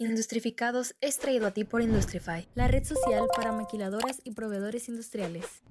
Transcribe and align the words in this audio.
Industrificados 0.00 0.94
es 1.00 1.18
traído 1.18 1.48
a 1.48 1.50
ti 1.50 1.64
por 1.64 1.82
Industrify, 1.82 2.46
la 2.54 2.68
red 2.68 2.84
social 2.84 3.26
para 3.34 3.50
maquiladoras 3.50 4.20
y 4.22 4.30
proveedores 4.30 4.88
industriales. 4.88 5.64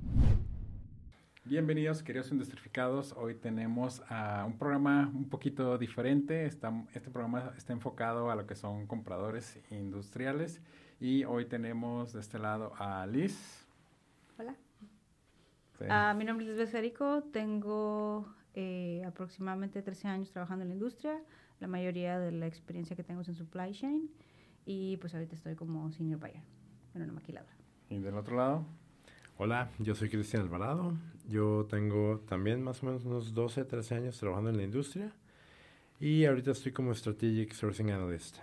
Bienvenidos, 1.45 2.03
queridos 2.03 2.29
industrificados. 2.33 3.13
Hoy 3.13 3.35
tenemos 3.35 4.03
a 4.09 4.43
un 4.45 4.57
programa 4.57 5.09
un 5.15 5.29
poquito 5.29 5.77
diferente. 5.77 6.45
este 6.45 7.09
programa 7.09 7.53
está 7.57 7.71
enfocado 7.71 8.29
a 8.29 8.35
lo 8.35 8.45
que 8.45 8.55
son 8.55 8.85
compradores 8.85 9.61
industriales. 9.71 10.59
Y 10.99 11.23
hoy 11.23 11.45
tenemos 11.45 12.11
de 12.11 12.19
este 12.19 12.37
lado 12.37 12.73
a 12.77 13.07
Liz. 13.07 13.65
Hola. 14.37 14.57
Ah, 15.87 16.13
mi 16.17 16.25
nombre 16.25 16.45
es 16.45 16.49
Liz 16.49 16.57
Becerico. 16.65 17.23
Tengo 17.31 18.27
eh, 18.55 19.03
aproximadamente 19.07 19.81
13 19.81 20.09
años 20.09 20.31
trabajando 20.31 20.63
en 20.63 20.69
la 20.69 20.73
industria. 20.73 21.17
La 21.59 21.67
mayoría 21.67 22.19
de 22.19 22.31
la 22.31 22.45
experiencia 22.45 22.95
que 22.95 23.03
tengo 23.03 23.21
es 23.21 23.27
en 23.29 23.35
supply 23.35 23.71
chain 23.71 24.09
y 24.65 24.97
pues 24.97 25.13
ahorita 25.15 25.35
estoy 25.35 25.55
como 25.55 25.91
senior 25.91 26.19
buyer 26.19 26.43
en 26.93 27.01
una 27.01 27.13
maquiladora. 27.13 27.55
¿Y 27.89 27.97
del 27.99 28.15
otro 28.15 28.35
lado? 28.35 28.65
Hola, 29.37 29.71
yo 29.79 29.95
soy 29.95 30.09
Cristian 30.09 30.43
Alvarado. 30.43 30.93
Yo 31.27 31.65
tengo 31.69 32.19
también 32.27 32.61
más 32.61 32.83
o 32.83 32.85
menos 32.85 33.05
unos 33.05 33.33
12, 33.33 33.65
13 33.65 33.95
años 33.95 34.19
trabajando 34.19 34.51
en 34.51 34.57
la 34.57 34.63
industria 34.63 35.11
y 35.99 36.25
ahorita 36.25 36.51
estoy 36.51 36.71
como 36.71 36.93
Strategic 36.93 37.53
Sourcing 37.53 37.89
Analyst. 37.89 38.37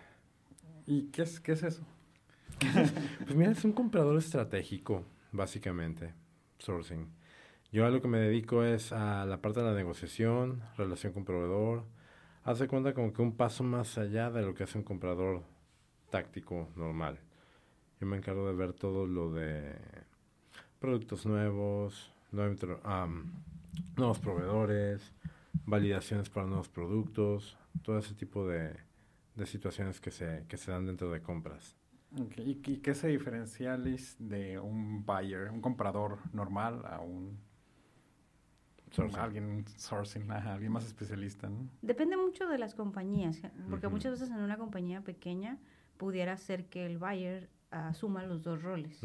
¿Y 0.87 1.05
qué 1.07 1.23
es, 1.23 1.39
qué 1.41 1.53
es 1.53 1.63
eso? 1.63 1.87
pues 3.25 3.35
mira, 3.37 3.53
es 3.53 3.65
un 3.65 3.73
comprador 3.73 4.17
estratégico, 4.19 5.05
básicamente, 5.31 6.15
sourcing. 6.59 7.07
Yo 7.73 7.87
a 7.87 7.91
lo 7.91 8.03
que 8.03 8.09
me 8.09 8.19
dedico 8.19 8.65
es 8.65 8.93
a 8.93 9.25
la 9.25 9.41
parte 9.41 9.61
de 9.61 9.67
la 9.67 9.75
negociación, 9.75 10.63
relación 10.77 11.13
con 11.13 11.25
proveedor, 11.25 11.85
hace 12.45 12.69
cuenta 12.69 12.95
como 12.95 13.13
que 13.13 13.23
un 13.23 13.37
paso 13.37 13.65
más 13.65 13.99
allá 13.99 14.31
de 14.31 14.43
lo 14.43 14.55
que 14.55 14.65
hace 14.65 14.79
un 14.79 14.85
comprador 14.85 15.43
táctico 16.11 16.69
normal. 16.77 17.19
Yo 18.01 18.07
me 18.07 18.17
encargo 18.17 18.47
de 18.47 18.55
ver 18.55 18.73
todo 18.73 19.07
lo 19.07 19.33
de 19.33 19.75
productos 20.79 21.27
nuevos, 21.27 22.13
nuevos 22.31 24.19
proveedores, 24.19 25.13
validaciones 25.65 26.29
para 26.29 26.47
nuevos 26.47 26.69
productos, 26.69 27.57
todo 27.83 27.99
ese 27.99 28.15
tipo 28.15 28.47
de, 28.47 28.77
situaciones 29.47 30.01
que 30.01 30.11
se, 30.11 30.45
que 30.47 30.57
se 30.57 30.71
dan 30.71 30.87
dentro 30.87 31.11
de 31.11 31.23
compras. 31.23 31.77
¿Y, 32.37 32.57
qué 32.57 32.95
se 32.95 33.09
diferencia, 33.09 33.77
de 33.77 34.59
un 34.61 35.05
buyer, 35.05 35.51
un 35.51 35.61
comprador 35.61 36.19
normal 36.33 36.85
a 36.87 37.01
un 37.01 37.39
Alguien 39.19 39.65
sourcing, 39.77 40.31
alguien 40.31 40.73
más 40.73 40.85
especialista, 40.85 41.49
¿no? 41.49 41.69
Depende 41.83 42.17
mucho 42.17 42.47
de 42.49 42.59
las 42.59 42.75
compañías, 42.75 43.41
porque 43.71 43.89
muchas 43.89 44.13
veces 44.13 44.31
en 44.31 44.43
una 44.43 44.57
compañía 44.57 45.01
pequeña 45.03 45.59
pudiera 45.97 46.37
ser 46.37 46.67
que 46.67 46.87
el 46.87 46.99
buyer 46.99 47.49
asuma 47.71 48.25
los 48.25 48.43
dos 48.43 48.63
roles, 48.63 49.01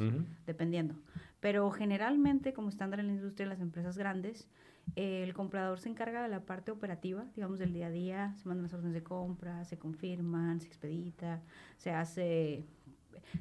dependiendo. 0.46 0.96
Pero 1.40 1.70
generalmente, 1.72 2.54
como 2.54 2.70
estándar 2.70 3.00
en 3.00 3.08
la 3.08 3.14
industria, 3.14 3.46
en 3.46 3.50
las 3.50 3.62
empresas 3.62 3.98
grandes, 3.98 4.48
el 4.96 5.34
comprador 5.34 5.80
se 5.80 5.90
encarga 5.90 6.24
de 6.24 6.30
la 6.30 6.46
parte 6.46 6.72
operativa, 6.72 7.26
digamos, 7.36 7.59
del 7.59 7.74
día 7.74 7.88
a 7.88 7.92
día, 7.92 8.36
se 8.38 8.48
mandan 8.48 8.64
las 8.64 8.74
órdenes 8.74 8.94
de 8.94 9.03
compra, 9.03 9.64
se 9.66 9.78
confirman, 9.78 10.59
se 10.59 10.68
expedita, 10.68 11.42
se 11.78 11.92
hace 11.92 12.66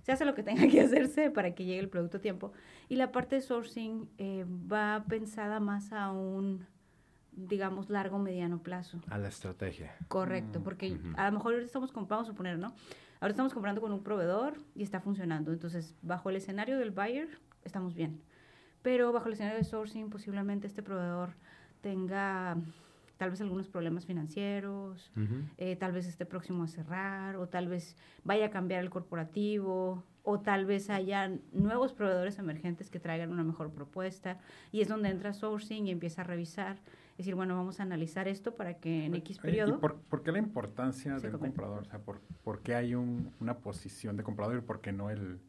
se 0.03 0.13
hace 0.13 0.25
lo 0.25 0.35
que 0.35 0.43
tenga 0.43 0.67
que 0.69 0.81
hacerse 0.81 1.31
para 1.31 1.55
que 1.55 1.65
llegue 1.65 1.81
el 1.81 1.89
producto 1.89 2.19
a 2.19 2.21
tiempo. 2.21 2.53
Y 2.89 2.97
la 2.97 3.13
parte 3.13 3.37
de 3.37 3.43
sourcing 3.43 4.09
eh, 4.19 4.45
va 4.49 5.05
pensada 5.09 5.61
más 5.61 5.93
a 5.93 6.11
un, 6.11 6.67
digamos, 7.33 7.91
largo, 7.91 8.19
mediano 8.19 8.63
plazo. 8.63 9.01
A 9.09 9.19
la 9.19 9.29
estrategia. 9.29 9.95
Correcto, 10.09 10.61
mm, 10.61 10.63
porque 10.63 10.99
a 11.17 11.27
lo 11.27 11.33
mejor 11.33 11.53
ahorita 11.53 11.67
estamos, 11.67 11.93
vamos 11.93 12.27
a 12.27 12.31
suponer, 12.31 12.59
¿no? 12.59 12.75
Ahora 13.21 13.33
estamos 13.33 13.53
comprando 13.53 13.81
con 13.81 13.93
un 13.93 14.03
proveedor 14.03 14.59
y 14.75 14.83
está 14.83 15.01
funcionando. 15.01 15.53
Entonces, 15.53 15.95
bajo 16.03 16.31
el 16.31 16.37
escenario 16.37 16.79
del 16.79 16.93
buyer, 16.93 17.29
estamos 17.65 17.95
bien. 17.95 18.21
Pero 18.83 19.13
bajo 19.13 19.27
el 19.27 19.35
escenario 19.35 19.59
de 19.59 19.65
sourcing, 19.65 20.09
posiblemente 20.09 20.67
este 20.69 20.83
proveedor 20.83 21.35
tenga 21.81 22.57
tal 23.19 23.31
vez 23.31 23.41
algunos 23.41 23.69
problemas 23.69 24.07
financieros, 24.07 25.13
eh, 25.59 25.77
tal 25.77 25.93
vez 25.93 26.07
esté 26.07 26.25
próximo 26.25 26.63
a 26.63 26.69
cerrar, 26.69 27.37
o 27.37 27.49
tal 27.49 27.69
vez 27.69 27.97
vaya 28.25 28.47
a 28.47 28.51
cambiar 28.51 28.83
el 28.83 28.91
corporativo, 28.91 30.05
o 30.23 30.41
tal 30.41 30.67
vez 30.67 30.89
haya 30.89 31.31
nuevos 31.53 31.93
proveedores 31.93 32.39
emergentes 32.39 32.91
que 32.91 33.01
traigan 33.01 33.33
una 33.33 33.43
mejor 33.43 33.73
propuesta, 33.73 34.39
y 34.71 34.81
es 34.83 34.89
donde 34.89 35.11
entra 35.11 35.33
sourcing 35.33 35.89
y 35.89 35.91
empieza 35.91 36.23
a 36.23 36.25
revisar, 36.25 36.77
es 37.13 37.19
decir, 37.19 37.35
bueno, 37.35 37.57
vamos 37.57 37.81
a 37.81 37.83
analizar 37.83 38.29
esto 38.29 38.55
para 38.55 38.75
que 38.75 39.07
en 39.07 39.17
X 39.17 39.39
periodo... 39.39 39.75
¿Y 39.75 39.79
por, 39.79 40.23
qué 40.23 40.31
la 40.31 40.39
importancia 40.39 41.19
del 41.19 41.33
comprador? 41.39 41.83
O 41.83 41.85
sea, 41.87 41.99
¿por, 41.99 42.63
qué 42.63 42.77
hay 42.77 42.95
una 42.95 43.59
posición 43.59 44.17
de 44.17 44.23
comprador 44.23 44.59
y 44.59 44.61
por 44.61 44.81
qué 44.81 44.93
no 44.93 45.11
el, 45.11 45.41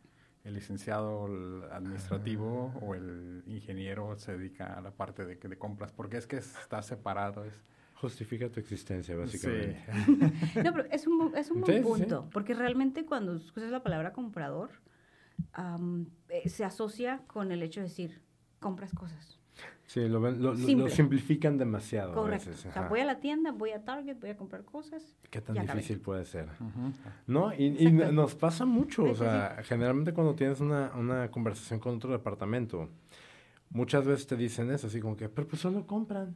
el 0.44 0.54
licenciado 0.54 1.26
administrativo 1.72 2.74
o 2.82 2.96
el 2.96 3.44
ingeniero 3.48 4.18
se 4.18 4.38
dedica 4.38 4.74
a 4.74 4.82
la 4.82 4.92
parte 4.92 5.26
de, 5.26 5.36
de 5.36 5.58
compras, 5.58 5.92
porque 5.92 6.18
es 6.18 6.28
que 6.28 6.38
está 6.38 6.82
separado. 6.82 7.46
Es, 7.46 7.54
Justifica 8.02 8.50
tu 8.50 8.62
existencia, 8.62 9.14
básicamente. 9.18 9.84
no, 10.64 10.72
pero 10.72 10.86
es 10.90 11.06
un, 11.06 11.36
es 11.36 11.52
un 11.52 11.60
buen 11.60 11.84
punto, 11.84 12.30
porque 12.32 12.54
realmente 12.54 13.06
cuando 13.06 13.36
escuchas 13.36 13.72
la 13.72 13.84
palabra 13.84 14.14
comprador, 14.14 14.70
eh, 16.30 16.48
se 16.48 16.64
asocia 16.64 17.24
con 17.28 17.52
el 17.52 17.62
hecho 17.62 17.82
de 17.82 17.88
decir, 17.88 18.22
compras 18.62 18.94
cosas. 18.94 19.39
Sí, 19.90 20.08
lo, 20.08 20.20
lo, 20.20 20.54
lo, 20.54 20.88
simplifican 20.88 21.58
demasiado. 21.58 22.14
Correcto. 22.14 22.52
o 22.52 22.72
sea, 22.72 22.88
voy 22.88 23.00
a 23.00 23.06
la 23.06 23.20
tienda, 23.20 23.52
voy 23.52 23.72
a 23.72 23.84
Target, 23.84 24.18
voy 24.20 24.30
a 24.30 24.38
comprar 24.38 24.64
cosas. 24.64 25.16
¿Qué 25.32 25.42
tan 25.42 25.56
difícil 25.66 26.00
puede 26.00 26.26
ser? 26.26 26.48
¿No? 27.26 27.52
Y, 27.56 27.88
y 27.88 27.92
nos 27.92 28.36
pasa 28.36 28.66
mucho. 28.66 29.06
o 29.06 29.16
sea, 29.16 29.58
generalmente 29.64 30.14
cuando 30.14 30.36
tienes 30.36 30.60
una, 30.60 30.92
una 30.96 31.32
conversación 31.32 31.80
con 31.80 31.96
otro 31.96 32.12
departamento, 32.12 32.88
muchas 33.72 34.06
veces 34.06 34.28
te 34.28 34.36
dicen 34.36 34.70
eso, 34.70 34.86
así 34.86 35.00
como 35.00 35.18
que, 35.18 35.28
pero 35.28 35.48
pues 35.48 35.60
solo 35.60 35.88
compran. 35.88 36.36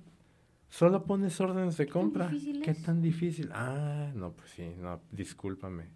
Solo 0.70 1.04
pones 1.06 1.40
órdenes 1.40 1.78
de 1.78 1.86
compra. 1.86 2.32
¿Qué 2.64 2.74
tan 2.74 3.04
difícil? 3.04 3.52
Ah, 3.54 4.10
no, 4.16 4.32
pues 4.32 4.50
sí, 4.50 4.74
no, 4.80 5.00
discúlpame. 5.12 5.90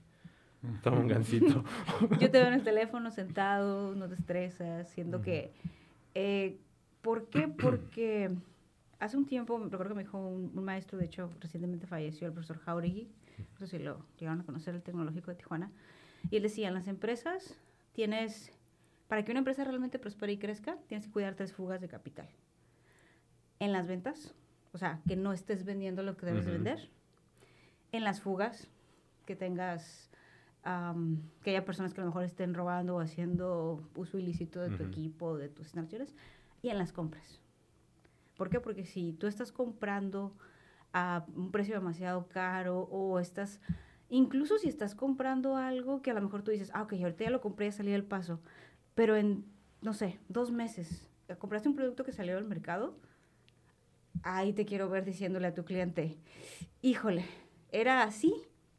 Toma 0.84 1.00
un 1.00 1.08
gancito. 1.08 1.64
Yo 2.20 2.30
te 2.30 2.38
veo 2.38 2.50
en 2.50 2.54
el 2.54 2.64
teléfono 2.64 3.10
sentado, 3.10 3.96
no 3.96 4.08
te 4.08 4.14
estresas, 4.14 4.88
siendo 4.92 5.24
que 5.24 5.54
eh, 6.14 6.60
¿Por 7.08 7.30
qué? 7.30 7.48
Porque 7.48 8.30
hace 9.00 9.16
un 9.16 9.26
tiempo, 9.26 9.58
recuerdo 9.58 9.94
que 9.94 9.96
me 9.96 10.04
dijo 10.04 10.18
un, 10.18 10.54
maestro, 10.66 10.98
de 10.98 11.06
hecho, 11.06 11.32
recientemente 11.40 11.88
falleció, 11.88 12.28
el 12.28 12.34
profesor 12.34 12.58
Jauregui, 12.58 13.08
no 13.54 13.60
sé 13.60 13.68
si 13.68 13.80
lo 13.82 14.06
llegaron 14.20 14.42
a 14.42 14.44
conocer, 14.44 14.76
el 14.76 14.82
tecnológico 14.82 15.32
de 15.32 15.38
Tijuana, 15.38 15.72
y 16.30 16.36
él 16.36 16.44
decía, 16.44 16.68
en 16.68 16.74
las 16.74 16.90
empresas 16.90 17.56
tienes, 17.94 18.52
para 19.08 19.24
que 19.24 19.32
una 19.32 19.40
empresa 19.40 19.64
realmente 19.64 20.00
prospere 20.00 20.34
y 20.34 20.38
crezca, 20.38 20.76
tienes 20.88 21.08
que 21.08 21.14
cuidar 21.14 21.36
tres 21.36 21.54
fugas 21.54 21.80
de 21.80 21.88
capital. 21.88 22.28
En 23.60 23.72
las 23.72 23.88
ventas, 23.88 24.36
o 24.74 24.78
sea, 24.78 25.00
que 25.08 25.16
no 25.16 25.32
estés 25.32 25.64
vendiendo 25.64 26.04
lo 26.04 26.18
que 26.18 26.26
debes 26.26 26.46
vender. 26.46 26.90
En 27.94 28.04
las 28.04 28.20
fugas, 28.20 28.68
que 29.26 29.38
tengas, 29.38 30.12
que 31.42 31.52
haya 31.52 31.64
personas 31.64 31.94
que 31.94 32.02
a 32.02 32.04
lo 32.04 32.10
mejor 32.10 32.26
estén 32.26 32.54
robando 32.54 32.98
o 32.98 33.00
haciendo 33.00 33.82
uso 33.96 34.18
ilícito 34.18 34.60
de 34.60 34.76
tu 34.76 34.84
equipo, 34.84 35.38
de 35.38 35.48
tus 35.48 35.68
instalaciones 35.68 36.14
y 36.62 36.70
en 36.70 36.78
las 36.78 36.92
compras. 36.92 37.42
¿Por 38.36 38.50
qué? 38.50 38.60
Porque 38.60 38.86
si 38.86 39.14
tú 39.14 39.28
estás 39.28 39.52
comprando 39.52 40.38
a 40.94 41.26
un 41.36 41.52
precio 41.52 41.76
demasiado 41.76 42.28
caro 42.28 42.82
o 42.92 43.20
estás, 43.20 43.60
incluso 44.10 44.58
si 44.58 44.70
estás 44.70 44.96
comprando 44.96 45.56
algo 45.56 46.02
que 46.02 46.12
a 46.12 46.14
lo 46.14 46.22
mejor 46.22 46.44
tú 46.44 46.52
dices, 46.52 46.72
ah, 46.74 46.84
ok, 46.84 46.94
ahorita 46.94 47.24
ya 47.24 47.30
lo 47.30 47.42
compré, 47.42 47.68
ya 47.68 47.72
salí 47.72 47.92
del 47.92 48.04
paso, 48.04 48.40
pero 48.96 49.16
en, 49.16 49.46
no 49.82 49.94
sé, 49.94 50.20
dos 50.30 50.52
meses, 50.52 51.10
compraste 51.40 51.70
un 51.70 51.76
producto 51.76 52.04
que 52.04 52.12
salió 52.12 52.36
del 52.36 52.46
mercado, 52.46 52.96
ahí 54.24 54.54
te 54.54 54.66
quiero 54.66 54.90
ver 54.90 55.06
diciéndole 55.06 55.48
a 55.48 55.54
tu 55.54 55.66
cliente, 55.66 56.18
híjole, 56.82 57.26
era 57.72 58.04
así, 58.04 58.34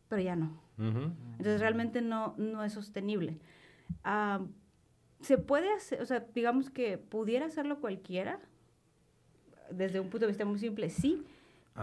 pero 0.09 0.22
ya 0.22 0.37
no. 0.37 0.61
Entonces 0.78 1.61
realmente 1.61 2.00
no, 2.03 2.34
no 2.38 2.62
es 2.62 2.73
sostenible. 2.73 3.41
Ah, 4.05 4.41
se 5.20 5.38
puede 5.38 5.73
hacer, 5.73 6.00
o 6.00 6.06
sea, 6.06 6.26
digamos 6.35 6.70
que 6.70 6.99
pudiera 6.99 7.47
hacerlo 7.47 7.81
cualquiera, 7.81 8.41
desde 9.70 10.00
un 10.00 10.09
punto 10.09 10.26
de 10.26 10.32
vista 10.32 10.44
muy 10.44 10.59
simple, 10.59 10.91
sí, 10.91 11.25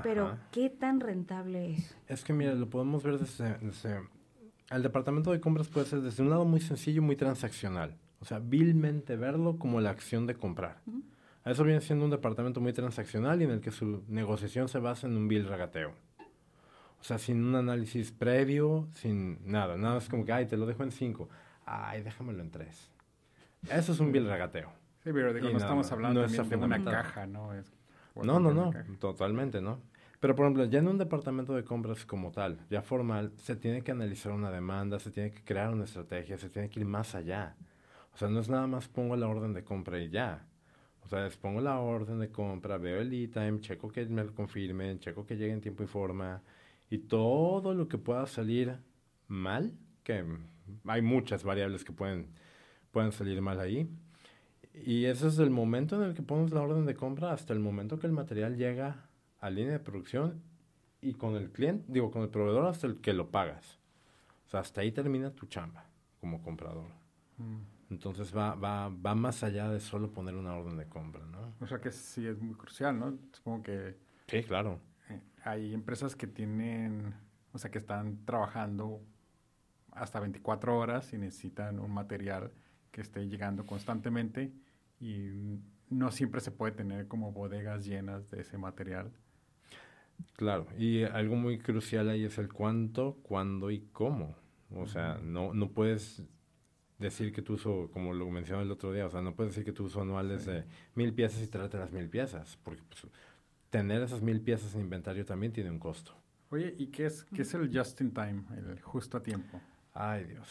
pero 0.03 0.37
¿qué 0.51 0.69
tan 0.69 0.99
rentable 0.99 1.71
es? 1.71 1.95
Es 2.07 2.23
que, 2.23 2.33
mira, 2.33 2.53
lo 2.53 2.69
podemos 2.69 3.03
ver 3.03 3.17
desde, 3.17 3.57
El 4.69 4.83
departamento 4.83 5.31
de 5.31 5.39
compras 5.39 5.69
puede 5.69 5.85
ser 5.85 6.01
desde 6.01 6.21
un 6.21 6.29
lado 6.29 6.43
muy 6.45 6.59
sencillo, 6.59 7.01
muy 7.01 7.15
transaccional. 7.15 7.95
O 8.19 8.25
sea, 8.25 8.39
vilmente 8.39 9.15
verlo 9.15 9.57
como 9.57 9.79
la 9.79 9.91
acción 9.91 10.25
de 10.27 10.35
comprar. 10.35 10.81
Eso 11.45 11.63
viene 11.63 11.79
siendo 11.79 12.05
un 12.05 12.11
departamento 12.11 12.59
muy 12.59 12.73
transaccional 12.73 13.41
y 13.41 13.45
en 13.45 13.51
el 13.51 13.61
que 13.61 13.71
su 13.71 14.03
negociación 14.07 14.67
se 14.67 14.79
basa 14.79 15.07
en 15.07 15.15
un 15.15 15.27
bill 15.27 15.47
regateo. 15.47 15.93
O 16.99 17.03
sea, 17.03 17.19
sin 17.19 17.43
un 17.43 17.55
análisis 17.55 18.11
previo, 18.11 18.87
sin 18.95 19.37
nada. 19.49 19.77
Nada 19.77 19.99
es 19.99 20.09
como 20.09 20.25
que, 20.25 20.33
ay, 20.33 20.47
te 20.47 20.57
lo 20.57 20.65
dejo 20.65 20.83
en 20.83 20.91
cinco. 20.91 21.29
Ay, 21.65 22.01
déjamelo 22.01 22.41
en 22.41 22.49
tres. 22.49 22.91
Eso 23.71 23.91
es 23.91 23.99
un 23.99 24.11
bill 24.11 24.27
regateo. 24.27 24.69
Sí, 25.03 25.11
pero 25.13 25.33
digo, 25.33 25.49
no 25.49 25.57
estamos 25.57 25.91
hablando 25.91 26.27
de 26.27 26.55
una 26.57 26.83
caja, 26.83 27.27
¿no? 27.27 27.51
no, 28.15 28.39
no, 28.39 28.53
no, 28.53 28.73
totalmente, 28.99 29.61
¿no? 29.61 29.79
Pero, 30.19 30.35
por 30.35 30.45
ejemplo, 30.45 30.65
ya 30.65 30.79
en 30.79 30.87
un 30.87 30.97
departamento 30.97 31.53
de 31.53 31.63
compras 31.63 32.05
como 32.05 32.31
tal, 32.31 32.57
ya 32.69 32.81
formal, 32.81 33.31
se 33.37 33.55
tiene 33.55 33.83
que 33.83 33.91
analizar 33.91 34.31
una 34.31 34.49
demanda, 34.49 34.97
se 34.97 35.11
tiene 35.11 35.29
que 35.29 35.43
crear 35.43 35.71
una 35.71 35.83
estrategia, 35.83 36.37
se 36.37 36.49
tiene 36.49 36.69
que 36.69 36.79
ir 36.79 36.85
más 36.85 37.13
allá. 37.13 37.55
O 38.13 38.17
sea, 38.17 38.29
no 38.29 38.39
es 38.39 38.49
nada 38.49 38.65
más 38.65 38.87
pongo 38.87 39.15
la 39.15 39.27
orden 39.27 39.53
de 39.53 39.63
compra 39.63 39.99
y 39.99 40.09
ya. 40.09 40.47
O 41.03 41.07
sea, 41.07 41.23
les 41.25 41.37
pongo 41.37 41.61
la 41.61 41.79
orden 41.79 42.17
de 42.19 42.31
compra, 42.31 42.77
veo 42.77 43.01
el 43.01 43.13
e-time, 43.13 43.59
checo 43.59 43.91
que 43.91 44.05
me 44.05 44.23
lo 44.23 44.33
confirmen, 44.33 44.99
checo 44.99 45.25
que 45.25 45.37
llegue 45.37 45.53
en 45.53 45.61
tiempo 45.61 45.83
y 45.83 45.87
forma. 45.87 46.41
Y 46.89 46.97
todo 46.97 47.75
lo 47.75 47.87
que 47.87 47.99
pueda 47.99 48.25
salir 48.25 48.77
mal, 49.27 49.73
que 50.03 50.25
hay 50.85 51.01
muchas 51.03 51.43
variables 51.43 51.83
que 51.83 51.91
pueden, 51.91 52.29
pueden 52.95 53.11
salir 53.11 53.41
mal 53.41 53.59
ahí. 53.59 53.89
Y 54.73 55.03
ese 55.03 55.27
es 55.27 55.37
el 55.39 55.49
momento 55.49 55.97
en 55.97 56.03
el 56.03 56.13
que 56.13 56.21
pones 56.21 56.51
la 56.51 56.61
orden 56.61 56.85
de 56.85 56.95
compra 56.95 57.33
hasta 57.33 57.51
el 57.51 57.59
momento 57.59 57.99
que 57.99 58.07
el 58.07 58.13
material 58.13 58.55
llega 58.55 59.09
a 59.41 59.49
línea 59.49 59.73
de 59.73 59.79
producción 59.79 60.41
y 61.01 61.15
con 61.15 61.35
el 61.35 61.51
cliente, 61.51 61.83
digo, 61.89 62.09
con 62.09 62.21
el 62.21 62.29
proveedor 62.29 62.65
hasta 62.67 62.87
el 62.87 63.01
que 63.01 63.11
lo 63.11 63.31
pagas. 63.31 63.79
O 64.45 64.49
sea, 64.49 64.61
hasta 64.61 64.79
ahí 64.79 64.93
termina 64.93 65.29
tu 65.31 65.45
chamba 65.47 65.83
como 66.21 66.41
comprador. 66.41 66.89
Mm. 67.35 67.57
Entonces 67.89 68.33
va, 68.33 68.55
va, 68.55 68.87
va 68.87 69.13
más 69.13 69.43
allá 69.43 69.67
de 69.67 69.81
solo 69.81 70.13
poner 70.13 70.33
una 70.33 70.55
orden 70.55 70.77
de 70.77 70.87
compra, 70.87 71.25
¿no? 71.25 71.53
O 71.59 71.67
sea 71.67 71.81
que 71.81 71.91
sí 71.91 72.25
es 72.25 72.39
muy 72.41 72.55
crucial, 72.55 72.97
¿no? 72.97 73.17
Supongo 73.33 73.63
que... 73.63 73.97
Sí, 74.27 74.41
claro. 74.43 74.79
Eh, 75.09 75.19
hay 75.43 75.73
empresas 75.73 76.15
que 76.15 76.27
tienen, 76.27 77.13
o 77.51 77.57
sea, 77.57 77.69
que 77.69 77.79
están 77.79 78.23
trabajando 78.23 79.01
hasta 79.91 80.21
24 80.21 80.77
horas 80.77 81.11
y 81.11 81.17
necesitan 81.17 81.79
un 81.79 81.91
material 81.91 82.53
que 82.95 83.01
esté 83.01 83.27
llegando 83.27 83.65
constantemente 83.65 84.53
y 85.01 85.59
no 85.89 86.11
siempre 86.11 86.39
se 86.39 86.49
puede 86.49 86.71
tener 86.71 87.09
como 87.09 87.33
bodegas 87.33 87.85
llenas 87.85 88.31
de 88.31 88.39
ese 88.39 88.57
material. 88.57 89.11
Claro, 90.37 90.65
y 90.77 91.03
algo 91.03 91.35
muy 91.35 91.57
crucial 91.57 92.07
ahí 92.07 92.23
es 92.23 92.37
el 92.37 92.53
cuánto, 92.53 93.17
cuándo 93.21 93.69
y 93.69 93.81
cómo. 93.91 94.37
O 94.69 94.87
sea, 94.87 95.19
no, 95.21 95.53
no 95.53 95.71
puedes 95.71 96.23
decir 96.97 97.33
que 97.33 97.41
tu 97.41 97.55
uso, 97.55 97.89
como 97.91 98.13
lo 98.13 98.29
mencioné 98.29 98.63
el 98.63 98.71
otro 98.71 98.93
día, 98.93 99.05
o 99.07 99.09
sea, 99.09 99.21
no 99.21 99.35
puedes 99.35 99.51
decir 99.51 99.65
que 99.65 99.73
tu 99.73 99.83
uso 99.83 100.01
anual 100.01 100.31
es 100.31 100.45
de 100.45 100.63
mil 100.95 101.13
piezas 101.13 101.43
y 101.43 101.47
trate 101.47 101.77
las 101.77 101.91
mil 101.91 102.07
piezas, 102.07 102.57
porque 102.63 102.81
pues, 102.87 103.05
tener 103.71 104.03
esas 104.03 104.21
mil 104.21 104.39
piezas 104.39 104.73
en 104.73 104.79
inventario 104.79 105.25
también 105.25 105.51
tiene 105.51 105.69
un 105.69 105.79
costo. 105.79 106.13
Oye, 106.49 106.73
¿y 106.77 106.87
qué 106.87 107.07
es, 107.07 107.25
qué 107.25 107.41
es 107.41 107.53
el 107.55 107.77
just 107.77 107.99
in 107.99 108.13
time, 108.13 108.43
el 108.55 108.79
justo 108.79 109.17
a 109.17 109.21
tiempo? 109.21 109.59
Ay, 109.93 110.23
Dios, 110.23 110.47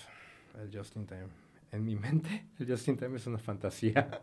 el 0.61 0.71
just 0.71 0.95
in 0.97 1.07
time. 1.07 1.44
En 1.75 1.85
mi 1.85 1.97
mente, 1.97 2.47
el 2.61 2.69
just 2.69 2.87
in 2.87 2.97
time 2.97 3.17
es 3.17 3.27
una 3.27 3.39
fantasía. 3.39 4.23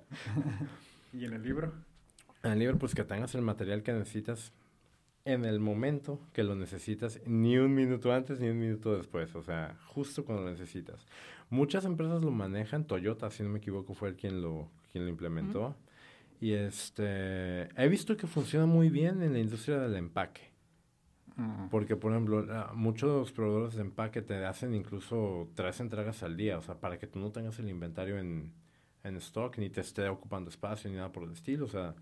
¿Y 1.13 1.25
en 1.25 1.33
el 1.33 1.43
libro? 1.43 1.73
En 2.43 2.53
el 2.53 2.59
libro, 2.59 2.77
pues 2.79 2.95
que 2.95 3.03
tengas 3.03 3.35
el 3.35 3.41
material 3.41 3.83
que 3.83 3.91
necesitas 3.91 4.53
en 5.25 5.43
el 5.43 5.59
momento 5.59 6.21
que 6.31 6.43
lo 6.43 6.55
necesitas, 6.55 7.19
ni 7.25 7.57
un 7.57 7.75
minuto 7.75 8.13
antes 8.13 8.39
ni 8.39 8.47
un 8.47 8.57
minuto 8.57 8.95
después, 8.95 9.35
o 9.35 9.43
sea, 9.43 9.77
justo 9.87 10.23
cuando 10.23 10.45
lo 10.45 10.49
necesitas. 10.49 11.05
Muchas 11.49 11.83
empresas 11.83 12.23
lo 12.23 12.31
manejan, 12.31 12.85
Toyota, 12.87 13.29
si 13.29 13.43
no 13.43 13.49
me 13.49 13.57
equivoco, 13.57 13.93
fue 13.95 14.07
el 14.07 14.15
quien 14.15 14.41
lo, 14.41 14.69
quien 14.93 15.03
lo 15.03 15.09
implementó. 15.09 15.75
Y 16.39 16.53
este, 16.53 17.63
he 17.75 17.89
visto 17.89 18.15
que 18.15 18.27
funciona 18.27 18.65
muy 18.65 18.89
bien 18.89 19.21
en 19.21 19.33
la 19.33 19.39
industria 19.39 19.77
del 19.77 19.97
empaque. 19.97 20.50
Porque, 21.69 21.95
por 21.95 22.11
ejemplo, 22.11 22.45
muchos 22.73 23.31
proveedores 23.31 23.75
de 23.75 23.81
empaque 23.81 24.21
te 24.21 24.45
hacen 24.45 24.75
incluso 24.75 25.49
tres 25.55 25.79
entregas 25.79 26.21
al 26.23 26.37
día, 26.37 26.57
o 26.57 26.61
sea, 26.61 26.79
para 26.79 26.99
que 26.99 27.07
tú 27.07 27.19
no 27.19 27.31
tengas 27.31 27.57
el 27.59 27.69
inventario 27.69 28.19
en, 28.19 28.51
en 29.03 29.15
stock, 29.17 29.57
ni 29.57 29.69
te 29.69 29.81
esté 29.81 30.07
ocupando 30.09 30.49
espacio, 30.49 30.89
ni 30.89 30.97
nada 30.97 31.11
por 31.11 31.23
el 31.23 31.31
estilo. 31.31 31.65
O 31.65 31.69
sea, 31.69 31.95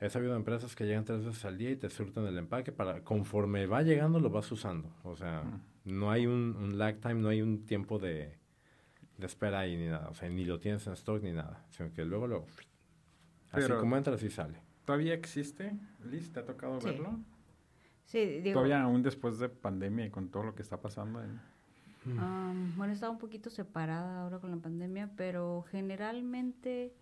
he 0.00 0.10
sabido 0.10 0.32
de 0.32 0.38
empresas 0.38 0.74
que 0.74 0.84
llegan 0.84 1.04
tres 1.04 1.24
veces 1.24 1.44
al 1.44 1.58
día 1.58 1.70
y 1.70 1.76
te 1.76 1.88
surten 1.88 2.26
el 2.26 2.38
empaque 2.38 2.72
para, 2.72 3.04
conforme 3.04 3.66
va 3.66 3.82
llegando, 3.82 4.18
lo 4.18 4.30
vas 4.30 4.50
usando. 4.50 4.92
O 5.04 5.14
sea, 5.14 5.44
no 5.84 6.10
hay 6.10 6.26
un, 6.26 6.56
un, 6.56 6.78
lag 6.78 7.00
time, 7.00 7.14
no 7.14 7.28
hay 7.28 7.42
un 7.42 7.64
tiempo 7.66 7.98
de, 7.98 8.36
de 9.18 9.26
espera 9.26 9.60
ahí 9.60 9.76
ni 9.76 9.86
nada. 9.86 10.08
O 10.08 10.14
sea, 10.14 10.28
ni 10.28 10.44
lo 10.44 10.58
tienes 10.58 10.86
en 10.86 10.94
stock 10.94 11.22
ni 11.22 11.32
nada. 11.32 11.64
Sino 11.70 11.92
que 11.92 12.04
luego 12.04 12.26
lo... 12.26 12.46
Así 13.52 13.70
como 13.70 13.96
entra, 13.96 14.14
así 14.14 14.30
sale. 14.30 14.58
¿Todavía 14.84 15.14
existe? 15.14 15.78
Liz, 16.04 16.32
¿te 16.32 16.40
ha 16.40 16.44
tocado 16.44 16.80
verlo? 16.80 17.20
Sí, 18.04 18.40
digo... 18.40 18.54
Todavía 18.54 18.82
aún 18.82 19.02
después 19.02 19.38
de 19.38 19.48
pandemia 19.48 20.06
y 20.06 20.10
con 20.10 20.28
todo 20.28 20.44
lo 20.44 20.54
que 20.54 20.62
está 20.62 20.80
pasando. 20.80 21.20
Um, 22.04 22.76
bueno, 22.76 22.92
estado 22.92 23.12
un 23.12 23.18
poquito 23.18 23.48
separada 23.48 24.22
ahora 24.22 24.38
con 24.38 24.50
la 24.50 24.56
pandemia, 24.56 25.10
pero 25.16 25.64
generalmente 25.70 26.92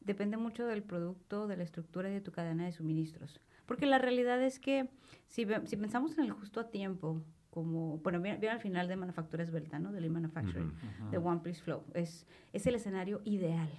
depende 0.00 0.36
mucho 0.36 0.66
del 0.66 0.82
producto, 0.82 1.46
de 1.46 1.56
la 1.56 1.64
estructura 1.64 2.08
y 2.08 2.12
de 2.12 2.20
tu 2.20 2.32
cadena 2.32 2.64
de 2.64 2.72
suministros. 2.72 3.40
Porque 3.66 3.86
la 3.86 3.98
realidad 3.98 4.40
es 4.42 4.60
que 4.60 4.88
si, 5.26 5.46
si 5.64 5.76
pensamos 5.76 6.16
en 6.16 6.24
el 6.24 6.30
justo 6.30 6.60
a 6.60 6.70
tiempo, 6.70 7.20
como, 7.50 7.98
bueno, 7.98 8.20
bien, 8.20 8.38
al 8.48 8.60
final 8.60 8.86
de 8.86 8.96
Manufactura 8.96 9.42
Esbelta, 9.42 9.78
¿no? 9.78 9.90
De 9.90 10.00
Lean 10.00 10.12
Manufacturing, 10.12 10.72
de 11.10 11.18
One 11.18 11.40
Piece 11.42 11.62
Flow. 11.62 11.82
Es, 11.94 12.26
es 12.52 12.66
el 12.66 12.74
escenario 12.74 13.22
ideal. 13.24 13.70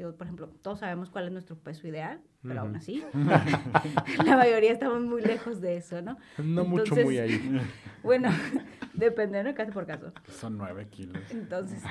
Digo, 0.00 0.14
por 0.14 0.26
ejemplo, 0.26 0.48
todos 0.62 0.78
sabemos 0.78 1.10
cuál 1.10 1.26
es 1.26 1.32
nuestro 1.32 1.58
peso 1.58 1.86
ideal, 1.86 2.22
pero 2.40 2.62
aún 2.62 2.74
así, 2.74 3.04
la 4.24 4.38
mayoría 4.38 4.72
estamos 4.72 5.02
muy 5.02 5.20
lejos 5.20 5.60
de 5.60 5.76
eso, 5.76 6.00
¿no? 6.00 6.16
No 6.42 6.64
mucho 6.64 6.96
muy 6.96 7.18
ahí. 7.18 7.60
bueno, 8.02 8.30
depende, 8.94 9.44
¿no? 9.44 9.54
Casi 9.54 9.72
por 9.72 9.86
caso. 9.86 10.10
Son 10.26 10.56
nueve 10.56 10.88
kilos. 10.88 11.22
Entonces, 11.30 11.82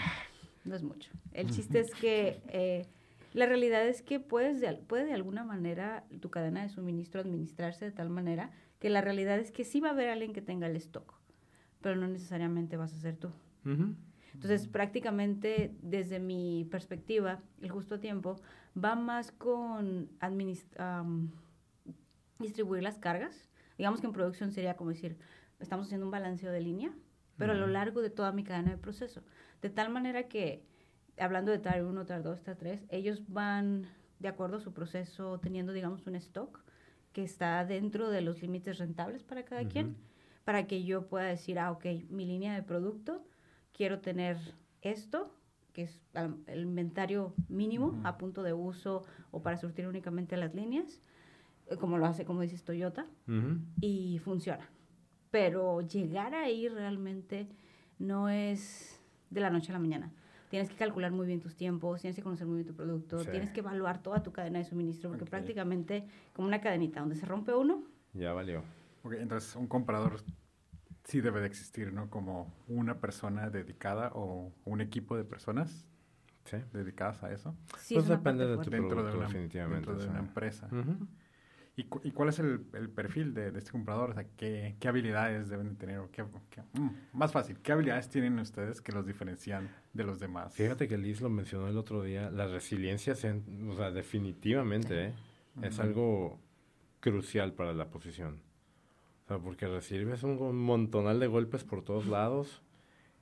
no 0.65 0.75
es 0.75 0.81
mucho. 0.81 1.11
El 1.33 1.51
chiste 1.51 1.81
es 1.81 1.91
que 1.93 2.41
eh, 2.47 2.87
la 3.33 3.45
realidad 3.45 3.87
es 3.87 4.01
que 4.01 4.19
puedes 4.19 4.59
de, 4.59 4.73
puede 4.73 5.05
de 5.05 5.13
alguna 5.13 5.43
manera 5.43 6.03
tu 6.19 6.31
cadena 6.31 6.63
de 6.63 6.69
suministro 6.69 7.21
administrarse 7.21 7.85
de 7.85 7.91
tal 7.91 8.09
manera 8.09 8.49
que 8.79 8.89
la 8.89 9.01
realidad 9.01 9.37
es 9.37 9.51
que 9.51 9.63
sí 9.63 9.81
va 9.81 9.89
a 9.89 9.91
haber 9.91 10.09
alguien 10.09 10.33
que 10.33 10.41
tenga 10.41 10.65
el 10.65 10.75
stock, 10.77 11.13
pero 11.79 11.95
no 11.95 12.07
necesariamente 12.07 12.75
vas 12.75 12.91
a 12.91 12.97
ser 12.97 13.17
tú. 13.17 13.29
Entonces, 14.33 14.67
prácticamente 14.67 15.75
desde 15.81 16.19
mi 16.19 16.67
perspectiva, 16.69 17.41
el 17.61 17.71
justo 17.71 17.99
tiempo 17.99 18.35
va 18.81 18.95
más 18.95 19.31
con 19.31 20.09
distribuir 22.39 22.83
las 22.83 22.99
cargas. 22.99 23.49
Digamos 23.77 24.01
que 24.01 24.07
en 24.07 24.13
producción 24.13 24.51
sería 24.51 24.75
como 24.75 24.91
decir, 24.91 25.17
estamos 25.59 25.87
haciendo 25.87 26.05
un 26.05 26.11
balanceo 26.11 26.51
de 26.51 26.61
línea, 26.61 26.93
pero 27.37 27.53
a 27.53 27.55
lo 27.55 27.67
largo 27.67 28.01
de 28.01 28.09
toda 28.09 28.31
mi 28.31 28.43
cadena 28.43 28.71
de 28.71 28.77
proceso. 28.77 29.21
De 29.61 29.69
tal 29.69 29.89
manera 29.89 30.27
que, 30.27 30.63
hablando 31.17 31.51
de 31.51 31.59
TAR 31.59 31.83
1, 31.83 32.05
TAR 32.05 32.23
2, 32.23 32.43
TAR 32.43 32.55
3, 32.55 32.85
ellos 32.89 33.23
van 33.27 33.85
de 34.19 34.27
acuerdo 34.27 34.57
a 34.57 34.59
su 34.59 34.73
proceso 34.73 35.39
teniendo, 35.39 35.71
digamos, 35.71 36.05
un 36.05 36.15
stock 36.15 36.61
que 37.13 37.23
está 37.23 37.63
dentro 37.65 38.09
de 38.09 38.21
los 38.21 38.41
límites 38.41 38.77
rentables 38.77 39.23
para 39.23 39.43
cada 39.43 39.65
quien, 39.67 39.95
para 40.43 40.67
que 40.67 40.83
yo 40.83 41.07
pueda 41.07 41.25
decir, 41.25 41.59
ah, 41.59 41.71
ok, 41.71 41.85
mi 42.09 42.25
línea 42.25 42.53
de 42.53 42.63
producto, 42.63 43.23
quiero 43.79 44.01
tener 44.01 44.35
esto, 44.81 45.33
que 45.71 45.83
es 45.83 46.01
el 46.47 46.63
inventario 46.63 47.33
mínimo 47.47 47.97
a 48.03 48.17
punto 48.17 48.43
de 48.43 48.51
uso 48.51 49.05
o 49.31 49.41
para 49.41 49.55
surtir 49.55 49.87
únicamente 49.87 50.35
las 50.35 50.53
líneas, 50.53 51.01
eh, 51.67 51.77
como 51.77 51.97
lo 51.97 52.05
hace, 52.05 52.25
como 52.25 52.41
dices, 52.41 52.65
Toyota, 52.65 53.05
y 53.79 54.19
funciona. 54.19 54.69
Pero 55.31 55.79
llegar 55.79 56.35
ahí 56.35 56.67
realmente 56.67 57.47
no 57.99 58.27
es 58.27 58.99
de 59.29 59.39
la 59.39 59.49
noche 59.49 59.71
a 59.71 59.73
la 59.75 59.79
mañana 59.79 60.11
tienes 60.49 60.67
que 60.67 60.75
calcular 60.75 61.11
muy 61.11 61.27
bien 61.27 61.39
tus 61.39 61.55
tiempos, 61.55 62.01
tienes 62.01 62.15
que 62.15 62.23
conocer 62.23 62.47
muy 62.47 62.55
bien 62.55 62.67
tu 62.67 62.73
producto, 62.73 63.23
tienes 63.23 63.51
que 63.51 63.59
evaluar 63.59 64.01
toda 64.01 64.23
tu 64.23 64.31
cadena 64.31 64.57
de 64.57 64.65
suministro, 64.65 65.11
porque 65.11 65.25
prácticamente 65.25 66.07
como 66.33 66.47
una 66.47 66.59
cadenita, 66.59 67.01
donde 67.01 67.15
se 67.15 67.27
rompe 67.27 67.53
uno. 67.53 67.83
Ya 68.13 68.33
valió. 68.33 68.63
Ok, 69.03 69.13
entonces 69.19 69.55
un 69.55 69.67
comprador 69.67 70.23
sí 71.09 71.21
debe 71.21 71.41
de 71.41 71.47
existir, 71.47 71.91
¿no? 71.91 72.09
Como 72.09 72.53
una 72.67 72.99
persona 72.99 73.49
dedicada 73.49 74.11
o 74.13 74.53
un 74.65 74.81
equipo 74.81 75.17
de 75.17 75.23
personas 75.23 75.87
dedicadas 76.73 77.23
a 77.23 77.31
eso. 77.31 77.55
Sí, 77.77 77.95
pues 77.95 78.07
depende 78.07 78.45
de 78.47 78.57
tu 78.57 78.69
producto, 78.69 79.03
de 79.03 79.19
definitivamente. 79.19 79.89
Dentro 79.89 80.05
de 80.05 80.09
una 80.09 80.19
empresa. 80.19 80.69
¿Y, 81.75 82.11
cuál 82.11 82.27
es 82.27 82.39
el, 82.39 82.59
perfil 82.93 83.33
de, 83.33 83.57
este 83.57 83.71
comprador? 83.71 84.11
O 84.11 84.13
sea, 84.13 84.25
¿qué, 84.35 84.75
habilidades 84.85 85.47
deben 85.47 85.69
de 85.69 85.75
tener? 85.75 86.01
qué, 86.11 86.23
mm, 86.23 86.89
más 87.13 87.31
fácil, 87.31 87.57
¿qué 87.61 87.71
habilidades 87.71 88.09
tienen 88.09 88.37
ustedes 88.37 88.81
que 88.81 88.91
los 88.91 89.05
diferencian 89.05 89.69
de 89.93 90.03
los 90.03 90.19
demás? 90.19 90.53
Fíjate 90.55 90.89
que 90.89 90.97
Liz 90.97 91.21
lo 91.21 91.29
mencionó 91.29 91.69
el 91.69 91.77
otro 91.77 92.03
día, 92.03 92.29
la 92.31 92.47
resiliencia, 92.47 93.13
o 93.13 93.75
sea, 93.75 93.91
definitivamente 93.91 95.05
¿eh? 95.05 95.13
es 95.61 95.79
algo 95.79 96.41
crucial 96.99 97.53
para 97.53 97.73
la 97.73 97.89
posición. 97.89 98.41
O 99.29 99.31
sea, 99.31 99.37
porque 99.37 99.67
recibes 99.67 100.23
un, 100.23 100.57
montonal 100.57 101.19
de 101.19 101.27
golpes 101.27 101.63
por 101.63 101.83
todos 101.83 102.07
lados 102.07 102.63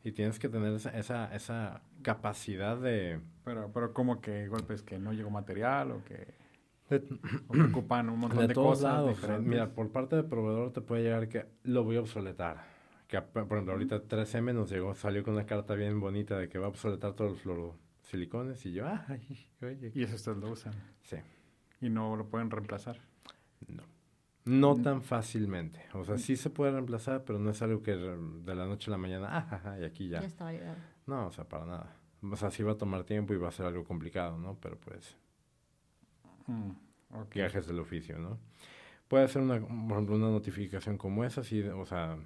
y 0.06 0.14
tienes 0.14 0.40
que 0.40 0.48
tener 0.48 0.74
esa, 0.74 0.98
esa, 0.98 1.36
esa 1.36 1.82
capacidad 2.02 2.78
de... 2.78 3.20
Pero, 3.44 3.70
pero 3.74 3.94
como 3.94 4.22
que 4.22 4.48
golpes 4.48 4.84
que 4.84 5.00
no 5.00 5.12
llegó 5.12 5.30
material 5.30 5.92
o 5.92 6.06
que 6.06 6.34
ocupan 7.50 8.10
un 8.10 8.20
montón 8.20 8.48
de, 8.48 8.54
cosas 8.54 9.04
Mira, 9.42 9.74
por 9.74 9.92
parte 9.92 10.16
del 10.16 10.24
proveedor 10.24 10.72
te 10.72 10.80
puede 10.80 11.04
llegar 11.04 11.28
que 11.28 11.46
lo 11.64 11.84
voy 11.84 11.98
a 11.98 12.00
obsoletar. 12.00 12.64
Que, 13.10 13.22
por 13.22 13.44
ejemplo, 13.52 13.74
ahorita 13.74 14.04
3M 14.04 14.54
nos 14.54 14.70
llegó, 14.70 14.96
salió 14.96 15.26
con 15.26 15.34
una 15.34 15.46
carta 15.46 15.76
bien 15.76 16.00
bonita 16.00 16.38
de 16.38 16.48
que 16.48 16.58
va 16.58 16.68
a 16.68 16.70
obsoletar 16.70 17.16
todos 17.16 17.32
los 17.32 17.42
fluorosilicones 17.42 18.66
y 18.66 18.72
yo, 18.72 18.88
ay, 18.88 19.46
oye. 19.62 19.92
Y 19.94 20.04
eso 20.04 20.16
ustedes 20.16 20.38
lo 20.38 20.52
usan. 20.52 20.72
Sí. 21.04 21.18
¿Y 21.82 21.90
no 21.90 22.16
lo 22.16 22.30
pueden 22.30 22.50
reemplazar? 22.50 22.98
No. 23.68 23.97
No 24.48 24.76
tan 24.76 25.02
fácilmente. 25.02 25.86
O 25.94 26.06
sea, 26.06 26.18
sí 26.18 26.36
se 26.36 26.50
puede 26.50 26.72
reemplazar, 26.72 27.24
pero 27.24 27.40
no 27.40 27.50
es 27.50 27.62
algo 27.62 27.84
que 27.84 27.96
de 27.96 28.56
la 28.56 28.66
noche 28.66 28.90
a 28.90 28.92
la 28.92 28.98
mañana, 28.98 29.28
ah, 29.32 29.78
y 29.80 29.84
aquí 29.84 30.08
ya. 30.10 30.22
Ya 30.22 30.28
está 30.28 30.46
validado. 30.46 30.78
No, 31.06 31.28
o 31.28 31.32
sea, 31.32 31.48
para 31.48 31.66
nada. 31.66 31.96
O 32.22 32.36
sea, 32.36 32.50
sí 32.50 32.64
va 32.64 32.74
a 32.74 32.78
tomar 32.78 33.04
tiempo 33.04 33.34
y 33.34 33.38
va 33.38 33.50
a 33.50 33.52
ser 33.52 33.66
algo 33.66 33.84
complicado, 33.84 34.38
¿no? 34.38 34.58
Pero 34.60 34.80
pues, 34.80 35.16
Mm, 36.48 36.72
viajes 37.34 37.68
del 37.68 37.80
oficio, 37.80 38.18
¿no? 38.18 38.40
Puede 39.08 39.28
ser 39.28 39.42
una, 39.42 39.60
por 39.60 39.92
ejemplo, 39.92 40.16
una 40.16 40.30
notificación 40.30 40.98
como 40.98 41.24
esa, 41.24 41.44
sí, 41.44 41.62
o 41.62 41.86
sea, 41.86 42.18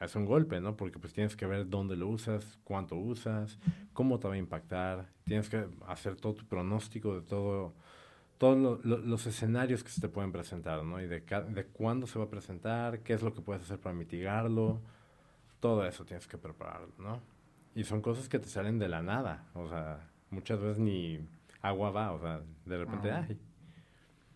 es 0.00 0.14
un 0.14 0.24
golpe, 0.24 0.60
¿no? 0.60 0.76
Porque 0.76 0.98
pues 0.98 1.12
tienes 1.12 1.36
que 1.36 1.46
ver 1.46 1.68
dónde 1.68 1.96
lo 1.96 2.08
usas, 2.08 2.58
cuánto 2.64 2.96
usas, 2.96 3.58
cómo 3.92 4.20
te 4.20 4.28
va 4.28 4.34
a 4.34 4.38
impactar, 4.38 5.08
tienes 5.24 5.48
que 5.48 5.66
hacer 5.86 6.16
todo 6.16 6.34
tu 6.34 6.46
pronóstico 6.46 7.14
de 7.14 7.22
todo, 7.22 7.74
todos 8.38 8.56
lo- 8.58 8.80
lo- 8.84 8.98
los 9.04 9.26
escenarios 9.26 9.82
que 9.84 9.90
se 9.90 10.00
te 10.00 10.08
pueden 10.08 10.32
presentar, 10.32 10.84
¿no? 10.84 11.00
Y 11.00 11.06
de, 11.06 11.20
de 11.20 11.66
cuándo 11.66 12.06
se 12.06 12.18
va 12.18 12.26
a 12.26 12.30
presentar, 12.30 13.00
qué 13.00 13.12
es 13.14 13.22
lo 13.22 13.34
que 13.34 13.40
puedes 13.42 13.62
hacer 13.64 13.80
para 13.80 13.94
mitigarlo, 13.94 14.80
todo 15.60 15.84
eso 15.84 16.04
tienes 16.04 16.26
que 16.28 16.38
prepararlo, 16.38 16.92
¿no? 16.98 17.20
Y 17.74 17.84
son 17.84 18.00
cosas 18.00 18.28
que 18.28 18.38
te 18.38 18.48
salen 18.48 18.78
de 18.78 18.88
la 18.88 19.02
nada, 19.02 19.46
o 19.54 19.68
sea, 19.68 20.08
muchas 20.30 20.60
veces 20.60 20.78
ni 20.78 21.20
agua 21.62 21.90
va, 21.90 22.12
o 22.12 22.20
sea, 22.20 22.42
de 22.64 22.78
repente, 22.78 23.10
Ajá. 23.10 23.26
ay, 23.28 23.38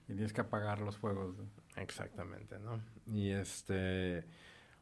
Y 0.08 0.14
tienes 0.14 0.32
que 0.32 0.40
apagar 0.40 0.80
los 0.80 0.96
fuegos. 0.98 1.36
¿no? 1.36 1.44
Exactamente, 1.76 2.58
¿no? 2.58 2.80
Y 3.06 3.30
este, 3.30 4.24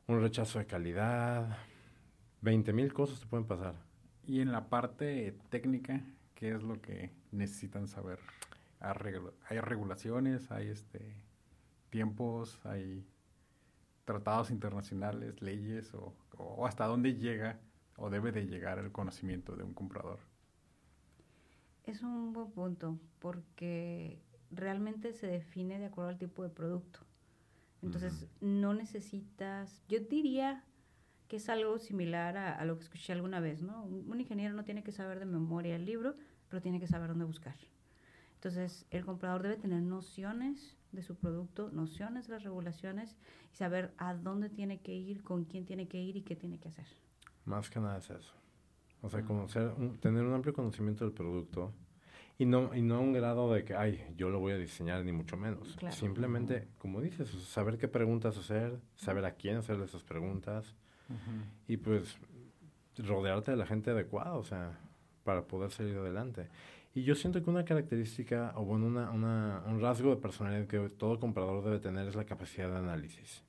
un 0.06 0.20
rechazo 0.20 0.58
de 0.58 0.66
calidad, 0.66 1.58
20 2.40 2.72
mil 2.72 2.92
cosas 2.92 3.20
te 3.20 3.26
pueden 3.26 3.46
pasar. 3.46 3.74
Y 4.26 4.40
en 4.40 4.50
la 4.52 4.68
parte 4.68 5.36
técnica, 5.50 6.00
¿qué 6.34 6.52
es 6.54 6.62
lo 6.62 6.80
que 6.80 7.10
necesitan 7.32 7.86
saber? 7.86 8.18
¿Hay 8.80 8.92
regula- 8.94 9.32
hay 9.48 9.60
regulaciones? 9.60 10.50
¿Hay 10.50 10.68
este 10.68 11.14
tiempos? 11.90 12.60
¿Hay 12.66 13.06
tratados 14.04 14.50
internacionales, 14.50 15.40
leyes? 15.42 15.94
O, 15.94 16.14
o 16.38 16.66
hasta 16.66 16.86
dónde 16.86 17.14
llega 17.16 17.60
o 17.96 18.10
debe 18.10 18.32
de 18.32 18.46
llegar 18.46 18.78
el 18.78 18.92
conocimiento 18.92 19.56
de 19.56 19.64
un 19.64 19.74
comprador? 19.74 20.20
Es 21.84 22.02
un 22.02 22.32
buen 22.32 22.50
punto 22.52 22.98
porque 23.18 24.22
realmente 24.50 25.12
se 25.12 25.26
define 25.26 25.78
de 25.78 25.86
acuerdo 25.86 26.10
al 26.10 26.18
tipo 26.18 26.42
de 26.42 26.50
producto. 26.50 27.00
Entonces, 27.82 28.28
no 28.40 28.74
necesitas, 28.74 29.82
yo 29.88 30.00
diría 30.00 30.64
que 31.28 31.36
es 31.36 31.48
algo 31.48 31.78
similar 31.78 32.36
a, 32.38 32.54
a 32.56 32.64
lo 32.66 32.76
que 32.78 32.84
escuché 32.84 33.12
alguna 33.12 33.40
vez, 33.40 33.62
¿no? 33.62 33.84
Un, 33.84 34.10
un 34.10 34.20
ingeniero 34.20 34.54
no 34.54 34.64
tiene 34.64 34.84
que 34.84 34.92
saber 34.92 35.18
de 35.20 35.26
memoria 35.26 35.76
el 35.76 35.86
libro, 35.86 36.16
pero 36.48 36.62
tiene 36.62 36.80
que 36.80 36.88
saber 36.88 37.10
dónde 37.10 37.24
buscar. 37.26 37.56
Entonces, 38.40 38.86
el 38.90 39.04
comprador 39.04 39.42
debe 39.42 39.56
tener 39.56 39.82
nociones 39.82 40.74
de 40.92 41.02
su 41.02 41.14
producto, 41.14 41.68
nociones 41.72 42.26
de 42.26 42.32
las 42.34 42.42
regulaciones 42.42 43.14
y 43.52 43.56
saber 43.56 43.92
a 43.98 44.14
dónde 44.14 44.48
tiene 44.48 44.80
que 44.80 44.94
ir, 44.94 45.22
con 45.22 45.44
quién 45.44 45.66
tiene 45.66 45.88
que 45.88 46.00
ir 46.00 46.16
y 46.16 46.22
qué 46.22 46.36
tiene 46.36 46.58
que 46.58 46.68
hacer. 46.68 46.86
Más 47.44 47.68
que 47.68 47.80
nada 47.80 47.98
es 47.98 48.08
eso. 48.08 48.32
O 49.02 49.10
sea, 49.10 49.22
conocer, 49.26 49.74
un- 49.76 49.98
tener 49.98 50.24
un 50.24 50.32
amplio 50.32 50.54
conocimiento 50.54 51.04
del 51.04 51.12
producto 51.12 51.74
y 52.38 52.46
no, 52.46 52.74
y 52.74 52.80
no 52.80 52.94
a 52.96 53.00
un 53.00 53.12
grado 53.12 53.52
de 53.52 53.62
que, 53.62 53.74
ay, 53.74 54.02
yo 54.16 54.30
lo 54.30 54.40
voy 54.40 54.54
a 54.54 54.56
diseñar, 54.56 55.04
ni 55.04 55.12
mucho 55.12 55.36
menos. 55.36 55.76
Claro. 55.76 55.94
Simplemente, 55.94 56.66
como 56.78 57.02
dices, 57.02 57.28
saber 57.28 57.76
qué 57.76 57.88
preguntas 57.88 58.38
hacer, 58.38 58.80
saber 58.96 59.26
a 59.26 59.32
quién 59.34 59.58
hacerle 59.58 59.84
esas 59.84 60.02
preguntas 60.02 60.74
y 61.68 61.76
pues 61.76 62.16
rodearte 62.96 63.50
de 63.50 63.58
la 63.58 63.66
gente 63.66 63.90
adecuada, 63.90 64.32
o 64.34 64.44
sea, 64.44 64.78
para 65.24 65.46
poder 65.46 65.70
salir 65.72 65.98
adelante. 65.98 66.48
Y 66.94 67.04
yo 67.04 67.14
siento 67.14 67.42
que 67.42 67.50
una 67.50 67.64
característica, 67.64 68.52
o 68.56 68.64
bueno, 68.64 68.86
una, 68.86 69.10
una- 69.10 69.62
un 69.66 69.80
rasgo 69.80 70.10
de 70.10 70.16
personalidad 70.20 70.66
que 70.66 70.88
todo 70.90 71.20
comprador 71.20 71.62
debe 71.64 71.78
tener 71.78 72.08
es 72.08 72.16
la 72.16 72.24
capacidad 72.24 72.68
de 72.70 72.78
análisis. 72.78 73.42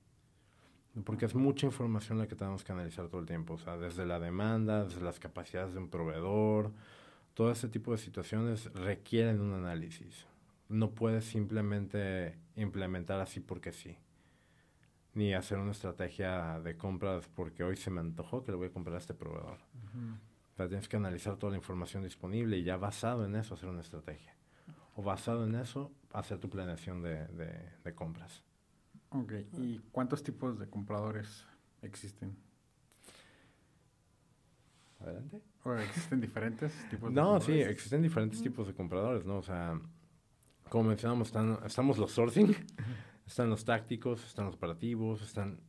Porque 1.06 1.26
es 1.26 1.34
mucha 1.36 1.66
información 1.66 2.18
la 2.20 2.28
que 2.28 2.36
tenemos 2.36 2.64
que 2.64 2.72
analizar 2.74 3.08
todo 3.08 3.22
el 3.22 3.26
tiempo, 3.28 3.54
o 3.54 3.58
sea, 3.58 3.78
desde 3.78 4.06
la 4.06 4.20
demanda, 4.20 4.84
desde 4.84 5.02
las 5.02 5.20
capacidades 5.20 5.74
de 5.74 5.80
un 5.80 5.90
proveedor, 5.90 6.72
todo 7.34 7.50
ese 7.52 7.68
tipo 7.70 7.94
de 7.94 7.98
situaciones 7.98 8.72
requieren 8.74 9.40
un 9.40 9.54
análisis. 9.54 10.26
No 10.70 10.92
puedes 10.92 11.26
simplemente 11.26 12.38
implementar 12.56 13.20
así 13.22 13.40
porque 13.40 13.72
sí 13.72 13.98
ni 15.14 15.34
hacer 15.34 15.58
una 15.58 15.72
estrategia 15.72 16.62
de 16.62 16.78
compras 16.78 17.28
porque 17.36 17.66
hoy 17.66 17.76
se 17.76 17.90
me 17.92 18.00
antojó 18.00 18.46
que 18.46 18.52
le 18.52 18.58
voy 18.58 18.68
a 18.68 18.72
comprar 18.72 18.96
a 18.96 19.00
este 19.00 19.14
proveedor. 19.14 19.58
O 19.58 20.31
sea, 20.56 20.68
tienes 20.68 20.88
que 20.88 20.98
analizar 20.98 21.38
toda 21.38 21.52
la 21.52 21.58
información 21.58 22.04
disponible 22.04 22.58
y 22.58 22.64
ya 22.64 22.78
basado 22.78 23.26
en 23.26 23.36
eso 23.36 23.54
hacer 23.54 23.70
una 23.70 23.82
estrategia. 23.82 24.36
O 24.96 25.04
basado 25.04 25.46
en 25.46 25.56
eso 25.56 25.92
hacer 26.12 26.40
tu 26.40 26.50
planeación 26.50 27.02
de, 27.02 27.28
de, 27.28 27.72
de 27.84 27.96
compras. 27.96 28.44
Ok, 29.10 29.34
¿y 29.58 29.80
cuántos 29.92 30.24
tipos 30.24 30.58
de 30.60 30.70
compradores 30.70 31.46
existen? 31.82 32.38
Adelante. 35.00 35.42
¿O 35.64 35.74
existen 35.74 36.22
diferentes 36.22 36.74
tipos 36.90 37.10
de 37.10 37.16
No, 37.16 37.40
sí, 37.42 37.54
existen 37.54 38.02
diferentes 38.02 38.42
tipos 38.42 38.68
de 38.68 38.74
compradores, 38.74 39.26
¿no? 39.26 39.38
O 39.38 39.44
sea, 39.44 39.80
como 40.70 40.86
mencionamos, 40.86 41.28
están, 41.28 41.60
estamos 41.66 41.98
los 41.98 42.12
sourcing, 42.12 42.56
están 43.26 43.50
los 43.50 43.66
tácticos, 43.66 44.26
están 44.26 44.46
los 44.46 44.56
operativos, 44.56 45.22
están... 45.22 45.60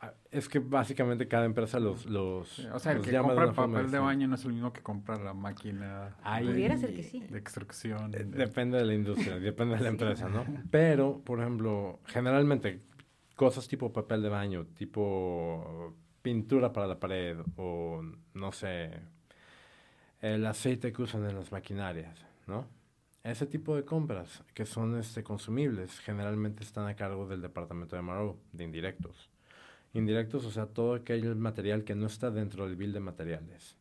ah, 0.00 0.12
Es 0.30 0.48
que 0.48 0.58
básicamente 0.58 1.26
cada 1.28 1.44
empresa 1.44 1.78
los, 1.80 2.06
los, 2.06 2.48
Sí, 2.48 2.66
O 2.72 2.78
sea, 2.78 2.92
el 2.92 2.98
los 2.98 3.06
que 3.06 3.12
llama 3.12 3.28
compra 3.28 3.44
el 3.46 3.52
papel 3.54 3.90
de 3.90 3.98
baño 3.98 4.28
no 4.28 4.34
es 4.34 4.44
el 4.44 4.52
mismo 4.52 4.72
que 4.72 4.82
compra 4.82 5.16
la 5.18 5.34
máquina 5.34 6.16
de, 6.40 6.46
Pudiera 6.46 6.76
ser 6.76 6.94
que 6.94 7.02
sí. 7.02 7.20
de 7.20 7.38
extrucción. 7.38 8.14
Eh, 8.14 8.24
de- 8.24 8.46
Depende 8.46 8.78
de 8.78 8.84
la 8.84 8.94
industria, 8.94 9.36
depende 9.40 9.74
de 9.76 9.80
la 9.82 9.88
Sí. 9.88 9.92
empresa, 9.94 10.28
¿no? 10.28 10.44
Pero, 10.70 11.20
por 11.24 11.40
ejemplo, 11.40 12.00
generalmente 12.06 12.82
cosas 13.36 13.66
tipo 13.68 13.92
papel 13.92 14.22
de 14.22 14.28
baño, 14.28 14.66
tipo 14.74 15.94
pintura 16.22 16.72
para 16.72 16.86
la 16.86 16.98
pared 16.98 17.36
o, 17.56 18.02
no 18.34 18.52
sé, 18.52 18.90
el 20.20 20.44
aceite 20.46 20.92
que 20.92 21.02
usan 21.02 21.24
en 21.28 21.36
las 21.36 21.52
maquinarias, 21.52 22.18
¿no? 22.46 22.66
Ese 23.22 23.46
tipo 23.46 23.76
de 23.76 23.84
compras 23.84 24.42
que 24.54 24.64
son 24.66 24.98
este, 24.98 25.22
consumibles 25.22 26.00
generalmente 26.00 26.62
están 26.64 26.86
a 26.86 26.94
cargo 26.96 27.26
del 27.28 27.42
departamento 27.42 27.94
de 27.96 28.02
MRO, 28.02 28.38
de 28.52 28.64
indirectos. 28.64 29.30
Indirectos, 29.94 30.44
o 30.44 30.50
sea, 30.50 30.66
todo 30.66 30.94
aquel 30.94 31.34
material 31.36 31.84
que 31.84 31.94
no 31.94 32.06
está 32.06 32.30
dentro 32.30 32.66
del 32.66 32.76
bill 32.76 32.92
de 32.92 33.00
materiales. 33.00 33.76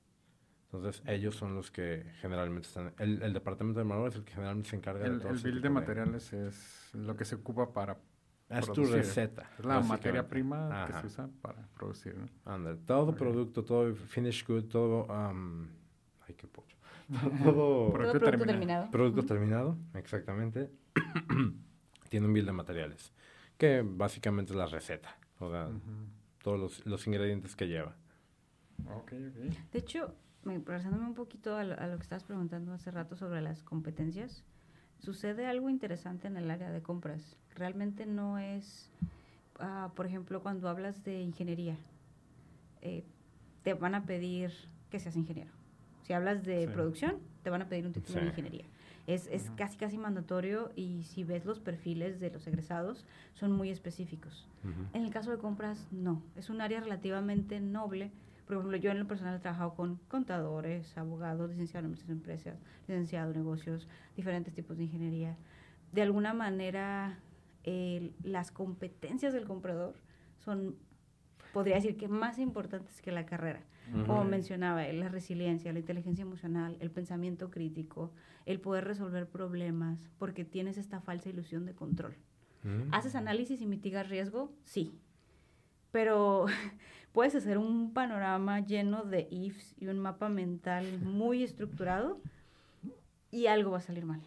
Entonces, 0.65 1.01
ellos 1.05 1.35
son 1.35 1.55
los 1.55 1.71
que 1.71 2.03
generalmente 2.21 2.67
están... 2.67 2.93
El, 2.99 3.21
el 3.21 3.33
departamento 3.33 3.79
de 3.79 3.85
MRO 3.85 4.07
es 4.07 4.15
el 4.15 4.23
que 4.23 4.33
generalmente 4.33 4.69
se 4.69 4.75
encarga 4.75 5.05
de 5.05 5.15
el, 5.15 5.19
todo 5.19 5.31
el 5.31 5.37
bill 5.39 5.61
de 5.61 5.69
materiales 5.69 6.33
es 6.33 6.89
lo 6.93 7.15
que 7.15 7.23
se 7.25 7.35
ocupa 7.35 7.73
para 7.73 7.97
Es 8.49 8.65
tu 8.67 8.73
producir. 8.73 8.95
receta. 8.97 9.49
Es 9.59 9.65
la 9.65 9.79
materia 9.79 10.27
prima 10.27 10.85
que 10.87 10.91
Ajá. 10.93 11.01
se 11.01 11.07
usa 11.07 11.29
para 11.41 11.67
producir, 11.73 12.15
¿no? 12.17 12.27
Ándale, 12.45 12.77
todo 12.85 13.11
Ok. 13.11 13.17
producto, 13.17 13.63
todo 13.63 13.93
finish 13.95 14.45
good, 14.45 14.65
todo... 14.65 15.05
um, 15.05 15.67
ay, 16.27 16.35
qué 16.35 16.47
pocho. 16.47 16.75
todo 17.43 17.93
Producto 17.93 18.19
producto 18.19 18.45
terminado. 18.45 18.91
producto 18.91 19.19
Ujú. 19.21 19.27
terminado, 19.27 19.77
exactamente, 19.93 20.69
tiene 22.09 22.25
un 22.27 22.33
bill 22.33 22.45
de 22.45 22.51
materiales, 22.51 23.13
que 23.57 23.81
básicamente 23.85 24.51
es 24.51 24.57
la 24.57 24.65
receta, 24.65 25.17
o 25.39 25.49
sea, 25.51 25.69
todos 26.43 26.59
los, 26.59 26.85
los 26.85 27.05
ingredientes 27.07 27.55
que 27.55 27.67
lleva. 27.67 27.95
Ok, 28.85 29.13
ok. 29.13 29.71
De 29.71 29.79
hecho, 29.79 30.13
me, 30.43 30.57
regresándome 30.59 31.05
un 31.05 31.13
poquito 31.15 31.55
a 31.55 31.63
lo, 31.63 31.79
a 31.79 31.87
lo 31.87 31.97
que 31.97 32.03
estabas 32.03 32.23
preguntando 32.23 32.73
hace 32.73 32.91
rato 32.91 33.15
sobre 33.15 33.41
las 33.41 33.63
competencias, 33.63 34.43
sucede 34.99 35.45
algo 35.47 35.69
interesante 35.69 36.27
en 36.27 36.37
el 36.37 36.49
área 36.49 36.71
de 36.71 36.81
compras. 36.81 37.35
Realmente 37.55 38.05
no 38.05 38.37
es, 38.37 38.91
ah, 39.59 39.91
por 39.95 40.05
ejemplo, 40.05 40.41
cuando 40.41 40.69
hablas 40.69 41.03
de 41.03 41.21
ingeniería, 41.21 41.77
eh, 42.81 43.03
te 43.63 43.73
van 43.73 43.95
a 43.95 44.05
pedir 44.05 44.51
que 44.89 44.99
seas 44.99 45.15
ingeniero. 45.15 45.51
Si 46.03 46.13
hablas 46.13 46.43
de 46.43 46.67
Sí. 46.67 46.73
producción, 46.73 47.17
te 47.43 47.49
van 47.49 47.61
a 47.61 47.67
pedir 47.67 47.85
un 47.85 47.93
título 47.93 48.21
de 48.21 48.27
ingeniería. 48.27 48.65
Es, 49.07 49.27
es 49.27 49.49
casi, 49.51 49.77
casi 49.77 49.97
mandatorio 49.97 50.71
y 50.75 51.03
si 51.03 51.23
ves 51.23 51.45
los 51.45 51.59
perfiles 51.59 52.19
de 52.19 52.29
los 52.29 52.45
egresados, 52.45 53.05
son 53.33 53.53
muy 53.53 53.69
específicos. 53.69 54.47
En 54.93 55.05
el 55.05 55.11
caso 55.11 55.31
de 55.31 55.37
compras, 55.37 55.87
no. 55.91 56.21
Es 56.35 56.49
un 56.49 56.59
área 56.59 56.81
relativamente 56.81 57.61
noble. 57.61 58.11
Por 58.45 58.57
ejemplo, 58.57 58.75
yo 58.77 58.91
en 58.91 58.99
lo 58.99 59.07
personal 59.07 59.35
he 59.35 59.39
trabajado 59.39 59.75
con 59.75 59.95
contadores, 60.09 60.97
abogados, 60.97 61.49
licenciado 61.49 61.87
en 61.87 61.97
empresas, 62.09 62.59
licenciado 62.87 63.31
en 63.31 63.37
negocios, 63.37 63.87
diferentes 64.17 64.53
tipos 64.53 64.77
de 64.77 64.83
ingeniería. 64.83 65.37
De 65.93 66.01
alguna 66.01 66.33
manera, 66.33 67.17
las 68.23 68.51
competencias 68.51 69.33
del 69.33 69.45
comprador 69.45 69.95
son, 70.43 70.75
podría 71.53 71.75
decir 71.75 71.95
que 71.97 72.09
más 72.09 72.39
importantes 72.39 73.01
que 73.01 73.11
la 73.11 73.25
carrera. 73.25 73.61
Como 73.91 74.21
Ujú. 74.21 74.29
mencionaba, 74.29 74.85
eh, 74.85 74.93
la 74.93 75.09
resiliencia, 75.09 75.71
la 75.71 75.79
inteligencia 75.79 76.21
emocional, 76.21 76.77
el 76.79 76.91
pensamiento 76.91 77.49
crítico, 77.49 78.11
el 78.45 78.59
poder 78.59 78.83
resolver 78.85 79.27
problemas, 79.27 80.09
porque 80.17 80.43
tienes 80.43 80.77
esta 80.77 80.99
falsa 80.99 81.29
ilusión 81.29 81.65
de 81.65 81.73
control. 81.73 82.15
Mm. 82.63 82.93
¿Haces 82.93 83.15
análisis 83.15 83.61
y 83.61 83.65
mitigas 83.65 84.09
riesgo? 84.09 84.51
Sí. 84.65 84.93
Pero 85.91 86.45
puedes 87.13 87.33
hacer 87.35 87.57
un 87.57 87.93
panorama 87.93 88.59
lleno 88.59 89.03
de 89.03 89.27
ifs 89.31 89.73
y 89.79 89.87
un 89.87 89.99
mapa 89.99 90.27
mental 90.27 90.99
muy 91.01 91.43
estructurado 91.43 92.19
y 93.31 93.47
algo 93.47 93.71
va 93.71 93.77
a 93.77 93.81
salir 93.81 94.05
mal. 94.05 94.21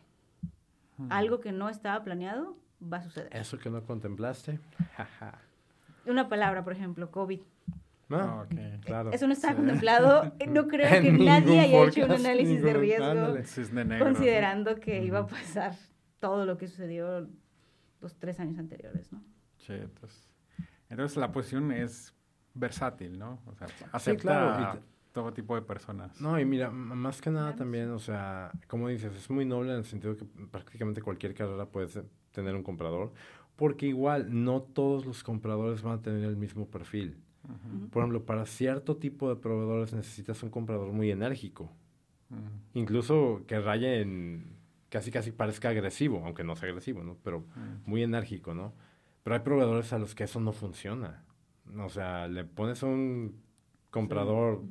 Ujú. 0.98 1.08
Algo 1.10 1.40
que 1.40 1.52
no 1.52 1.68
estaba 1.68 2.02
planeado 2.02 2.56
va 2.80 2.98
a 2.98 3.02
suceder. 3.02 3.34
Eso 3.36 3.58
que 3.58 3.68
no 3.68 3.84
contemplaste. 3.84 4.58
Una 6.06 6.28
palabra, 6.28 6.64
por 6.64 6.72
ejemplo, 6.72 7.10
COVID. 7.10 7.40
No, 8.10 8.18
ah, 8.18 8.46
claro. 8.84 9.12
Eso 9.12 9.26
no 9.26 9.32
está 9.32 9.54
contemplado. 9.54 10.32
No 10.48 10.66
creo 10.66 10.88
que 11.02 11.12
nadie 11.12 11.60
haya 11.60 11.84
hecho 11.84 12.04
un 12.04 12.12
análisis 12.12 12.62
de 12.62 12.74
riesgo 12.74 13.36
considerando 13.98 14.76
que 14.76 15.04
iba 15.04 15.20
a 15.20 15.26
pasar 15.26 15.76
todo 16.18 16.44
lo 16.44 16.56
que 16.58 16.66
sucedió 16.66 17.28
los 18.00 18.16
tres 18.18 18.40
años 18.40 18.58
anteriores, 18.58 19.12
¿no? 19.12 19.22
Sí, 19.58 19.74
entonces, 19.74 20.28
entonces 20.88 21.16
la 21.18 21.30
posición 21.30 21.70
es 21.70 22.12
versátil, 22.54 23.18
¿no? 23.18 23.40
O 23.46 23.54
sea, 23.54 23.68
acepta 23.92 24.80
todo 25.12 25.32
tipo 25.32 25.54
de 25.54 25.62
personas. 25.62 26.20
No, 26.20 26.38
y 26.38 26.44
mira, 26.44 26.70
más 26.70 27.20
que 27.20 27.30
nada 27.30 27.54
también, 27.54 27.90
o 27.90 27.98
sea, 27.98 28.50
como 28.66 28.88
dices, 28.88 29.14
es 29.14 29.30
muy 29.30 29.44
noble 29.44 29.72
en 29.72 29.78
el 29.78 29.84
sentido 29.84 30.16
que 30.16 30.24
prácticamente 30.24 31.02
cualquier 31.02 31.34
carrera 31.34 31.66
puede 31.66 31.88
tener 32.32 32.54
un 32.54 32.62
comprador, 32.62 33.12
porque 33.56 33.86
igual 33.86 34.28
no 34.44 34.62
todos 34.62 35.04
los 35.06 35.22
compradores 35.22 35.82
van 35.82 35.98
a 35.98 36.02
tener 36.02 36.24
el 36.24 36.36
mismo 36.36 36.66
perfil. 36.66 37.22
Por 37.90 38.02
ejemplo, 38.02 38.24
para 38.24 38.44
cierto 38.46 38.96
tipo 38.96 39.28
de 39.28 39.36
proveedores 39.36 39.92
necesitas 39.92 40.42
un 40.42 40.50
comprador 40.50 40.92
muy 40.92 41.10
enérgico. 41.10 41.70
Incluso 42.74 43.42
que 43.46 43.58
raye 43.60 44.02
en 44.02 44.56
casi 44.88 45.10
casi 45.10 45.32
parezca 45.32 45.70
agresivo, 45.70 46.22
aunque 46.24 46.44
no 46.44 46.54
sea 46.56 46.68
agresivo, 46.68 47.02
¿no? 47.02 47.16
Pero 47.22 47.44
muy 47.86 48.02
enérgico, 48.02 48.54
¿no? 48.54 48.72
Pero 49.22 49.34
hay 49.36 49.42
proveedores 49.42 49.92
a 49.92 49.98
los 49.98 50.14
que 50.14 50.24
eso 50.24 50.40
no 50.40 50.52
funciona. 50.52 51.24
O 51.78 51.88
sea, 51.88 52.28
le 52.28 52.44
pones 52.44 52.82
un 52.82 53.40
comprador 53.90 54.62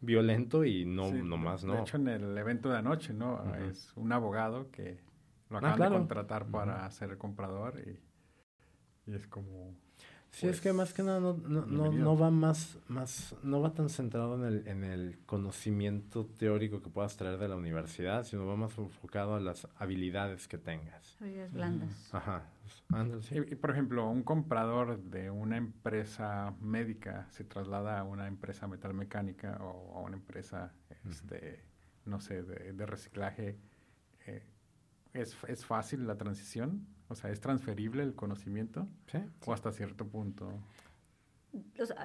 violento 0.00 0.64
y 0.64 0.84
no, 0.84 1.10
más, 1.36 1.64
¿no? 1.64 1.74
De 1.74 1.80
hecho, 1.80 1.96
en 1.96 2.08
el 2.08 2.36
evento 2.36 2.70
de 2.70 2.78
anoche, 2.78 3.12
¿no? 3.12 3.54
Es 3.56 3.92
un 3.96 4.12
abogado 4.12 4.70
que 4.70 5.00
lo 5.50 5.56
ah, 5.56 5.60
acaban 5.60 5.92
de 5.92 5.98
contratar 5.98 6.46
para 6.46 6.90
ser 6.90 7.16
comprador 7.18 7.80
y, 7.86 9.10
y 9.10 9.14
es 9.14 9.26
como 9.26 9.74
Sí, 10.34 10.48
es 10.48 10.60
que 10.60 10.72
más 10.72 10.92
que 10.92 11.04
nada 11.04 11.20
no, 11.20 11.34
no, 11.34 11.64
no, 11.64 11.92
no, 11.92 12.18
va 12.18 12.28
más, 12.28 12.76
más, 12.88 13.36
no 13.44 13.60
va 13.60 13.72
tan 13.72 13.88
centrado 13.88 14.34
en 14.34 14.44
el, 14.44 14.66
en 14.66 14.82
el 14.82 15.18
conocimiento 15.26 16.26
teórico 16.26 16.82
que 16.82 16.90
puedas 16.90 17.16
traer 17.16 17.38
de 17.38 17.46
la 17.46 17.54
universidad, 17.54 18.24
sino 18.24 18.44
va 18.44 18.56
más 18.56 18.76
enfocado 18.76 19.36
a 19.36 19.40
las 19.40 19.68
habilidades 19.76 20.48
que 20.48 20.58
tengas. 20.58 21.16
Habilidades 21.20 21.52
blandas. 21.52 22.12
Ajá. 22.12 22.50
Y, 23.30 23.54
por 23.54 23.70
ejemplo, 23.70 24.10
un 24.10 24.24
comprador 24.24 25.00
de 25.04 25.30
una 25.30 25.56
empresa 25.56 26.52
médica 26.60 27.28
se 27.30 27.44
traslada 27.44 28.00
a 28.00 28.02
una 28.02 28.26
empresa 28.26 28.66
metalmecánica 28.66 29.58
o 29.60 29.96
a 29.96 30.00
una 30.00 30.16
empresa, 30.16 30.72
este, 31.08 31.64
no 32.06 32.20
sé, 32.20 32.42
de, 32.42 32.72
de 32.72 32.86
reciclaje. 32.86 33.56
Eh, 34.26 34.42
¿es, 35.12 35.36
¿Es 35.46 35.64
fácil 35.64 36.08
la 36.08 36.16
transición? 36.16 36.88
O 37.14 37.16
sea, 37.16 37.30
¿es 37.30 37.40
transferible 37.40 38.02
el 38.02 38.16
conocimiento? 38.16 38.88
Sí. 39.06 39.18
¿O 39.46 39.52
hasta 39.52 39.70
cierto 39.70 40.06
punto? 40.08 40.48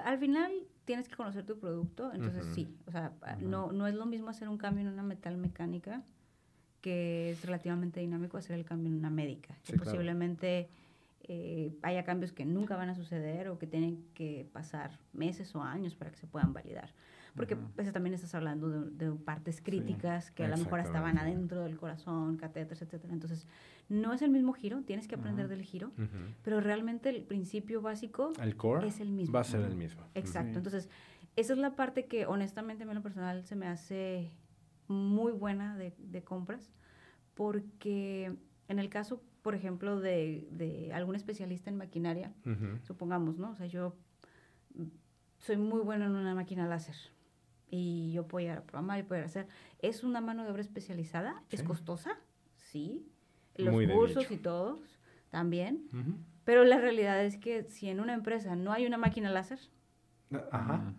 al 0.04 0.18
final 0.20 0.52
tienes 0.84 1.08
que 1.08 1.16
conocer 1.16 1.44
tu 1.44 1.58
producto, 1.58 2.12
entonces 2.12 2.46
sí. 2.54 2.72
O 2.86 2.92
sea, 2.92 3.12
no, 3.40 3.72
no 3.72 3.88
es 3.88 3.94
lo 3.96 4.06
mismo 4.06 4.28
hacer 4.28 4.48
un 4.48 4.56
cambio 4.56 4.86
en 4.86 4.92
una 4.92 5.02
metal 5.02 5.36
mecánica 5.36 6.04
que 6.80 7.30
es 7.30 7.44
relativamente 7.44 7.98
dinámico 7.98 8.36
hacer 8.36 8.56
el 8.56 8.64
cambio 8.64 8.92
en 8.92 8.98
una 8.98 9.10
médica. 9.10 9.56
que 9.64 9.76
posiblemente 9.76 10.68
eh, 11.24 11.76
haya 11.82 12.04
cambios 12.04 12.30
que 12.30 12.44
nunca 12.44 12.76
van 12.76 12.90
a 12.90 12.94
suceder 12.94 13.48
o 13.48 13.58
que 13.58 13.66
tienen 13.66 14.06
que 14.14 14.48
pasar 14.52 15.00
meses 15.12 15.52
o 15.56 15.62
años 15.64 15.96
para 15.96 16.12
que 16.12 16.16
se 16.16 16.28
puedan 16.28 16.52
validar 16.52 16.94
porque 17.34 17.54
uh 17.54 17.92
también 17.92 18.14
estás 18.14 18.34
hablando 18.34 18.68
de, 18.68 19.10
partes 19.12 19.60
críticas 19.60 20.30
que 20.30 20.44
a 20.44 20.48
lo 20.48 20.56
mejor 20.56 20.80
estaban 20.80 21.18
adentro 21.18 21.64
del 21.64 21.76
corazón, 21.76 22.36
catéteres, 22.36 22.82
etcétera. 22.82 23.12
Entonces, 23.12 23.46
no 23.88 24.12
es 24.12 24.22
el 24.22 24.30
mismo 24.30 24.52
giro, 24.52 24.82
tienes 24.82 25.08
que 25.08 25.16
aprender 25.16 25.48
del 25.48 25.62
giro, 25.62 25.92
pero 26.42 26.60
realmente 26.60 27.08
el 27.08 27.22
principio 27.22 27.82
básico 27.82 28.32
el 28.40 28.56
core 28.56 28.86
es 28.86 29.00
el 29.00 29.10
mismo. 29.10 29.32
Va 29.32 29.40
a 29.40 29.44
ser 29.44 29.62
el 29.62 29.76
mismo. 29.76 30.02
Exacto. 30.14 30.58
Entonces, 30.58 30.88
esa 31.36 31.52
es 31.52 31.58
la 31.58 31.74
parte 31.74 32.06
que 32.06 32.26
honestamente 32.26 32.84
a 32.84 32.86
mí 32.86 32.90
en 32.90 32.96
lo 32.96 33.02
personal 33.02 33.44
se 33.44 33.56
me 33.56 33.66
hace 33.66 34.30
muy 34.88 35.32
buena 35.32 35.76
de, 35.76 35.94
de 35.98 36.22
compras, 36.22 36.72
porque 37.34 38.36
en 38.68 38.78
el 38.78 38.88
caso, 38.88 39.22
por 39.42 39.54
ejemplo, 39.54 40.00
de, 40.00 40.48
de 40.52 40.92
algún 40.92 41.16
especialista 41.16 41.70
en 41.70 41.76
maquinaria, 41.76 42.32
supongamos, 42.82 43.38
¿no? 43.38 43.50
O 43.50 43.54
sea, 43.56 43.66
yo 43.66 43.96
soy 45.38 45.56
muy 45.56 45.80
buena 45.80 46.06
en 46.06 46.12
una 46.12 46.34
máquina 46.34 46.68
láser 46.68 46.96
y 47.70 48.12
yo 48.12 48.26
puedo 48.26 48.46
ir 48.46 48.52
a 48.52 48.62
programar 48.62 48.98
y 48.98 49.02
poder 49.04 49.24
hacer. 49.24 49.46
¿Es 49.80 50.02
una 50.02 50.20
mano 50.20 50.44
de 50.44 50.50
obra 50.50 50.60
especializada? 50.60 51.42
¿Es 51.50 51.62
costosa? 51.62 52.18
Sí. 52.56 53.06
Los 53.56 53.74
cursos 53.90 54.30
y 54.30 54.36
todos 54.36 54.98
también. 55.30 55.86
Pero 56.44 56.64
la 56.64 56.78
realidad 56.78 57.24
es 57.24 57.36
que 57.36 57.64
si 57.64 57.88
en 57.88 58.00
una 58.00 58.14
empresa 58.14 58.56
no 58.56 58.72
hay 58.72 58.86
una 58.86 58.98
máquina 58.98 59.30
láser, 59.30 59.60
Ajá. 60.50 60.94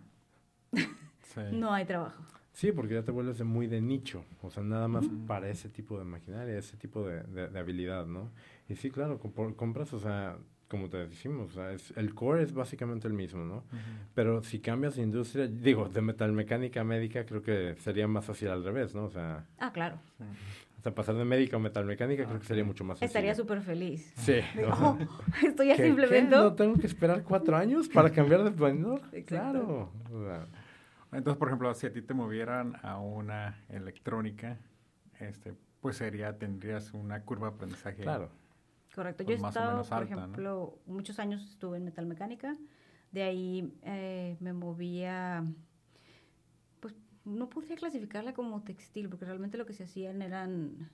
no 1.52 1.72
hay 1.72 1.84
trabajo. 1.84 2.22
Sí, 2.52 2.70
porque 2.70 2.94
ya 2.94 3.02
te 3.02 3.10
vuelves 3.10 3.38
de 3.38 3.44
muy 3.44 3.66
de 3.66 3.80
nicho, 3.80 4.24
o 4.42 4.50
sea, 4.50 4.62
nada 4.62 4.86
más 4.86 5.06
para 5.26 5.48
ese 5.48 5.70
tipo 5.70 5.98
de 5.98 6.04
maquinaria, 6.04 6.58
ese 6.58 6.76
tipo 6.76 7.06
de, 7.06 7.22
de, 7.22 7.58
habilidad, 7.58 8.04
¿no? 8.06 8.30
Y 8.68 8.76
sí, 8.76 8.90
claro, 8.90 9.18
compras, 9.18 9.94
o 9.94 9.98
sea, 9.98 10.36
como 10.72 10.88
te 10.88 11.06
decimos, 11.06 11.54
es, 11.74 11.92
el 11.98 12.14
core 12.14 12.44
es 12.44 12.54
básicamente 12.54 13.06
el 13.06 13.12
mismo, 13.12 13.44
¿no? 13.44 13.62
Pero 14.14 14.42
si 14.42 14.58
cambias 14.58 14.96
de 14.96 15.02
industria, 15.02 15.46
digo, 15.46 15.86
de 15.90 16.00
metalmecánica 16.00 16.80
a 16.80 16.84
médica, 16.84 17.26
creo 17.26 17.42
que 17.42 17.76
sería 17.78 18.08
más 18.08 18.24
fácil 18.24 18.48
al 18.48 18.64
revés, 18.64 18.94
¿no? 18.94 19.04
O 19.04 19.10
sea... 19.10 19.44
Ah, 19.58 19.70
claro. 19.70 19.98
O 20.78 20.82
sea, 20.82 20.94
pasar 20.94 21.16
de 21.16 21.26
médica 21.26 21.56
a 21.56 21.58
metalmecánica 21.58 22.24
creo 22.24 22.40
que 22.40 22.46
sería 22.46 22.64
mucho 22.64 22.84
más 22.84 22.94
fácil. 22.94 23.06
Estaría 23.06 23.34
súper 23.34 23.60
feliz. 23.60 24.14
Sí. 24.16 24.40
Oh, 24.66 24.96
estoy 25.46 25.72
así 25.72 25.82
simplemente... 25.82 26.34
¿No 26.34 26.54
tengo 26.54 26.78
que 26.78 26.86
esperar 26.86 27.22
cuatro 27.22 27.54
años 27.54 27.90
para 27.90 28.08
cambiar 28.08 28.42
de 28.42 28.50
vendedor? 28.50 29.02
Claro. 29.26 29.92
Entonces, 31.12 31.38
por 31.38 31.48
ejemplo, 31.48 31.74
si 31.74 31.86
a 31.86 31.92
ti 31.92 32.00
te 32.00 32.14
movieran 32.14 32.76
a 32.82 32.98
una 32.98 33.62
electrónica, 33.68 34.56
este, 35.20 35.52
pues 35.82 35.98
sería, 35.98 36.38
tendrías 36.38 36.94
una 36.94 37.20
curva 37.26 37.50
de 37.50 37.56
aprendizaje. 37.56 38.02
Claro 38.04 38.30
Correcto. 38.94 39.24
Yo 39.24 39.32
he 39.32 39.36
estado, 39.36 39.84
por 39.84 40.02
ejemplo, 40.02 40.78
muchos 40.86 41.18
años 41.18 41.42
estuve 41.44 41.78
en 41.78 41.84
metalmecánica. 41.84 42.56
De 43.10 43.22
ahí 43.22 43.72
eh, 43.82 44.36
me 44.40 44.52
movía, 44.52 45.44
pues 46.80 46.94
no 47.24 47.48
podría 47.48 47.76
clasificarla 47.76 48.32
como 48.34 48.62
textil, 48.62 49.08
porque 49.08 49.24
realmente 49.24 49.58
lo 49.58 49.66
que 49.66 49.72
se 49.72 49.84
hacían 49.84 50.22
eran 50.22 50.90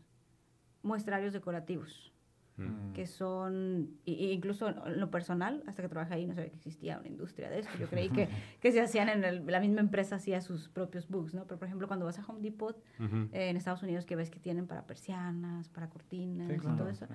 muestrarios 0.83 1.33
decorativos, 1.33 2.13
mm. 2.59 2.93
que 2.93 3.07
son, 3.07 3.91
incluso 4.05 4.69
en 4.69 5.01
lo 5.01 5.11
personal, 5.11 5.63
hasta 5.67 5.83
que 5.83 5.89
trabajé 5.89 6.15
ahí 6.15 6.27
no 6.27 6.35
sabía 6.35 6.51
que 6.51 6.57
existía 6.57 6.99
una 6.99 7.09
industria 7.09 7.49
de 7.51 7.61
esto. 7.61 7.73
Yo 7.79 7.87
creí 7.89 8.11
que, 8.11 8.29
que 8.61 8.73
se 8.73 8.81
hacían 8.81 9.09
en 9.09 9.47
la 9.47 9.61
misma 9.61 9.81
empresa, 9.81 10.17
hacía 10.17 10.41
sus 10.41 10.69
propios 10.69 11.09
books, 11.09 11.35
¿no? 11.35 11.45
Pero, 11.45 11.59
por 11.59 11.67
ejemplo, 11.67 11.87
cuando 11.87 12.07
vas 12.07 12.19
a 12.19 12.27
Home 12.27 12.41
Depot 12.41 12.77
eh, 12.99 13.51
en 13.51 13.57
Estados 13.57 13.83
Unidos, 13.83 14.05
que 14.05 14.17
ves 14.17 14.31
que 14.31 14.41
tienen 14.41 14.67
para 14.67 14.87
persianas, 14.87 15.69
para 15.69 15.89
cortinas 15.89 16.51
y 16.51 16.77
todo 16.77 16.89
eso 16.89 17.07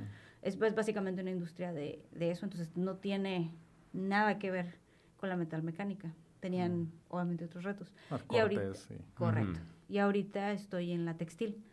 es 0.44 0.58
pues, 0.58 0.76
básicamente 0.76 1.22
una 1.22 1.32
industria 1.32 1.74
de, 1.74 2.06
de, 2.12 2.32
eso, 2.32 2.46
entonces 2.46 2.76
no 2.76 2.98
tiene 2.98 3.52
nada 3.94 4.38
que 4.40 4.52
ver 4.52 4.78
con 5.18 5.30
la 5.30 5.38
metalmecánica. 5.38 6.14
Tenían 6.40 6.82
mm. 6.82 6.92
obviamente 7.10 7.46
otros 7.46 7.64
retos. 7.64 7.94
y 8.30 8.38
ahorita, 8.38 8.74
Correcto. 9.16 9.60
Y 9.88 9.98
ahorita 10.00 10.52
estoy 10.52 10.92
en 10.92 11.06
la 11.06 11.16
textil, 11.16 11.64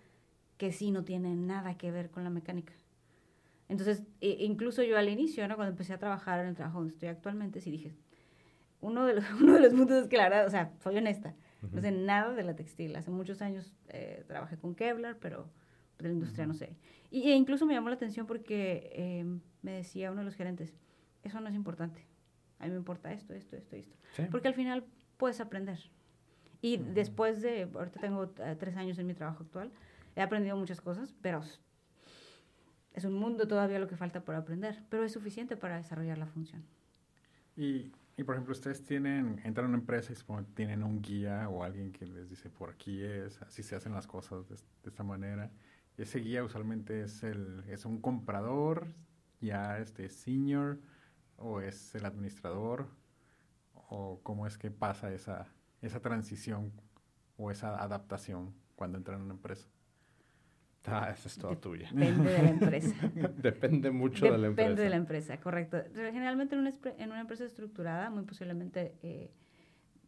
que 0.57 0.73
sí 0.73 0.93
no 0.93 1.05
tiene 1.05 1.35
nada 1.35 1.77
que 1.77 1.91
ver 1.91 2.11
con 2.11 2.23
la 2.23 2.31
mecánica. 2.31 2.73
Entonces, 3.71 4.03
e, 4.21 4.45
incluso 4.45 4.83
yo 4.83 4.99
al 4.99 5.09
inicio, 5.09 5.47
¿no? 5.47 5.55
cuando 5.55 5.71
empecé 5.71 5.95
a 5.95 5.99
trabajar 5.99 6.41
en 6.41 6.49
el 6.49 6.57
trabajo 6.57 6.79
donde 6.79 6.93
estoy 6.93 7.09
actualmente, 7.09 7.61
sí 7.61 7.71
dije, 7.71 7.95
uno 8.81 9.07
de 9.07 9.15
los, 9.15 9.25
uno 9.41 9.55
de 9.55 9.61
los 9.61 9.73
puntos 9.73 10.03
es 10.03 10.09
que 10.09 10.17
la 10.17 10.25
verdad, 10.25 10.47
o 10.47 10.51
sea, 10.51 10.73
soy 10.83 10.99
honesta, 10.99 11.35
no 11.73 11.81
sé 11.81 11.93
nada 11.93 12.35
de 12.35 12.43
la 12.43 12.57
textil. 12.57 12.97
Hace 12.97 13.11
muchos 13.11 13.43
años 13.43 13.73
eh, 13.89 14.25
trabajé 14.27 14.57
con 14.57 14.75
Kevlar, 14.75 15.19
pero 15.19 15.49
de 15.99 16.09
la 16.09 16.15
industria 16.15 16.47
no 16.47 16.55
sé. 16.55 16.75
Y, 17.11 17.31
e 17.31 17.37
incluso 17.37 17.67
me 17.67 17.75
llamó 17.75 17.91
la 17.91 17.97
atención 17.97 18.27
porque 18.27 18.91
eh, 18.95 19.25
me 19.63 19.73
decía 19.73 20.11
uno 20.11 20.23
de 20.23 20.25
los 20.25 20.35
gerentes, 20.35 20.75
eso 21.23 21.41
no 21.41 21.49
es 21.49 21.55
importante. 21.55 22.07
A 22.59 22.65
mí 22.65 22.71
me 22.71 22.79
importa 22.79 23.13
esto, 23.13 23.35
esto, 23.35 23.57
esto, 23.57 23.77
esto. 23.77 23.95
Porque 24.31 24.49
al 24.49 24.55
final 24.55 24.85
puedes 25.17 25.41
aprender. 25.41 25.79
Y 26.63 26.79
después 26.79 27.41
de, 27.41 27.69
ahorita 27.73 28.01
tengo 28.01 28.33
eh, 28.39 28.57
tres 28.59 28.77
años 28.77 28.99
en 28.99 29.07
mi 29.07 29.15
trabajo 29.15 29.45
actual, 29.45 29.71
he 30.17 30.23
aprendido 30.23 30.57
muchas 30.57 30.81
cosas, 30.81 31.15
pero 31.21 31.43
es 32.93 33.05
un 33.05 33.15
mundo 33.15 33.47
todavía 33.47 33.79
lo 33.79 33.89
que 33.89 33.97
falta 33.97 34.25
por 34.25 34.35
aprender, 34.35 34.83
pero 34.89 35.05
es 35.05 35.13
suficiente 35.13 35.57
para 35.57 35.77
desarrollar 35.77 36.19
la 36.19 36.27
función. 36.27 36.63
Y, 37.57 37.93
y 38.17 38.25
por 38.25 38.35
ejemplo, 38.35 38.53
ustedes 38.53 38.85
tienen, 38.85 39.41
entran 39.45 39.67
a 39.67 39.69
una 39.69 39.79
empresa 39.79 40.13
y 40.13 40.45
tienen 40.55 40.83
un 40.83 41.01
guía 41.01 41.49
o 41.49 41.63
alguien 41.63 41.93
que 41.93 42.07
les 42.07 42.29
dice, 42.29 42.49
por 42.51 42.71
aquí 42.71 43.03
es, 43.03 43.41
así 43.43 43.63
se 43.63 43.77
hacen 43.77 43.93
las 43.93 44.07
cosas 44.07 44.49
de, 44.49 44.57
de 44.57 44.89
esta 44.91 45.03
manera 45.03 45.51
ese 46.03 46.21
guía 46.21 46.45
usualmente 46.45 47.03
es, 47.03 47.23
el, 47.23 47.63
es 47.69 47.85
un 47.85 48.01
comprador, 48.01 48.87
ya 49.41 49.79
este 49.79 50.09
senior, 50.09 50.79
o 51.37 51.61
es 51.61 51.95
el 51.95 52.05
administrador, 52.07 52.89
o 53.89 54.21
cómo 54.23 54.47
es 54.47 54.57
que 54.57 54.71
pasa 54.71 55.13
esa, 55.13 55.49
esa 55.83 56.01
transición 56.01 56.73
o 57.37 57.51
esa 57.51 57.83
adaptación 57.83 58.55
cuando 58.77 58.99
entra 58.99 59.17
en 59.17 59.23
una 59.23 59.35
empresa. 59.35 59.69
Ah, 60.87 61.11
esa 61.13 61.29
es 61.29 61.37
toda 61.37 61.57
tuya. 61.57 61.89
Depende 61.93 62.31
de 62.31 62.43
la 62.43 62.51
empresa. 62.51 62.95
Depende 63.37 63.91
mucho 63.91 64.25
de 64.25 64.39
la 64.39 64.47
empresa. 64.47 64.69
Depende 64.69 64.83
de 64.83 64.91
la 64.91 64.97
empresa, 64.97 65.37
correcto. 65.39 65.83
Generalmente 65.95 66.55
en 66.55 66.63
una, 66.63 66.73
en 66.99 67.11
una 67.11 67.21
empresa 67.21 67.45
estructurada, 67.45 68.11
muy 68.11 68.25
posiblemente 68.25 68.95
eh, 69.03 69.31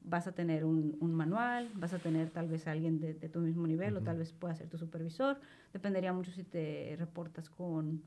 vas 0.03 0.27
a 0.27 0.33
tener 0.33 0.65
un, 0.65 0.97
un, 1.01 1.15
manual, 1.15 1.69
vas 1.75 1.93
a 1.93 1.99
tener 1.99 2.31
tal 2.31 2.49
vez 2.49 2.67
alguien 2.67 2.99
de, 3.01 3.15
de 3.15 3.29
tu 3.29 3.41
mismo 3.41 3.67
nivel 3.67 3.97
o 3.97 4.01
tal 4.01 4.19
vez 4.19 4.33
pueda 4.33 4.55
ser 4.55 4.69
tu 4.69 4.79
supervisor. 4.79 5.39
Dependería 5.73 6.13
mucho 6.13 6.33
si 6.33 6.43
te 6.43 6.97
reportas 6.99 7.51
con 7.51 8.03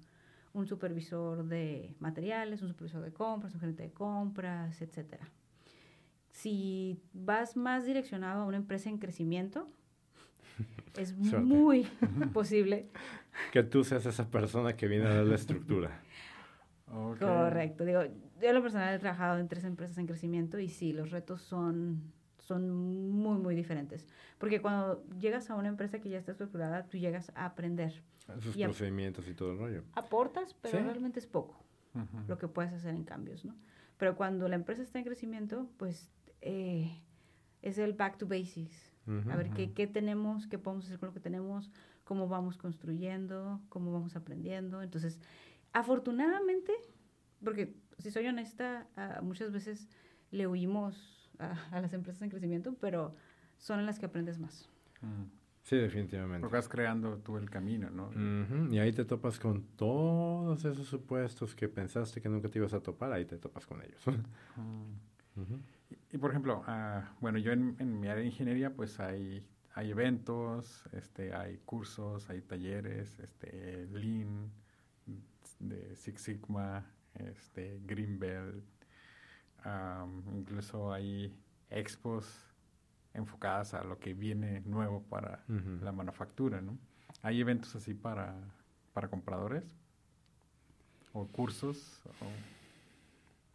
un 0.53 0.67
supervisor 0.67 1.45
de 1.45 1.93
materiales, 1.99 2.61
un 2.61 2.69
supervisor 2.69 3.03
de 3.03 3.13
compras, 3.13 3.53
un 3.53 3.59
gerente 3.59 3.83
de 3.83 3.91
compras, 3.91 4.81
etcétera. 4.81 5.29
Si 6.31 7.01
vas 7.13 7.55
más 7.55 7.85
direccionado 7.85 8.43
a 8.43 8.45
una 8.45 8.57
empresa 8.57 8.89
en 8.89 8.97
crecimiento, 8.97 9.69
es 10.97 11.13
muy 11.15 11.87
posible 12.33 12.89
que 13.51 13.63
tú 13.63 13.83
seas 13.83 14.05
esa 14.05 14.29
persona 14.29 14.75
que 14.75 14.87
viene 14.87 15.05
a 15.05 15.15
dar 15.15 15.25
la 15.25 15.35
estructura. 15.35 16.01
Correcto. 17.19 17.83
Digo, 17.85 18.03
yo 18.41 18.53
lo 18.53 18.61
personal 18.61 18.93
he 18.93 18.99
trabajado 18.99 19.39
en 19.39 19.47
tres 19.47 19.63
empresas 19.63 19.97
en 19.97 20.07
crecimiento 20.07 20.59
y 20.59 20.69
sí, 20.69 20.93
los 20.93 21.11
retos 21.11 21.41
son, 21.41 22.13
son 22.39 22.69
muy, 22.69 23.37
muy 23.37 23.55
diferentes. 23.55 24.07
Porque 24.37 24.61
cuando 24.61 25.03
llegas 25.19 25.49
a 25.49 25.55
una 25.55 25.67
empresa 25.67 25.99
que 25.99 26.09
ya 26.09 26.17
está 26.17 26.31
estructurada, 26.31 26.87
tú 26.87 26.97
llegas 26.97 27.31
a 27.35 27.45
aprender. 27.45 28.03
Sus 28.39 28.55
procedimientos 28.57 29.27
y 29.27 29.33
todo 29.33 29.51
el 29.51 29.59
rollo. 29.59 29.83
Aportas, 29.93 30.55
pero 30.61 30.79
realmente 30.79 31.19
es 31.19 31.27
poco 31.27 31.63
lo 32.27 32.37
que 32.37 32.47
puedes 32.49 32.73
hacer 32.73 32.93
en 32.93 33.05
cambios, 33.05 33.45
¿no? 33.45 33.55
Pero 33.97 34.17
cuando 34.17 34.49
la 34.49 34.55
empresa 34.55 34.81
está 34.81 34.99
en 34.99 35.05
crecimiento, 35.05 35.69
pues 35.77 36.11
eh, 36.41 37.01
es 37.61 37.77
el 37.77 37.93
back 37.93 38.17
to 38.17 38.27
basics. 38.27 38.91
A 39.07 39.35
ver 39.35 39.51
¿qué, 39.51 39.71
qué 39.71 39.87
tenemos, 39.87 40.47
qué 40.47 40.57
podemos 40.57 40.85
hacer 40.85 40.99
con 40.99 41.07
lo 41.07 41.13
que 41.13 41.19
tenemos, 41.19 41.71
cómo 42.03 42.27
vamos 42.27 42.57
construyendo, 42.57 43.61
cómo 43.69 43.91
vamos 43.91 44.15
aprendiendo. 44.15 44.81
Entonces, 44.81 45.19
afortunadamente, 45.73 46.73
porque 47.43 47.75
si 47.99 48.11
soy 48.11 48.27
honesta, 48.27 48.87
muchas 49.21 49.51
veces 49.51 49.89
le 50.31 50.47
huimos 50.47 51.29
a, 51.39 51.81
las 51.81 51.93
empresas 51.93 52.21
en 52.21 52.29
crecimiento, 52.29 52.75
pero 52.79 53.15
son 53.57 53.79
en 53.79 53.85
las 53.85 53.99
que 53.99 54.05
aprendes 54.05 54.39
más. 54.39 54.69
Mm. 55.01 55.25
Sí, 55.63 55.77
definitivamente. 55.77 56.41
Porque 56.41 56.57
vas 56.57 56.69
creando 56.69 57.17
tú 57.17 57.37
el 57.37 57.49
camino, 57.49 57.89
¿no? 57.89 58.11
Y 58.71 58.77
ahí 58.77 58.91
te 58.91 59.03
topas 59.03 59.39
con 59.39 59.63
todos 59.75 60.63
esos 60.63 60.87
supuestos 60.87 61.55
que 61.55 61.67
pensaste 61.67 62.21
que 62.21 62.29
nunca 62.29 62.49
te 62.49 62.59
ibas 62.59 62.73
a 62.75 62.81
topar, 62.81 63.11
ahí 63.11 63.25
te 63.25 63.37
topas 63.37 63.65
con 63.65 63.81
ellos. 63.81 64.03
y, 66.11 66.17
por 66.17 66.31
ejemplo, 66.31 66.63
uh, 66.67 67.01
bueno, 67.19 67.37
yo 67.37 67.51
en, 67.51 67.75
en, 67.79 67.99
mi 67.99 68.07
área 68.07 68.21
de 68.21 68.27
ingeniería, 68.27 68.73
pues 68.73 68.99
hay, 68.99 69.45
hay 69.73 69.91
eventos, 69.91 70.83
este, 70.93 71.33
hay 71.33 71.57
cursos, 71.65 72.29
hay 72.29 72.41
talleres, 72.41 73.19
este, 73.19 73.87
Lean, 73.91 74.51
de 75.59 75.95
Six 75.95 76.21
Sigma, 76.21 76.85
este, 77.15 77.79
Greenbelt, 77.85 78.63
incluso 80.33 80.93
hay 80.93 81.35
expos 81.69 82.53
enfocadas 83.13 83.73
a 83.73 83.83
lo 83.83 83.97
que 83.97 84.13
viene 84.13 84.61
nuevo 84.61 85.01
para 85.03 85.43
la 85.81 85.91
manufactura, 85.91 86.61
¿no? 86.61 86.77
Hay 87.21 87.41
eventos 87.41 87.75
así 87.75 87.93
para, 87.93 88.35
para 88.93 89.07
compradores 89.07 89.63
o 91.13 91.27
cursos. 91.27 92.01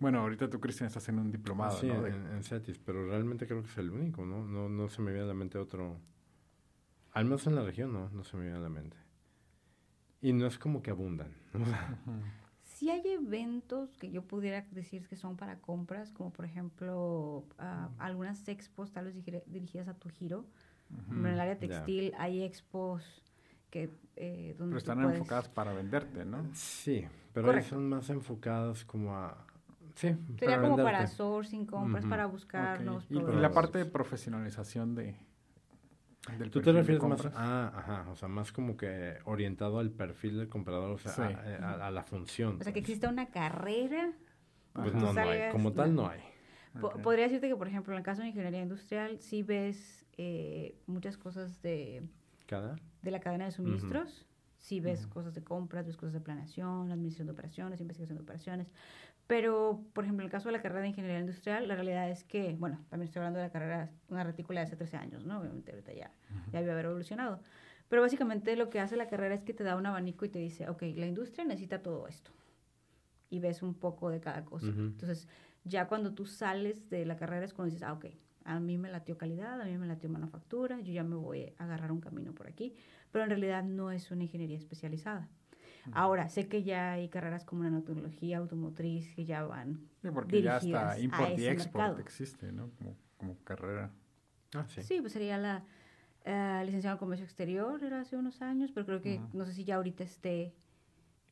Bueno, 0.01 0.21
ahorita 0.21 0.49
tú, 0.49 0.59
Cristian, 0.59 0.87
estás 0.89 1.09
en 1.11 1.19
un 1.19 1.31
diplomado, 1.31 1.79
sí, 1.79 1.87
¿no? 1.87 2.07
en, 2.07 2.43
CETIS, 2.43 2.79
pero 2.79 3.07
realmente 3.07 3.47
creo 3.47 3.63
que 3.63 3.69
es 3.69 3.79
el 3.79 3.91
único, 3.91 4.25
¿no? 4.25 4.45
No, 4.45 4.69
no 4.69 4.89
se 4.89 5.03
me 5.03 5.13
viene 5.13 5.27
a 5.27 5.29
la 5.29 5.35
mente 5.35 5.59
otro... 5.59 6.01
Al 7.13 7.25
menos 7.25 7.47
en 7.47 7.55
la 7.55 7.63
región, 7.63 7.93
no, 7.93 8.09
no 8.09 8.25
se 8.25 8.37
me 8.37 8.45
viene 8.45 8.57
a 8.57 8.63
la 8.63 8.71
mente. 8.71 8.97
Y 10.23 10.33
no 10.33 10.47
es 10.47 10.59
como 10.59 10.83
que 10.83 10.91
abundan. 10.91 11.35
Sí 12.63 12.89
hay 12.89 13.03
eventos 13.07 13.95
que 13.99 14.11
yo 14.11 14.23
pudiera 14.23 14.63
decir 14.71 15.07
que 15.07 15.15
son 15.15 15.37
para 15.37 15.59
compras, 15.61 16.13
como 16.13 16.33
por 16.33 16.47
ejemplo 16.47 17.45
ah, 17.59 17.91
algunas 17.99 18.49
expos 18.49 18.91
tal 18.91 19.05
vez 19.05 19.15
dirigidas 19.47 19.87
a 19.89 19.93
tu 19.93 20.09
giro. 20.09 20.47
En 21.11 21.27
el 21.27 21.39
área 21.39 21.59
textil 21.59 22.15
hay 22.17 22.43
expos 22.43 23.23
que... 23.69 23.91
Eh, 24.17 24.55
donde 24.59 24.73
pero 24.73 24.79
están 24.79 25.03
enfocadas 25.03 25.49
para 25.51 25.75
venderte, 25.75 26.25
¿no? 26.25 26.49
Sí, 26.55 27.05
pero 27.35 27.51
ahí 27.51 27.63
son 27.63 27.87
más 27.87 28.09
enfocadas 28.09 28.87
como 28.87 29.15
a... 29.15 29.47
Sí, 29.95 30.17
Sería 30.39 30.61
como 30.61 30.77
para 30.77 31.07
sourcing, 31.07 31.67
compras, 31.67 32.05
para 32.07 32.27
buscarnos. 32.27 33.07
Y 33.11 33.21
la 33.21 33.51
parte 33.51 33.79
de 33.79 33.87
profesionalización 33.87 34.95
de, 34.95 35.17
¿Tú 36.51 36.61
te 36.61 36.73
refieres 36.73 37.03
más 37.03 37.27
ah, 37.35 37.73
ajá, 37.75 38.11
o 38.11 38.17
sea, 38.17 38.29
más 38.29 38.53
como 38.53 38.77
que 38.77 39.17
orientado 39.25 39.79
al 39.79 39.91
perfil 39.91 40.39
del 40.39 40.49
comprador, 40.49 40.91
o 40.91 40.99
sea, 40.99 41.27
a, 41.81 41.91
la 41.91 42.03
función? 42.03 42.59
O 42.61 42.65
sea, 42.65 42.73
que 42.73 42.81
exista 42.81 43.09
una 43.09 43.27
carrera. 43.27 44.13
Pues 44.75 44.95
no, 44.95 45.13
no 45.13 45.21
hay, 45.21 45.51
como 45.51 45.73
tal 45.73 45.95
no 45.95 46.09
hay. 46.09 46.21
Podría 47.03 47.25
decirte 47.25 47.49
que, 47.49 47.57
por 47.57 47.67
ejemplo, 47.67 47.95
en 47.95 47.99
el 47.99 48.05
caso 48.05 48.23
de 48.23 48.29
ingeniería 48.29 48.63
industrial, 48.63 49.19
sí 49.19 49.43
ves 49.43 50.07
eh, 50.19 50.77
muchas 50.87 51.17
cosas 51.17 51.61
de, 51.63 52.03
¿Cada? 52.47 52.77
de 53.03 53.11
la 53.11 53.21
cadena 53.21 53.47
de 53.47 53.51
suministros. 53.51 54.27
Sí 54.59 54.79
ves 54.79 55.07
cosas 55.07 55.35
de 55.35 55.43
compras, 55.43 55.87
ves 55.87 55.97
cosas 55.97 56.13
de 56.13 56.21
planeación, 56.21 56.93
administración 56.93 57.29
de 57.29 57.33
operaciones, 57.33 57.81
investigación 57.81 58.19
de 58.19 58.23
operaciones. 58.23 58.71
Pero, 59.31 59.85
por 59.93 60.03
ejemplo, 60.03 60.25
en 60.25 60.27
el 60.27 60.33
caso 60.33 60.49
de 60.49 60.53
la 60.55 60.61
carrera 60.61 60.81
de 60.81 60.89
ingeniería 60.89 61.21
industrial, 61.21 61.69
la 61.69 61.77
realidad 61.77 62.11
es 62.11 62.25
que, 62.25 62.57
bueno, 62.59 62.85
también 62.89 63.07
estoy 63.07 63.21
hablando 63.21 63.39
de 63.39 63.45
la 63.45 63.53
carrera, 63.53 63.89
una 64.09 64.25
retícula 64.25 64.59
de 64.59 64.67
hace 64.67 64.75
13 64.75 64.97
años, 64.97 65.25
¿no? 65.25 65.39
Obviamente 65.39 65.71
ahorita 65.71 65.93
ya, 65.93 66.11
ya 66.51 66.59
había 66.59 66.73
haber 66.73 66.87
evolucionado. 66.87 67.41
Pero 67.89 68.03
básicamente 68.03 68.57
lo 68.57 68.71
que 68.71 68.81
hace 68.81 68.97
la 68.97 69.07
carrera 69.07 69.37
es 69.37 69.45
que 69.45 69.55
te 69.55 69.63
da 69.63 69.77
un 69.77 69.87
abanico 69.87 70.25
y 70.25 70.31
te 70.31 70.41
dice, 70.41 70.69
ok, 70.69 70.83
la 70.97 71.07
industria 71.07 71.45
necesita 71.45 71.81
todo 71.81 72.09
esto. 72.09 72.33
Y 73.29 73.39
ves 73.39 73.63
un 73.63 73.75
poco 73.75 74.11
de 74.11 74.19
cada 74.19 74.45
cosa. 74.45 74.67
Entonces, 74.67 75.29
ya 75.63 75.87
cuando 75.87 76.13
tú 76.13 76.27
sales 76.27 76.91
de 76.91 77.07
la 77.07 77.15
carrera 77.15 77.45
es 77.45 77.55
cuando 77.55 77.73
dices, 77.73 77.87
ah, 77.87 77.93
ok, 77.93 78.07
a 78.43 78.59
mí 78.59 78.79
me 78.79 78.91
latió 78.91 79.17
calidad, 79.17 79.61
a 79.61 79.65
mí 79.65 79.79
me 79.79 79.87
latió 79.87 80.11
manufactura, 80.11 80.81
yo 80.81 80.93
ya 80.93 81.05
me 81.05 81.15
voy 81.15 81.55
a 81.57 81.63
agarrar 81.63 81.93
un 81.93 82.01
camino 82.01 82.35
por 82.35 82.49
aquí. 82.49 82.75
Pero 83.13 83.23
en 83.23 83.31
realidad 83.31 83.63
no 83.63 83.93
es 83.93 84.11
una 84.11 84.25
ingeniería 84.25 84.57
especializada. 84.57 85.29
Ahora, 85.93 86.29
sé 86.29 86.49
que 86.49 86.63
ya 86.63 86.93
hay 86.93 87.09
carreras 87.09 87.45
como 87.45 87.65
la 87.65 87.71
nanotecnología 87.71 88.39
automotriz 88.39 89.15
que 89.15 89.25
ya 89.25 89.43
van. 89.45 89.89
Sí, 90.03 90.09
porque 90.13 90.43
ya 90.43 90.57
hasta 90.57 90.99
import 90.99 91.39
y 91.39 91.47
export 91.47 91.99
existe, 91.99 92.53
¿no? 92.53 92.71
Como, 92.79 92.97
como 93.17 93.37
carrera. 93.45 93.91
Ah, 94.55 94.67
sí. 94.69 94.83
sí, 94.83 95.01
pues 95.01 95.13
sería 95.13 95.39
la 95.39 95.65
uh, 96.27 96.65
licenciada 96.65 96.95
en 96.95 96.99
comercio 96.99 97.25
exterior, 97.25 97.83
era 97.83 98.01
hace 98.01 98.17
unos 98.17 98.43
años, 98.43 98.71
pero 98.73 98.87
creo 98.87 99.01
que 99.01 99.21
no 99.33 99.45
sé 99.45 99.53
si 99.53 99.65
ya 99.65 99.77
ahorita 99.77 100.05
esté 100.05 100.53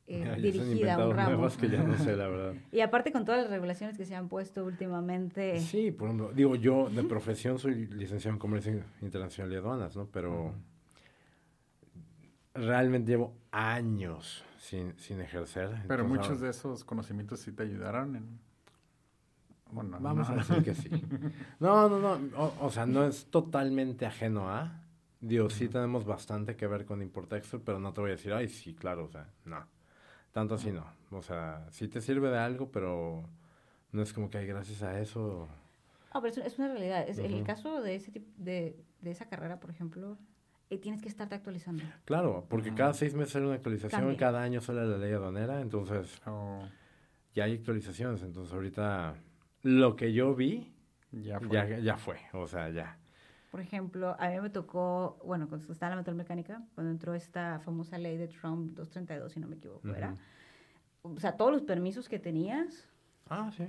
eh, 0.07 0.35
dirigida 0.41 0.95
a 0.95 1.07
un 1.07 1.15
ramo. 1.15 1.47
que 1.59 1.69
ya 1.69 1.83
no 1.83 1.97
sé, 1.97 2.15
la 2.15 2.27
verdad. 2.29 2.53
y 2.71 2.79
aparte 2.81 3.11
con 3.11 3.25
todas 3.25 3.41
las 3.41 3.51
regulaciones 3.51 3.97
que 3.97 4.05
se 4.05 4.15
han 4.15 4.29
puesto 4.29 4.65
últimamente. 4.65 5.59
Sí, 5.59 5.91
por 5.91 6.07
ejemplo, 6.07 6.31
digo, 6.33 6.55
yo 6.55 6.89
de 6.89 7.03
profesión 7.03 7.59
soy 7.59 7.87
licenciado 7.87 8.35
en 8.35 8.39
comercio 8.39 8.83
internacional 9.01 9.53
y 9.53 9.55
aduanas, 9.57 9.95
¿no? 9.95 10.07
Pero 10.07 10.55
realmente 12.59 13.11
llevo 13.11 13.33
años 13.51 14.43
sin, 14.59 14.97
sin 14.99 15.21
ejercer. 15.21 15.83
Pero 15.87 16.05
muchos 16.05 16.39
de 16.39 16.49
esos 16.49 16.83
conocimientos 16.83 17.39
sí 17.39 17.51
te 17.51 17.63
ayudaron 17.63 18.15
en... 18.15 18.39
Bueno, 19.71 19.97
Vamos 19.99 20.29
a 20.29 20.35
decir 20.35 20.63
que 20.63 20.73
sí. 20.73 20.89
No, 21.59 21.89
no, 21.89 21.99
no. 21.99 22.53
O, 22.59 22.71
sea, 22.71 22.85
no 22.85 23.05
es 23.05 23.25
totalmente 23.27 24.05
ajeno 24.05 24.49
a. 24.49 24.83
Dios, 25.21 25.53
sí 25.53 25.67
tenemos 25.67 26.05
bastante 26.05 26.55
que 26.55 26.65
ver 26.65 26.85
con 26.85 27.01
import 27.01 27.31
pero 27.63 27.77
no 27.79 27.93
te 27.93 28.01
voy 28.01 28.09
a 28.09 28.13
decir, 28.13 28.33
ay, 28.33 28.47
sí, 28.47 28.73
claro, 28.73 29.05
o 29.05 29.09
sea, 29.09 29.27
no. 29.45 29.63
Tanto 30.31 30.55
así 30.55 30.71
no. 30.71 30.85
O 31.11 31.21
sea, 31.21 31.67
sí 31.71 31.87
te 31.87 32.01
sirve 32.01 32.29
de 32.29 32.39
algo, 32.39 32.71
pero 32.71 33.29
no 33.91 34.01
es 34.01 34.13
como 34.13 34.29
que 34.29 34.39
hay 34.39 34.47
gracias 34.47 34.81
a 34.81 34.99
eso. 34.99 35.47
Ah, 36.11 36.21
pero 36.21 36.41
es, 36.43 36.57
una 36.57 36.69
realidad. 36.69 37.07
Es, 37.07 37.19
El 37.19 37.43
caso 37.43 37.81
de, 37.81 37.95
ese 37.95 38.11
tipo, 38.11 38.27
de, 38.37 38.83
de 39.01 39.11
esa 39.11 39.27
carrera, 39.27 39.59
por 39.59 39.69
ejemplo, 39.69 40.17
y 40.69 40.77
tienes 40.77 41.01
que 41.01 41.09
estarte 41.09 41.35
actualizando. 41.35 41.83
Claro, 42.05 42.45
porque 42.49 42.73
cada 42.73 42.93
seis 42.93 43.15
meses 43.15 43.35
hay 43.35 43.43
una 43.43 43.55
actualización, 43.55 44.15
cada 44.15 44.41
año 44.41 44.61
sale 44.61 44.85
la 44.85 44.97
ley 44.97 45.13
aduanera, 45.13 45.61
entonces 45.61 46.21
oh. 46.27 46.61
ya 47.33 47.45
hay 47.45 47.55
actualizaciones. 47.55 48.21
Entonces 48.21 48.53
ahorita 48.53 49.15
lo 49.63 49.95
que 49.95 50.13
yo 50.13 50.35
vi 50.35 50.71
ya 51.11 51.39
fue. 51.39 51.81
Ya, 51.81 51.97
fue, 51.97 52.19
o 52.33 52.47
sea, 52.47 52.69
ya. 52.69 52.97
Por 53.49 53.61
ejemplo, 53.61 54.15
a 54.19 54.29
mí 54.29 54.39
me 54.39 54.51
tocó, 54.51 55.19
bueno, 55.25 55.47
cuando 55.49 55.71
estaba 55.73 55.91
en 55.91 55.97
la 55.97 56.01
metalmecánica, 56.01 56.61
cuando 56.75 56.91
entró 56.91 57.15
esta 57.15 57.59
famosa 57.59 57.97
ley 57.97 58.17
de 58.17 58.27
Trump 58.27 58.75
232, 58.75 59.31
si 59.31 59.39
no 59.39 59.47
me 59.47 59.55
equivoco, 59.55 59.87
era. 59.89 60.15
O 61.01 61.19
sea, 61.19 61.35
todos 61.35 61.51
los 61.51 61.63
permisos 61.63 62.07
que 62.07 62.19
tenías. 62.19 62.87
Ah, 63.27 63.49
sí. 63.51 63.65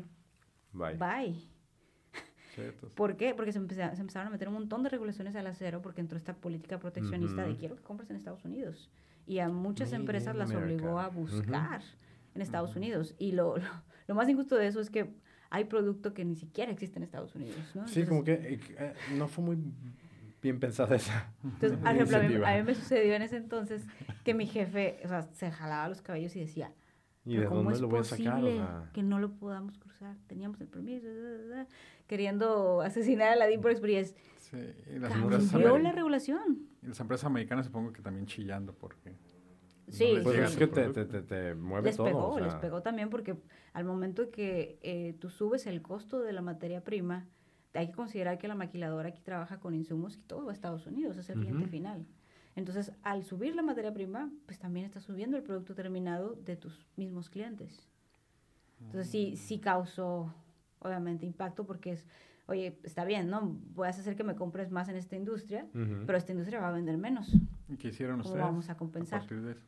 Bye. 0.72 0.96
Bye. 0.96 1.59
¿Por 2.94 3.16
qué? 3.16 3.34
Porque 3.34 3.52
se, 3.52 3.58
empezaron 3.58 4.28
a 4.28 4.30
meter 4.30 4.48
un 4.48 4.54
montón 4.54 4.82
de 4.82 4.88
regulaciones 4.88 5.34
al 5.36 5.46
acero 5.46 5.82
porque 5.82 6.00
entró 6.00 6.16
esta 6.16 6.34
política 6.34 6.78
proteccionista 6.78 7.44
de 7.44 7.56
quiero 7.56 7.76
que 7.76 7.82
compres 7.82 8.10
en 8.10 8.16
Estados 8.16 8.44
Unidos. 8.44 8.90
Y 9.26 9.38
a 9.38 9.48
muchas 9.48 9.92
empresas 9.92 10.34
las 10.36 10.52
obligó 10.52 10.98
a 10.98 11.08
buscar 11.08 11.82
en 12.34 12.42
Estados 12.42 12.74
Unidos. 12.76 13.14
Y 13.18 13.32
lo, 13.32 13.56
lo, 14.08 14.14
más 14.14 14.28
injusto 14.28 14.56
de 14.56 14.66
eso 14.66 14.80
es 14.80 14.90
que 14.90 15.10
hay 15.50 15.64
producto 15.64 16.14
que 16.14 16.24
ni 16.24 16.36
siquiera 16.36 16.72
existe 16.72 16.98
en 16.98 17.04
Estados 17.04 17.34
Unidos. 17.34 17.58
¿no? 17.74 17.86
Sí, 17.88 18.04
como 18.04 18.24
que 18.24 18.60
eh, 18.78 18.94
no 19.16 19.28
fue 19.28 19.44
muy 19.44 19.58
bien 20.42 20.58
pensada 20.58 20.96
esa. 20.96 21.32
Entonces, 21.44 21.78
por 21.78 21.88
ejemplo, 21.88 22.16
a 22.16 22.20
mí, 22.20 22.34
a 22.34 22.56
mí, 22.58 22.62
me 22.62 22.74
sucedió 22.74 23.14
en 23.14 23.22
ese 23.22 23.36
entonces 23.36 23.82
que 24.24 24.34
mi 24.34 24.46
jefe, 24.46 24.98
o 25.04 25.08
sea, 25.08 25.22
se 25.22 25.50
jalaba 25.50 25.88
los 25.88 26.02
cabellos 26.02 26.34
y 26.36 26.40
decía, 26.40 26.72
¿Y 27.24 27.36
de 27.36 27.44
¿cómo 27.44 27.62
dónde 27.62 27.74
es 27.74 27.80
lo 27.80 27.88
voy 27.88 28.00
a 28.00 28.04
sacar? 28.04 28.26
O 28.26 28.40
posible 28.40 28.56
sea, 28.56 28.90
que 28.92 29.02
no 29.02 29.18
lo 29.18 29.32
podamos 29.32 29.78
cruzar? 29.78 30.16
Teníamos 30.26 30.60
el 30.60 30.68
permiso, 30.68 31.06
da, 31.06 31.30
da, 31.30 31.46
da, 31.56 31.66
queriendo 32.10 32.80
asesinar 32.80 33.28
a 33.28 33.36
la 33.36 33.46
DIN 33.46 33.60
por 33.60 33.70
experiencia. 33.70 34.16
Sí, 34.40 34.58
y 34.92 34.98
las 34.98 35.14
empresas, 35.14 35.52
Cambió 35.52 35.78
la 35.78 35.92
regulación. 35.92 36.66
y 36.82 36.88
las 36.88 36.98
empresas 36.98 37.24
americanas 37.26 37.66
supongo 37.66 37.92
que 37.92 38.02
también 38.02 38.26
chillando 38.26 38.74
porque... 38.74 39.14
Sí, 39.88 40.14
les 40.14 40.24
pues 40.24 40.36
es 40.38 40.56
que 40.56 40.66
te, 40.66 40.88
te, 40.90 41.04
te, 41.04 41.22
te 41.22 41.54
mueve 41.54 41.88
Les 41.88 41.96
todo. 41.96 42.06
pegó, 42.06 42.28
o 42.30 42.38
sea, 42.38 42.46
les 42.46 42.54
pegó 42.56 42.82
también 42.82 43.10
porque 43.10 43.36
al 43.72 43.84
momento 43.84 44.30
que 44.32 44.78
eh, 44.82 45.14
tú 45.20 45.30
subes 45.30 45.66
el 45.68 45.82
costo 45.82 46.20
de 46.20 46.32
la 46.32 46.42
materia 46.42 46.82
prima, 46.82 47.26
hay 47.74 47.86
que 47.88 47.92
considerar 47.94 48.38
que 48.38 48.48
la 48.48 48.54
maquiladora 48.56 49.08
aquí 49.10 49.22
trabaja 49.22 49.60
con 49.60 49.74
insumos 49.74 50.16
y 50.16 50.22
todo 50.22 50.44
va 50.46 50.50
a 50.50 50.54
Estados 50.54 50.86
Unidos, 50.86 51.16
es 51.16 51.30
el 51.30 51.38
cliente 51.40 51.66
final. 51.68 52.04
Entonces, 52.56 52.92
al 53.02 53.22
subir 53.24 53.54
la 53.54 53.62
materia 53.62 53.92
prima, 53.92 54.30
pues 54.46 54.58
también 54.58 54.84
está 54.86 55.00
subiendo 55.00 55.36
el 55.36 55.44
producto 55.44 55.74
terminado 55.76 56.34
de 56.34 56.56
tus 56.56 56.86
mismos 56.96 57.30
clientes. 57.30 57.88
Entonces, 58.80 59.08
sí, 59.10 59.36
sí 59.36 59.58
causó, 59.60 60.34
obviamente, 60.80 61.26
impacto 61.26 61.66
porque 61.66 61.92
es, 61.92 62.06
oye, 62.46 62.78
está 62.82 63.04
bien, 63.04 63.30
¿no? 63.30 63.56
Voy 63.74 63.86
a 63.86 63.90
hacer 63.90 64.16
que 64.16 64.24
me 64.24 64.34
compres 64.34 64.70
más 64.70 64.88
en 64.88 64.96
esta 64.96 65.16
industria, 65.16 65.66
pero 66.06 66.18
esta 66.18 66.32
industria 66.32 66.60
va 66.60 66.68
a 66.68 66.72
vender 66.72 66.98
menos. 66.98 67.32
¿Y 67.68 67.76
qué 67.76 67.88
hicieron 67.88 68.18
¿Cómo 68.18 68.28
ustedes? 68.28 68.44
vamos 68.44 68.68
a 68.68 68.76
compensar? 68.76 69.20
partir 69.20 69.42
de 69.42 69.52
eso? 69.52 69.62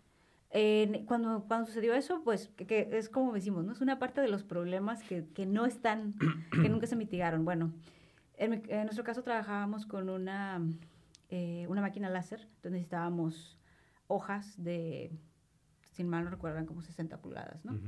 En- 0.51 1.07
cuando, 1.07 1.45
cuando 1.49 1.67
sucedió 1.67 1.95
eso, 1.95 2.23
pues 2.25 2.49
que, 2.57 2.67
que 2.67 2.89
es 2.93 3.09
como 3.09 3.33
decimos, 3.33 3.65
¿no? 3.65 3.73
Es 3.73 3.81
una 3.81 3.99
parte 3.99 4.21
de 4.21 4.29
los 4.29 4.43
problemas 4.43 5.03
que, 5.03 5.27
que 5.29 5.47
no 5.47 5.65
están, 5.65 6.15
que 6.51 6.69
nunca 6.69 6.87
se 6.87 6.97
mitigaron. 6.97 7.45
Bueno, 7.45 7.73
en, 8.37 8.63
nuestro 8.85 9.05
caso 9.05 9.23
trabajábamos 9.23 9.87
con 9.87 10.09
una, 10.09 10.61
eh, 11.31 11.67
una 11.69 11.81
máquina 11.81 12.11
láser, 12.11 12.41
entonces 12.41 12.73
necesitábamos 12.73 13.59
hojas 14.09 14.63
de, 14.63 15.13
sin 15.93 16.09
mal 16.09 16.25
no 16.25 16.31
recuerdan, 16.31 16.67
como 16.67 16.83
60 16.83 17.19
pulgadas, 17.21 17.65
¿no? 17.65 17.79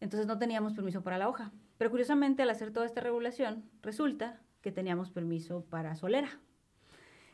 Entonces 0.00 0.26
no 0.26 0.38
teníamos 0.38 0.72
permiso 0.72 1.02
para 1.02 1.18
la 1.18 1.28
hoja. 1.28 1.52
Pero 1.82 1.90
curiosamente, 1.90 2.44
al 2.44 2.50
hacer 2.50 2.70
toda 2.72 2.86
esta 2.86 3.00
regulación, 3.00 3.64
resulta 3.82 4.38
que 4.60 4.70
teníamos 4.70 5.10
permiso 5.10 5.64
para 5.68 5.96
solera. 5.96 6.28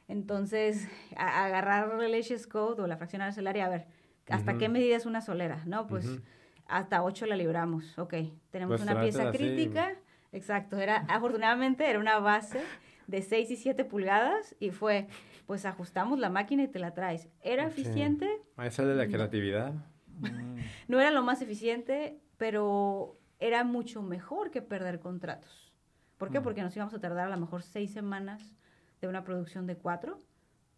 Entonces, 0.08 0.88
a- 1.18 1.44
agarrar 1.44 2.02
el 2.02 2.14
HS 2.14 2.46
Code 2.48 2.80
o 2.80 2.86
la 2.86 2.96
fracción 2.96 3.20
arancelaria, 3.20 3.66
a 3.66 3.68
ver, 3.68 3.88
¿hasta 4.30 4.56
qué 4.56 4.70
medida 4.70 4.96
es 4.96 5.04
una 5.04 5.20
solera? 5.20 5.62
No, 5.66 5.86
pues 5.86 6.18
hasta 6.66 7.02
8 7.02 7.26
la 7.26 7.36
libramos. 7.36 7.98
Ok, 7.98 8.14
tenemos 8.50 8.80
Pues 8.80 8.90
una 8.90 8.98
pieza 9.02 9.28
así. 9.28 9.36
crítica. 9.36 9.92
Exacto, 10.32 10.78
era, 10.78 10.96
afortunadamente 11.10 11.84
era 11.84 11.98
una 11.98 12.18
base 12.18 12.62
de 13.06 13.20
6 13.20 13.50
y 13.50 13.56
7 13.56 13.84
pulgadas 13.84 14.56
y 14.60 14.70
fue, 14.70 15.08
pues 15.46 15.66
ajustamos 15.66 16.18
la 16.18 16.30
máquina 16.30 16.62
y 16.62 16.68
te 16.68 16.78
la 16.78 16.94
traes. 16.94 17.28
¿Era 17.42 17.68
Sí. 17.70 17.82
eficiente? 17.82 18.30
Ahí 18.56 18.70
sale 18.70 18.94
la 18.94 19.08
creatividad. 19.08 19.74
No 20.88 20.98
era 21.00 21.10
lo 21.10 21.22
más 21.22 21.42
eficiente, 21.42 22.18
pero 22.38 23.18
era 23.38 23.64
mucho 23.64 24.02
mejor 24.02 24.50
que 24.50 24.62
perder 24.62 25.00
contratos. 25.00 25.72
¿Por 26.16 26.30
qué? 26.30 26.40
Mm. 26.40 26.42
Porque 26.42 26.62
nos 26.62 26.74
íbamos 26.76 26.94
a 26.94 27.00
tardar 27.00 27.26
a 27.26 27.30
lo 27.30 27.40
mejor 27.40 27.62
seis 27.62 27.92
semanas 27.92 28.54
de 29.00 29.08
una 29.08 29.24
producción 29.24 29.66
de 29.66 29.76
cuatro, 29.76 30.18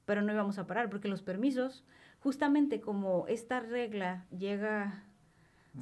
pero 0.04 0.22
no 0.22 0.32
íbamos 0.32 0.58
a 0.58 0.66
parar, 0.66 0.90
porque 0.90 1.08
los 1.08 1.22
permisos, 1.22 1.84
justamente 2.20 2.80
como 2.80 3.26
esta 3.28 3.60
regla 3.60 4.26
llega 4.36 5.04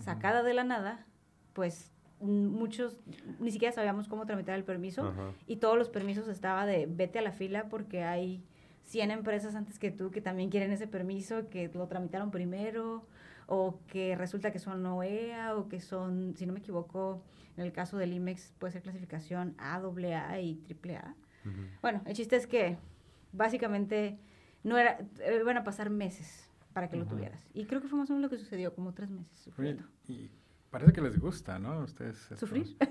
sacada 0.00 0.42
de 0.42 0.54
la 0.54 0.64
nada, 0.64 1.06
pues 1.54 1.90
mm, 2.20 2.46
muchos 2.46 2.98
ni 3.40 3.50
siquiera 3.50 3.72
sabíamos 3.74 4.06
cómo 4.06 4.26
tramitar 4.26 4.54
el 4.54 4.64
permiso 4.64 5.08
Ajá. 5.08 5.32
y 5.46 5.56
todos 5.56 5.76
los 5.78 5.88
permisos 5.88 6.28
estaba 6.28 6.66
de 6.66 6.86
vete 6.86 7.18
a 7.18 7.22
la 7.22 7.32
fila 7.32 7.68
porque 7.68 8.04
hay 8.04 8.44
100 8.84 9.10
empresas 9.10 9.54
antes 9.54 9.78
que 9.78 9.90
tú 9.90 10.10
que 10.10 10.20
también 10.20 10.50
quieren 10.50 10.70
ese 10.70 10.86
permiso, 10.86 11.48
que 11.48 11.70
lo 11.72 11.86
tramitaron 11.88 12.30
primero, 12.30 13.06
o 13.50 13.80
que 13.86 14.14
resulta 14.14 14.52
que 14.52 14.58
son 14.58 14.84
OEA, 14.84 15.56
o 15.56 15.68
que 15.68 15.80
son, 15.80 16.34
si 16.36 16.44
no 16.46 16.52
me 16.52 16.58
equivoco, 16.60 17.22
en 17.56 17.64
el 17.64 17.72
caso 17.72 17.96
del 17.96 18.12
IMEX 18.12 18.52
puede 18.58 18.74
ser 18.74 18.82
clasificación 18.82 19.54
A, 19.58 19.76
AA 19.76 20.40
y 20.40 20.62
AAA. 20.70 21.14
Ujú. 21.46 21.62
Bueno, 21.80 22.02
el 22.04 22.14
chiste 22.14 22.36
es 22.36 22.46
que 22.46 22.76
básicamente 23.32 24.18
no 24.62 24.76
era, 24.76 24.98
eh, 25.20 25.38
iban 25.40 25.56
a 25.56 25.64
pasar 25.64 25.88
meses 25.88 26.50
para 26.74 26.90
que 26.90 26.98
lo 26.98 27.06
tuvieras. 27.06 27.48
Y 27.54 27.64
creo 27.64 27.80
que 27.80 27.88
fue 27.88 27.98
más 27.98 28.10
o 28.10 28.12
menos 28.12 28.30
lo 28.30 28.36
que 28.36 28.42
sucedió, 28.42 28.74
como 28.74 28.92
tres 28.92 29.08
meses 29.08 29.32
Oye, 29.32 29.44
sufriendo. 29.44 29.84
y 30.06 30.30
parece 30.70 30.92
que 30.92 31.00
les 31.00 31.18
gusta, 31.18 31.58
¿no? 31.58 31.80
Ustedes... 31.80 32.20
esto. 32.30 32.36
¿Sufrir? 32.36 32.76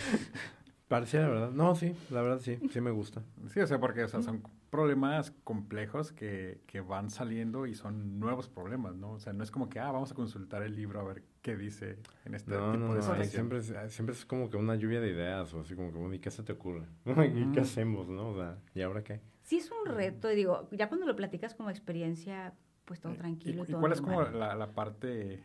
Parecía, 0.90 1.20
la 1.20 1.28
verdad. 1.28 1.50
No, 1.52 1.76
sí, 1.76 1.94
la 2.10 2.20
verdad 2.20 2.40
sí, 2.40 2.58
sí 2.68 2.80
me 2.80 2.90
gusta. 2.90 3.22
Sí, 3.46 3.60
o 3.60 3.66
sea, 3.68 3.78
porque 3.78 4.02
o 4.02 4.08
sea, 4.08 4.22
son 4.22 4.42
problemas 4.70 5.30
complejos 5.44 6.10
que, 6.10 6.62
que 6.66 6.80
van 6.80 7.10
saliendo 7.10 7.68
y 7.68 7.76
son 7.76 8.18
nuevos 8.18 8.48
problemas, 8.48 8.96
¿no? 8.96 9.12
O 9.12 9.20
sea, 9.20 9.32
no 9.32 9.44
es 9.44 9.52
como 9.52 9.68
que, 9.68 9.78
ah, 9.78 9.92
vamos 9.92 10.10
a 10.10 10.16
consultar 10.16 10.64
el 10.64 10.74
libro 10.74 10.98
a 10.98 11.04
ver 11.04 11.22
qué 11.42 11.56
dice 11.56 12.00
en 12.24 12.34
este 12.34 12.50
No, 12.50 12.72
tipo 12.72 12.84
no, 12.86 12.94
de 12.94 13.00
no, 13.02 13.24
siempre 13.24 13.58
es, 13.58 13.72
siempre 13.86 14.16
es 14.16 14.26
como 14.26 14.50
que 14.50 14.56
una 14.56 14.74
lluvia 14.74 15.00
de 15.00 15.10
ideas, 15.10 15.54
o 15.54 15.60
así 15.60 15.76
como 15.76 15.92
que, 15.92 16.16
¿y 16.16 16.18
qué 16.18 16.32
se 16.32 16.42
te 16.42 16.54
ocurre? 16.54 16.86
¿Y 17.36 17.52
qué 17.52 17.60
hacemos, 17.60 18.08
no? 18.08 18.30
O 18.30 18.34
sea, 18.34 18.58
¿y 18.74 18.82
ahora 18.82 19.04
qué? 19.04 19.20
Sí 19.42 19.58
es 19.58 19.70
un 19.70 19.94
reto, 19.94 20.28
y 20.32 20.34
digo, 20.34 20.68
ya 20.72 20.88
cuando 20.88 21.06
lo 21.06 21.14
platicas 21.14 21.54
como 21.54 21.70
experiencia, 21.70 22.52
pues 22.84 22.98
todo 23.00 23.14
tranquilo 23.14 23.58
y, 23.58 23.60
¿Y, 23.60 23.62
y 23.62 23.70
todo 23.70 23.80
cuál 23.80 23.92
es 23.92 24.00
como 24.00 24.22
la, 24.22 24.56
la 24.56 24.72
parte, 24.72 25.44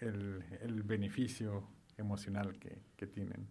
el, 0.00 0.42
el 0.60 0.82
beneficio 0.82 1.68
emocional 1.96 2.58
que, 2.58 2.82
que 2.96 3.06
tienen? 3.06 3.46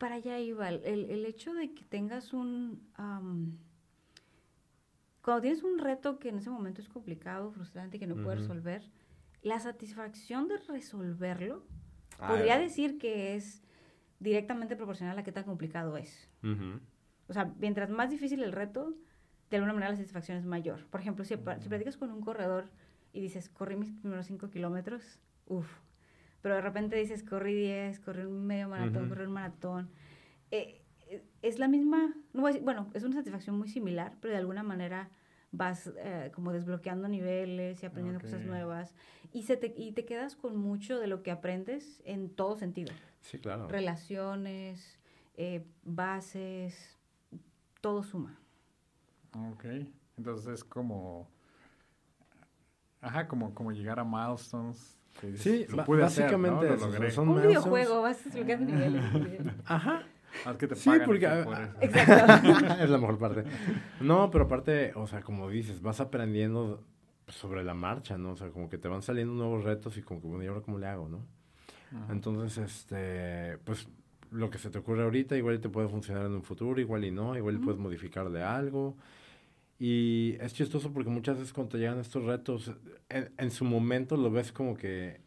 Para 0.00 0.14
allá 0.14 0.38
iba, 0.38 0.66
el, 0.70 0.82
el- 0.84 1.26
hecho 1.26 1.52
de 1.52 1.74
que 1.74 1.84
tengas 1.84 2.32
un... 2.32 2.80
am, 2.94 3.58
cuando 5.20 5.42
tienes 5.42 5.62
un 5.62 5.78
reto 5.78 6.18
que 6.18 6.30
en 6.30 6.38
ese 6.38 6.48
momento 6.48 6.80
es 6.80 6.88
complicado, 6.88 7.52
frustrante, 7.52 7.98
que 7.98 8.06
no 8.06 8.16
puedes 8.22 8.40
resolver, 8.40 8.82
la 9.42 9.60
satisfacción 9.60 10.48
de 10.48 10.56
resolverlo, 10.56 11.62
Ah, 12.18 12.28
podría 12.28 12.56
eh. 12.58 12.62
decir 12.62 12.98
que 12.98 13.34
es 13.34 13.62
directamente 14.20 14.74
proporcional 14.74 15.18
a 15.18 15.22
qué 15.22 15.32
tan 15.32 15.44
complicado 15.44 15.98
es. 15.98 16.28
O 17.28 17.32
sea, 17.34 17.52
mientras 17.58 17.90
más 17.90 18.08
difícil 18.10 18.42
el 18.42 18.52
reto, 18.52 18.94
de 19.50 19.56
alguna 19.58 19.74
manera 19.74 19.90
la 19.92 19.96
satisfacción 19.98 20.38
es 20.38 20.46
mayor. 20.46 20.86
Por 20.86 21.00
ejemplo, 21.00 21.24
si, 21.26 21.34
si 21.34 21.68
platicas 21.68 21.98
con 21.98 22.10
un 22.10 22.22
corredor 22.22 22.70
y 23.12 23.20
dices, 23.20 23.50
corrí 23.50 23.76
mis 23.76 23.92
primeros 23.92 24.24
5 24.26 24.48
kilómetros, 24.50 25.18
uff. 25.46 25.68
Pero 26.42 26.54
de 26.54 26.60
repente 26.62 26.96
dices, 26.96 27.22
corrí 27.22 27.54
10, 27.54 28.00
corrí 28.00 28.22
un 28.24 28.46
medio 28.46 28.68
maratón, 28.68 29.02
Ujú. 29.04 29.08
corrí 29.10 29.24
un 29.26 29.32
maratón. 29.32 29.90
Eh, 30.50 30.80
es 31.42 31.58
la 31.58 31.68
misma, 31.68 32.14
no 32.32 32.42
voy 32.42 32.50
a 32.50 32.54
decir- 32.54 32.64
bueno, 32.64 32.88
es 32.94 33.02
una 33.02 33.16
satisfacción 33.16 33.58
muy 33.58 33.68
similar, 33.68 34.16
pero 34.20 34.32
de 34.32 34.38
alguna 34.38 34.62
manera 34.62 35.10
vas 35.52 35.92
eh, 35.98 36.30
como 36.34 36.52
desbloqueando 36.52 37.08
niveles 37.08 37.82
y 37.82 37.86
aprendiendo 37.86 38.20
cosas 38.20 38.40
Ok. 38.42 38.46
nuevas. 38.46 38.94
Y, 39.32 39.42
se 39.42 39.56
te, 39.56 39.74
y 39.76 39.92
te 39.92 40.04
quedas 40.04 40.36
con 40.36 40.56
mucho 40.56 40.98
de 41.00 41.08
lo 41.08 41.22
que 41.22 41.30
aprendes 41.32 42.00
en 42.04 42.30
todo 42.30 42.56
sentido 42.56 42.92
Sí, 43.20 43.38
claro. 43.38 43.66
relaciones, 43.68 44.98
eh, 45.36 45.66
bases, 45.82 46.96
todo 47.80 48.02
suma. 48.04 48.38
Ok, 49.52 49.64
entonces 50.16 50.46
es 50.54 50.64
como, 50.64 51.28
ajá, 53.00 53.26
como, 53.28 53.52
como 53.54 53.72
llegar 53.72 53.98
a 53.98 54.04
milestones. 54.04 54.99
Sí, 55.36 55.66
lo 55.68 55.82
hacer, 55.82 55.98
básicamente 56.00 56.66
Lo 56.68 56.76
logré. 56.76 57.10
son 57.10 57.28
Un 57.28 57.42
videojuego, 57.42 58.02
vas 58.02 58.24
desbloqueando 58.24 58.72
niveles. 58.72 59.04
Ajá. 59.66 60.02
Es 60.48 60.56
que 60.56 60.66
te 60.68 60.76
Sí, 60.76 60.90
porque, 61.04 61.26
ah, 61.26 61.42
por 61.44 61.58
eso. 61.60 61.72
Exacto. 61.80 62.74
es 62.84 62.90
la 62.90 62.98
mejor 62.98 63.18
parte. 63.18 63.44
No, 64.00 64.30
pero 64.30 64.44
aparte, 64.44 64.92
o 64.94 65.06
sea, 65.06 65.20
como 65.20 65.48
dices, 65.50 65.82
vas 65.82 66.00
aprendiendo 66.00 66.84
sobre 67.26 67.64
la 67.64 67.74
marcha, 67.74 68.16
¿no? 68.16 68.32
O 68.32 68.36
sea, 68.36 68.48
como 68.50 68.68
que 68.68 68.78
te 68.78 68.88
van 68.88 69.02
saliendo 69.02 69.34
nuevos 69.34 69.64
retos 69.64 69.96
y 69.96 70.02
como 70.02 70.20
que, 70.20 70.28
bueno, 70.28 70.44
¿y 70.44 70.46
ahora 70.46 70.60
cómo 70.62 70.78
le 70.78 70.86
hago, 70.86 71.08
no? 71.08 71.26
Ajá. 71.96 72.12
Entonces, 72.12 72.58
este, 72.58 73.58
pues, 73.64 73.88
lo 74.30 74.48
que 74.48 74.58
se 74.58 74.70
te 74.70 74.78
ocurre 74.78 75.02
ahorita 75.02 75.36
igual 75.36 75.60
te 75.60 75.68
puede 75.68 75.88
funcionar 75.88 76.26
en 76.26 76.32
un 76.32 76.42
futuro, 76.44 76.80
igual 76.80 77.04
y 77.04 77.10
no, 77.10 77.36
igual 77.36 77.54
y 77.54 77.56
Ujú. 77.58 77.64
puedes 77.66 77.80
modificarle 77.80 78.42
algo. 78.42 78.96
Y 79.82 80.36
es 80.40 80.52
chistoso 80.52 80.92
porque 80.92 81.08
muchas 81.08 81.38
veces 81.38 81.54
cuando 81.54 81.70
te 81.72 81.78
llegan 81.78 81.98
estos 81.98 82.22
retos, 82.24 82.70
en, 83.08 83.32
en 83.38 83.50
su 83.50 83.64
momento 83.64 84.16
lo 84.18 84.30
ves 84.30 84.52
como 84.52 84.76
que 84.76 85.22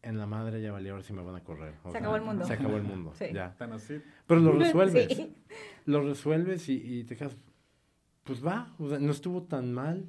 en 0.00 0.16
la 0.16 0.26
madre 0.26 0.62
ya 0.62 0.72
valió, 0.72 0.92
ahora 0.92 1.04
sí 1.04 1.12
me 1.12 1.22
van 1.22 1.34
a 1.36 1.44
correr. 1.44 1.74
O 1.84 1.88
Se 1.88 1.92
sea, 1.92 2.00
acabó 2.00 2.16
el 2.16 2.22
mundo. 2.22 2.46
Se 2.46 2.52
acabó 2.54 2.76
el 2.78 2.84
mundo, 2.84 3.12
Sí. 3.18 3.26
ya. 3.34 3.54
Tan 3.58 3.72
así. 3.74 4.00
Pero 4.26 4.40
lo 4.40 4.52
resuelves. 4.52 5.14
Sí. 5.14 5.34
Lo 5.84 6.02
resuelves 6.02 6.68
y, 6.70 7.00
y 7.00 7.04
te 7.04 7.16
quedas, 7.16 7.36
pues 8.24 8.44
va, 8.44 8.74
o 8.78 8.88
sea, 8.88 8.98
no 8.98 9.10
estuvo 9.12 9.42
tan 9.42 9.74
mal, 9.74 10.08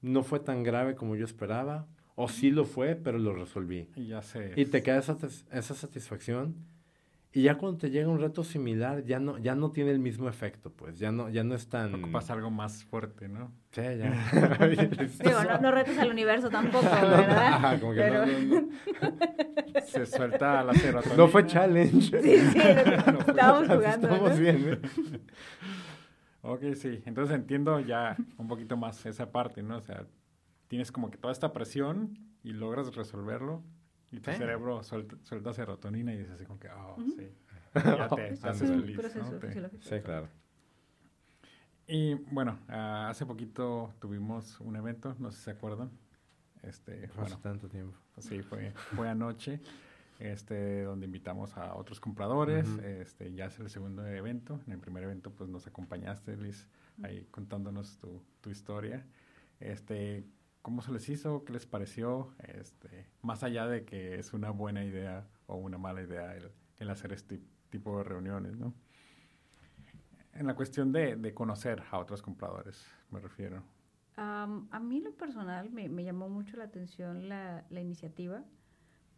no 0.00 0.24
fue 0.24 0.40
tan 0.40 0.64
grave 0.64 0.96
como 0.96 1.14
yo 1.14 1.24
esperaba, 1.24 1.86
o 2.16 2.28
sí 2.28 2.50
lo 2.50 2.64
fue, 2.64 2.96
pero 2.96 3.18
lo 3.18 3.32
resolví. 3.34 3.88
Y 3.94 4.08
ya 4.08 4.22
sé. 4.22 4.52
Y 4.56 4.64
te 4.66 4.82
queda 4.82 4.98
esa, 4.98 5.16
esa 5.52 5.74
satisfacción 5.74 6.56
Y 7.30 7.42
ya 7.42 7.58
cuando 7.58 7.78
te 7.78 7.90
llega 7.90 8.08
un 8.08 8.20
reto 8.20 8.42
similar, 8.42 9.04
ya 9.04 9.20
no, 9.20 9.36
ya 9.36 9.54
no 9.54 9.70
tiene 9.70 9.90
el 9.90 9.98
mismo 9.98 10.28
efecto, 10.30 10.72
pues, 10.72 10.98
ya 10.98 11.12
no, 11.12 11.28
ya 11.28 11.44
no 11.44 11.54
es 11.54 11.68
tan... 11.68 11.94
Ocupas 11.94 12.30
algo 12.30 12.50
más 12.50 12.84
fuerte, 12.84 13.28
¿no? 13.28 13.52
Sí, 13.70 13.82
ya. 13.82 14.30
Digo, 15.22 15.44
no, 15.44 15.60
no 15.60 15.70
retos 15.70 15.98
al 15.98 16.10
universo 16.10 16.48
tampoco, 16.48 16.84
¿verdad? 16.90 17.46
Ajá, 17.48 17.78
como 17.80 17.92
que 17.92 18.00
Pero- 18.00 18.24
no, 18.26 18.32
no, 18.40 18.60
no. 18.62 19.80
Se 19.86 20.06
suelta 20.06 20.64
la 20.64 20.72
serotonina. 20.74 21.16
No 21.16 21.28
fue 21.28 21.46
challenge. 21.46 22.22
Sí, 22.22 22.38
sí, 22.50 22.58
estábamos 23.28 23.68
jugando. 23.68 24.08
Estamos 24.08 24.30
¿no? 24.30 24.36
bien, 24.40 24.68
¿eh? 24.72 25.20
Ok, 26.42 26.62
sí. 26.74 27.02
Entonces 27.04 27.36
entiendo 27.36 27.78
ya 27.80 28.16
un 28.38 28.48
poquito 28.48 28.76
más 28.76 29.04
esa 29.06 29.30
parte, 29.30 29.62
¿no? 29.62 29.76
O 29.76 29.80
sea, 29.80 30.06
tienes 30.68 30.90
como 30.90 31.10
que 31.10 31.18
toda 31.18 31.32
esta 31.32 31.52
presión 31.52 32.18
y 32.42 32.52
logras 32.52 32.94
resolverlo 32.94 33.62
y 34.10 34.20
tu 34.20 34.30
cerebro 34.32 34.82
suelta, 34.82 35.16
suelta 35.22 35.52
serotonina 35.52 36.12
y 36.12 36.18
dices 36.18 36.32
así 36.34 36.44
como 36.44 36.58
que, 36.58 36.68
oh, 36.70 36.96
sí. 37.16 37.28
Ya 37.74 38.08
te 38.08 38.38
haces 38.42 38.70
un 38.70 38.80
feliz, 38.80 38.96
proceso 38.98 39.30
¿no? 39.32 39.38
Te- 39.38 39.46
fisiológico. 39.48 39.82
Sí, 39.82 40.00
claro. 40.00 40.28
Y 41.86 42.14
bueno, 42.14 42.58
ah, 42.68 43.08
hace 43.10 43.24
poquito 43.24 43.94
tuvimos 44.00 44.60
un 44.60 44.76
evento, 44.76 45.14
no 45.18 45.30
sé 45.30 45.38
si 45.38 45.44
se 45.44 45.50
acuerdan. 45.52 45.90
Este, 46.62 47.08
Fue 47.08 47.24
hace 47.24 47.34
bueno, 47.34 47.38
tanto 47.40 47.68
tiempo. 47.68 47.96
sí, 48.18 48.42
fue, 48.42 48.72
fue 48.94 49.08
anoche, 49.08 49.60
este, 50.18 50.82
donde 50.82 51.06
invitamos 51.06 51.56
a 51.56 51.74
otros 51.76 52.00
compradores. 52.00 52.68
Este, 52.82 53.32
ya 53.32 53.46
es 53.46 53.58
el 53.60 53.70
segundo 53.70 54.06
evento. 54.06 54.60
En 54.66 54.72
el 54.72 54.80
primer 54.80 55.04
evento, 55.04 55.30
pues 55.30 55.48
nos 55.48 55.66
acompañaste, 55.66 56.36
Liz, 56.36 56.66
ahí 57.02 57.26
contándonos 57.30 57.98
tu, 57.98 58.22
tu 58.40 58.50
historia. 58.50 59.06
Este, 59.60 60.24
¿cómo 60.68 60.82
se 60.82 60.92
les 60.92 61.08
hizo? 61.08 61.46
¿Qué 61.46 61.54
les 61.54 61.64
pareció? 61.64 62.34
Este, 62.40 63.06
más 63.22 63.42
allá 63.42 63.66
de 63.66 63.86
que 63.86 64.16
es 64.16 64.34
una 64.34 64.50
buena 64.50 64.84
idea 64.84 65.26
o 65.46 65.56
una 65.56 65.78
mala 65.78 66.02
idea 66.02 66.36
el, 66.36 66.52
el 66.76 66.90
hacer 66.90 67.14
este 67.14 67.40
tipo 67.70 67.96
de 67.96 68.04
reuniones, 68.04 68.58
¿no? 68.58 68.74
En 70.34 70.46
la 70.46 70.54
cuestión 70.54 70.92
de, 70.92 71.16
de 71.16 71.32
conocer 71.32 71.84
a 71.90 71.98
otros 71.98 72.20
compradores, 72.20 72.84
me 73.10 73.18
refiero. 73.18 73.62
Am, 74.16 74.68
a 74.70 74.78
mí 74.78 75.00
lo 75.00 75.12
personal 75.12 75.70
me, 75.70 75.88
me 75.88 76.04
llamó 76.04 76.28
mucho 76.28 76.58
la 76.58 76.64
atención 76.64 77.30
la, 77.30 77.64
la 77.70 77.80
iniciativa, 77.80 78.44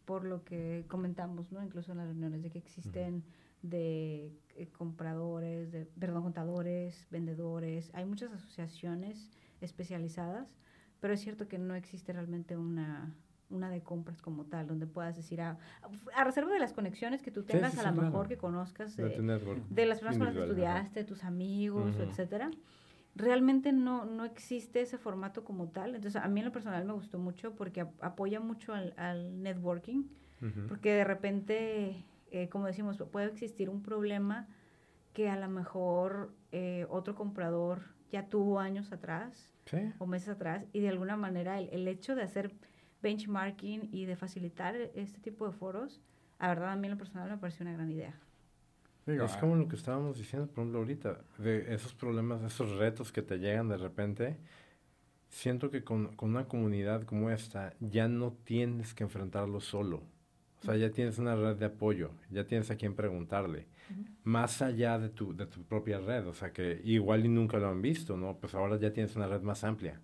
por 0.05 0.23
lo 0.23 0.45
que 0.45 0.85
comentamos, 0.87 1.51
¿no? 1.51 1.61
Incluso 1.61 1.91
en 1.91 1.97
las 1.97 2.07
reuniones, 2.07 2.43
de 2.43 2.49
que 2.49 2.59
existen 2.59 3.25
de 3.61 4.31
eh, 4.55 4.69
compradores, 4.71 5.69
de, 5.73 5.85
perdón, 5.85 6.23
contadores, 6.23 7.07
vendedores, 7.11 7.91
hay 7.93 8.05
muchas 8.05 8.31
asociaciones 8.31 9.29
especializadas, 9.59 10.55
pero 11.01 11.13
es 11.13 11.19
cierto 11.19 11.47
que 11.49 11.57
no 11.57 11.75
existe 11.75 12.13
realmente 12.13 12.55
una, 12.55 13.13
una 13.49 13.69
de 13.69 13.81
compras 13.81 14.21
como 14.21 14.45
tal, 14.45 14.67
donde 14.67 14.87
puedas 14.87 15.15
decir, 15.17 15.41
a, 15.41 15.57
a 16.15 16.23
reserva 16.23 16.53
de 16.53 16.59
las 16.59 16.71
conexiones 16.71 17.21
que 17.21 17.31
tú 17.31 17.43
tengas, 17.43 17.73
sí, 17.73 17.79
a 17.79 17.83
lo 17.83 17.93
claro. 17.93 18.09
mejor 18.09 18.27
que 18.29 18.37
conozcas 18.37 18.95
De 18.95 19.85
las 19.85 19.99
personas 19.99 20.17
con 20.17 20.27
las 20.27 20.35
que 20.35 20.41
estudiaste, 20.41 21.03
tus 21.03 21.23
amigos, 21.25 21.95
Ujú. 21.95 22.03
etcétera. 22.03 22.51
Realmente 23.13 23.73
no, 23.73 24.05
no 24.05 24.23
existe 24.23 24.79
ese 24.81 24.97
formato 24.97 25.43
como 25.43 25.67
tal. 25.69 25.95
Entonces, 25.95 26.21
a 26.21 26.27
mí 26.29 26.39
en 26.39 26.45
lo 26.45 26.51
personal 26.53 26.85
me 26.85 26.93
gustó 26.93 27.19
mucho 27.19 27.55
porque 27.55 27.81
ap- 27.81 28.01
apoya 28.01 28.39
mucho 28.39 28.73
al, 28.73 28.93
al 28.95 29.41
networking, 29.43 30.03
porque 30.69 30.93
de 30.93 31.03
repente, 31.03 32.05
eh, 32.31 32.47
como 32.49 32.67
decimos, 32.67 32.97
puede 33.11 33.25
existir 33.27 33.69
un 33.69 33.81
problema 33.83 34.47
que 35.13 35.29
a 35.29 35.35
lo 35.37 35.49
mejor 35.49 36.33
eh, 36.51 36.85
otro 36.89 37.15
comprador 37.15 37.81
ya 38.11 38.27
tuvo 38.27 38.59
años 38.59 38.91
atrás 38.91 39.47
Sí. 39.65 39.77
o 39.99 40.05
meses 40.07 40.29
atrás 40.29 40.65
y 40.73 40.79
de 40.79 40.89
alguna 40.89 41.15
manera 41.15 41.59
el, 41.59 41.69
el 41.71 41.87
hecho 41.87 42.15
de 42.15 42.23
hacer 42.23 42.51
benchmarking 43.01 43.89
y 43.91 44.05
de 44.05 44.15
facilitar 44.15 44.75
este 44.75 45.19
tipo 45.19 45.45
de 45.47 45.53
foros, 45.53 46.01
la 46.39 46.49
verdad 46.49 46.71
a 46.71 46.75
mí 46.75 46.87
en 46.87 46.91
lo 46.93 46.97
personal 46.97 47.29
me 47.29 47.37
pareció 47.37 47.63
una 47.63 47.73
gran 47.73 47.89
idea. 47.91 48.13
Digo, 49.05 49.25
Es 49.25 49.33
ah, 49.35 49.39
como 49.39 49.55
lo 49.55 49.67
que 49.67 49.75
estábamos 49.75 50.17
diciendo, 50.17 50.47
por 50.47 50.61
ejemplo, 50.63 50.79
ahorita, 50.79 51.21
de 51.37 51.73
esos 51.73 51.93
problemas, 51.93 52.43
esos 52.43 52.71
retos 52.77 53.11
que 53.11 53.21
te 53.21 53.37
llegan 53.39 53.69
de 53.69 53.77
repente. 53.77 54.37
Siento 55.29 55.71
que 55.71 55.83
con, 55.83 56.15
con 56.15 56.29
una 56.31 56.47
comunidad 56.47 57.03
como 57.03 57.29
esta 57.31 57.73
ya 57.79 58.07
no 58.07 58.33
tienes 58.43 58.93
que 58.93 59.03
enfrentarlo 59.03 59.59
solo. 59.61 60.03
O 60.61 60.65
sea, 60.65 60.75
ya 60.77 60.91
tienes 60.91 61.17
una 61.17 61.35
red 61.35 61.55
de 61.57 61.65
apoyo, 61.65 62.11
ya 62.29 62.45
tienes 62.45 62.69
a 62.71 62.75
quien 62.75 62.95
preguntarle. 62.95 63.67
Más 64.23 64.61
allá 64.61 64.99
de 64.99 65.09
tu, 65.09 65.35
de 65.35 65.47
tu 65.47 65.63
propia 65.63 65.99
red, 65.99 66.27
o 66.27 66.33
sea, 66.33 66.53
que 66.53 66.81
igual 66.85 67.25
y 67.25 67.29
nunca 67.29 67.57
lo 67.57 67.69
han 67.69 67.81
visto, 67.81 68.17
¿no? 68.17 68.37
Pues 68.37 68.53
ahora 68.55 68.77
ya 68.77 68.93
tienes 68.93 69.15
una 69.15 69.27
red 69.27 69.41
más 69.41 69.63
amplia. 69.63 69.99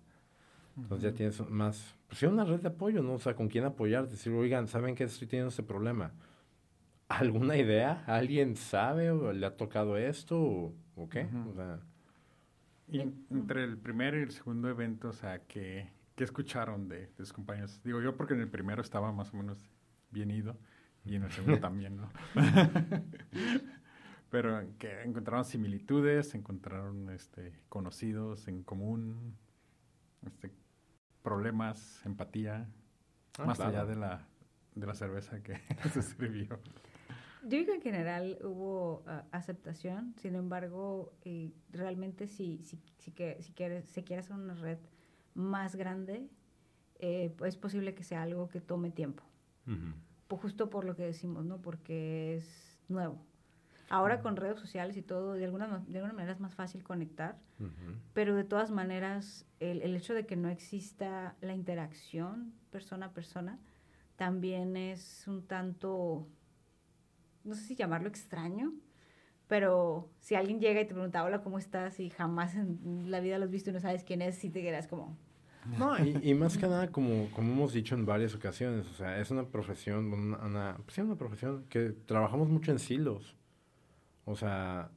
Entonces 0.76 1.10
ya 1.12 1.16
tienes 1.16 1.40
más, 1.50 1.96
pues 2.08 2.18
sí, 2.20 2.26
una 2.26 2.44
red 2.44 2.60
de 2.60 2.68
apoyo, 2.68 3.02
¿no? 3.02 3.14
O 3.14 3.18
sea, 3.18 3.34
con 3.36 3.48
quién 3.48 3.64
apoyarte. 3.64 4.12
Decir, 4.12 4.32
oigan, 4.32 4.68
¿saben 4.68 4.94
que 4.94 5.04
estoy 5.04 5.28
teniendo 5.28 5.50
este 5.50 5.62
problema? 5.62 6.12
¿Alguna 7.08 7.56
idea? 7.56 8.04
¿Alguien 8.06 8.56
sabe 8.56 9.10
o 9.10 9.32
le 9.32 9.46
ha 9.46 9.56
tocado 9.56 9.96
esto 9.96 10.40
o, 10.40 10.74
o 10.96 11.08
qué? 11.08 11.32
Ujú. 11.32 11.50
O 11.50 11.54
sea, 11.54 11.80
Y 12.86 13.00
en- 13.00 13.26
entre 13.30 13.64
el 13.64 13.78
primer 13.78 14.14
y 14.14 14.18
el 14.22 14.30
segundo 14.32 14.68
evento, 14.68 15.08
o 15.10 15.12
sea, 15.12 15.40
¿qué, 15.46 15.90
qué 16.16 16.24
escucharon 16.24 16.88
de, 16.88 17.06
de 17.08 17.16
sus 17.18 17.32
compañeros? 17.32 17.80
Digo 17.84 18.00
yo 18.00 18.16
porque 18.16 18.34
en 18.34 18.40
el 18.40 18.48
primero 18.50 18.82
estaba 18.82 19.12
más 19.12 19.32
o 19.34 19.36
menos 19.36 19.58
bien 20.10 20.30
ido 20.30 20.56
y 21.04 21.16
en 21.16 21.24
el 21.24 21.30
segundo 21.32 21.60
también, 21.60 21.96
¿no? 21.96 22.10
Pero 24.30 24.60
que 24.78 25.02
encontraron 25.02 25.44
similitudes, 25.44 26.34
encontraron 26.34 27.08
este, 27.10 27.52
conocidos 27.68 28.46
en 28.48 28.62
común, 28.62 29.34
este, 30.26 30.52
problemas, 31.22 32.04
empatía, 32.04 32.68
Ah, 33.38 33.46
más 33.46 33.56
claro. 33.58 33.70
allá 33.70 33.86
de 33.86 33.96
la, 33.96 34.26
de 34.74 34.86
la 34.86 34.94
cerveza 34.94 35.40
que 35.42 35.56
se 35.92 36.02
sirvió. 36.02 36.58
Yo 37.42 37.50
digo 37.50 37.66
que 37.66 37.74
en 37.74 37.82
general 37.82 38.38
hubo 38.42 39.04
ah, 39.06 39.24
aceptación, 39.30 40.14
sin 40.16 40.34
embargo, 40.34 41.12
eh, 41.24 41.52
realmente 41.70 42.26
si, 42.26 42.58
si, 42.64 42.80
si, 42.98 43.12
que, 43.12 43.40
si 43.40 43.52
quieres, 43.52 43.86
si 43.86 44.02
quieres 44.02 44.26
hacer 44.26 44.36
una 44.42 44.54
red 44.54 44.78
más 45.34 45.76
grande, 45.76 46.28
eh, 46.98 47.32
es 47.44 47.56
posible 47.56 47.94
que 47.94 48.02
sea 48.02 48.22
algo 48.22 48.48
que 48.48 48.60
tome 48.60 48.90
tiempo, 48.90 49.22
pues 50.28 50.42
justo 50.42 50.70
por 50.70 50.84
lo 50.84 50.96
que 50.96 51.04
decimos, 51.04 51.44
¿no? 51.44 51.58
Porque 51.60 52.36
es 52.36 52.78
nuevo. 52.88 53.24
Ahora 53.90 54.20
con 54.20 54.36
redes 54.36 54.60
sociales 54.60 54.96
y 54.96 55.02
todo, 55.02 55.32
de 55.32 55.44
alguna, 55.44 55.82
de 55.86 55.98
alguna 55.98 56.12
manera 56.12 56.32
es 56.32 56.40
más 56.40 56.54
fácil 56.54 56.82
conectar, 56.82 57.38
pero 58.12 58.36
de 58.36 58.44
todas 58.44 58.70
maneras, 58.70 59.46
el, 59.60 59.80
el 59.82 59.96
hecho 59.96 60.14
de 60.14 60.26
que 60.26 60.36
no 60.36 60.48
exista 60.48 61.36
la 61.40 61.54
interacción 61.54 62.52
persona 62.70 63.06
a 63.06 63.12
persona 63.12 63.58
también 64.16 64.76
es 64.76 65.26
un 65.26 65.46
tanto, 65.46 66.28
no 67.44 67.54
sé 67.54 67.62
si 67.62 67.76
llamarlo 67.76 68.08
extraño, 68.08 68.74
pero 69.46 70.10
si 70.20 70.34
alguien 70.34 70.60
llega 70.60 70.80
y 70.80 70.86
te 70.86 70.92
pregunta, 70.92 71.24
hola, 71.24 71.42
¿cómo 71.42 71.58
estás? 71.58 71.98
Y 72.00 72.10
jamás 72.10 72.54
en 72.54 73.10
la 73.10 73.20
vida 73.20 73.38
lo 73.38 73.44
has 73.44 73.50
visto 73.50 73.70
y 73.70 73.72
no 73.72 73.80
sabes 73.80 74.04
quién 74.04 74.20
es, 74.20 74.36
sí 74.36 74.50
te 74.50 74.60
quedas 74.60 74.86
como, 74.86 75.16
No, 75.76 75.98
y, 76.04 76.18
y 76.22 76.34
más 76.34 76.56
que 76.56 76.66
nada, 76.66 76.90
como, 76.90 77.28
como 77.30 77.52
hemos 77.52 77.72
dicho 77.72 77.94
en 77.94 78.06
varias 78.06 78.34
ocasiones, 78.34 78.88
o 78.90 78.94
sea, 78.94 79.20
es 79.20 79.30
una 79.30 79.44
profesión, 79.44 80.12
una, 80.12 80.38
una, 80.38 80.76
pues 80.84 80.94
sí, 80.94 81.00
una 81.00 81.16
profesión 81.16 81.64
que 81.68 81.90
trabajamos 82.06 82.48
mucho 82.48 82.72
en 82.72 82.78
silos. 82.78 83.36
O 84.24 84.36
sea, 84.36 84.90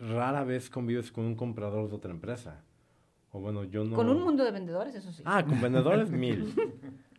rara 0.00 0.44
vez 0.44 0.70
convives 0.70 1.10
con 1.10 1.24
un 1.24 1.34
comprador 1.34 1.88
de 1.88 1.96
otra 1.96 2.10
empresa. 2.10 2.62
O 3.32 3.40
bueno, 3.40 3.64
yo 3.64 3.84
no... 3.84 3.96
con 3.96 4.08
un 4.08 4.22
mundo 4.22 4.44
de 4.44 4.50
vendedores, 4.50 4.94
eso 4.94 5.12
sí. 5.12 5.22
Ah, 5.24 5.44
con 5.44 5.60
vendedores, 5.60 6.10
mil. 6.12 6.54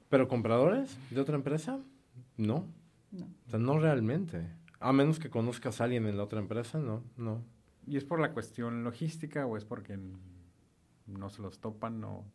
Pero 0.10 0.28
compradores 0.28 0.98
de 1.12 1.20
otra 1.20 1.36
empresa, 1.36 1.80
no. 2.38 2.66
No. 3.12 3.26
O 3.46 3.50
sea, 3.50 3.60
no 3.60 3.80
realmente. 3.80 4.48
A 4.80 4.94
menos 4.94 5.20
que 5.20 5.30
conozcas 5.30 5.82
a 5.82 5.86
alguien 5.86 6.06
en 6.06 6.18
la 6.18 6.24
otra 6.24 6.40
empresa, 6.40 6.80
no, 6.80 7.04
no. 7.18 7.44
¿Y 7.86 7.98
es 7.98 8.04
por 8.04 8.20
la 8.20 8.34
cuestión 8.34 8.84
logística 8.84 9.46
o 9.46 9.58
es 9.58 9.66
porque 9.66 9.98
no 11.08 11.30
se 11.30 11.42
los 11.42 11.60
topan 11.60 12.04
o, 12.04 12.26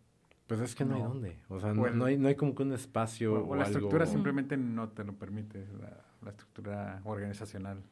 Pues 0.58 0.70
es 0.70 0.74
que 0.74 0.84
no, 0.84 0.96
hay 0.96 1.02
dónde. 1.02 1.38
O 1.48 1.58
sea, 1.60 1.70
O 1.70 1.74
no, 1.74 1.86
el- 1.86 1.96
no 1.98 2.04
hay, 2.04 2.18
no 2.18 2.28
hay 2.28 2.34
como 2.34 2.54
que 2.54 2.62
un 2.62 2.72
espacio 2.72 3.34
o- 3.34 3.38
o, 3.38 3.48
o 3.50 3.56
la 3.56 3.62
algo- 3.64 3.72
estructura 3.72 4.06
simplemente 4.06 4.56
no 4.56 4.88
te 4.90 5.04
lo 5.04 5.14
permite, 5.14 5.66
la, 5.80 6.04
la 6.22 6.30
estructura 6.30 7.00
organizacional? 7.04 7.82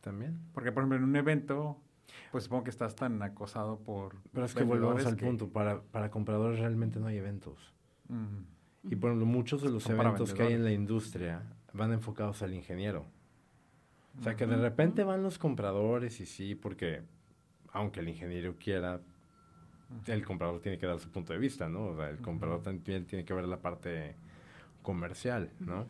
También. 0.00 0.38
Porque, 0.52 0.70
por 0.72 0.82
ejemplo, 0.82 0.98
en 0.98 1.04
un 1.04 1.16
evento, 1.16 1.78
pues 2.30 2.44
supongo 2.44 2.64
que 2.64 2.70
estás 2.70 2.94
tan 2.94 3.22
acosado 3.22 3.78
por... 3.80 4.16
Pero 4.32 4.44
es 4.46 4.54
que 4.54 4.64
volvemos 4.64 5.04
al 5.06 5.16
que- 5.16 5.24
punto. 5.26 5.48
Para, 5.48 5.80
para 5.82 6.10
compradores 6.10 6.58
realmente 6.60 7.00
no 7.00 7.06
hay 7.06 7.16
eventos. 7.16 7.72
Mm, 8.08 8.90
Y 8.90 8.96
por 8.96 9.10
ejemplo, 9.10 9.26
muchos 9.26 9.62
de 9.62 9.70
los 9.70 9.88
eventos 9.88 10.34
que 10.34 10.42
hay 10.42 10.52
en 10.54 10.64
la 10.64 10.72
industria 10.72 11.42
van 11.72 11.92
enfocados 11.92 12.42
al 12.42 12.52
ingeniero. 12.54 13.06
O 14.18 14.22
sea, 14.22 14.36
que 14.36 14.46
de 14.46 14.56
repente 14.56 15.02
van 15.04 15.22
los 15.22 15.38
compradores 15.38 16.20
y 16.20 16.26
sí, 16.26 16.54
porque 16.54 17.02
aunque 17.72 18.00
el 18.00 18.08
ingeniero 18.08 18.54
quiera, 18.56 19.00
el 20.06 20.24
comprador 20.24 20.60
tiene 20.60 20.78
que 20.78 20.86
dar 20.86 20.98
su 20.98 21.10
punto 21.10 21.32
de 21.32 21.38
vista, 21.38 21.68
¿no? 21.68 21.86
O 21.88 21.96
sea, 21.96 22.10
el 22.10 22.18
comprador 22.18 22.62
también 22.62 23.04
tiene 23.06 23.24
que 23.24 23.34
ver 23.34 23.44
la 23.46 23.58
parte 23.58 24.14
comercial, 24.82 25.50
¿no? 25.60 25.86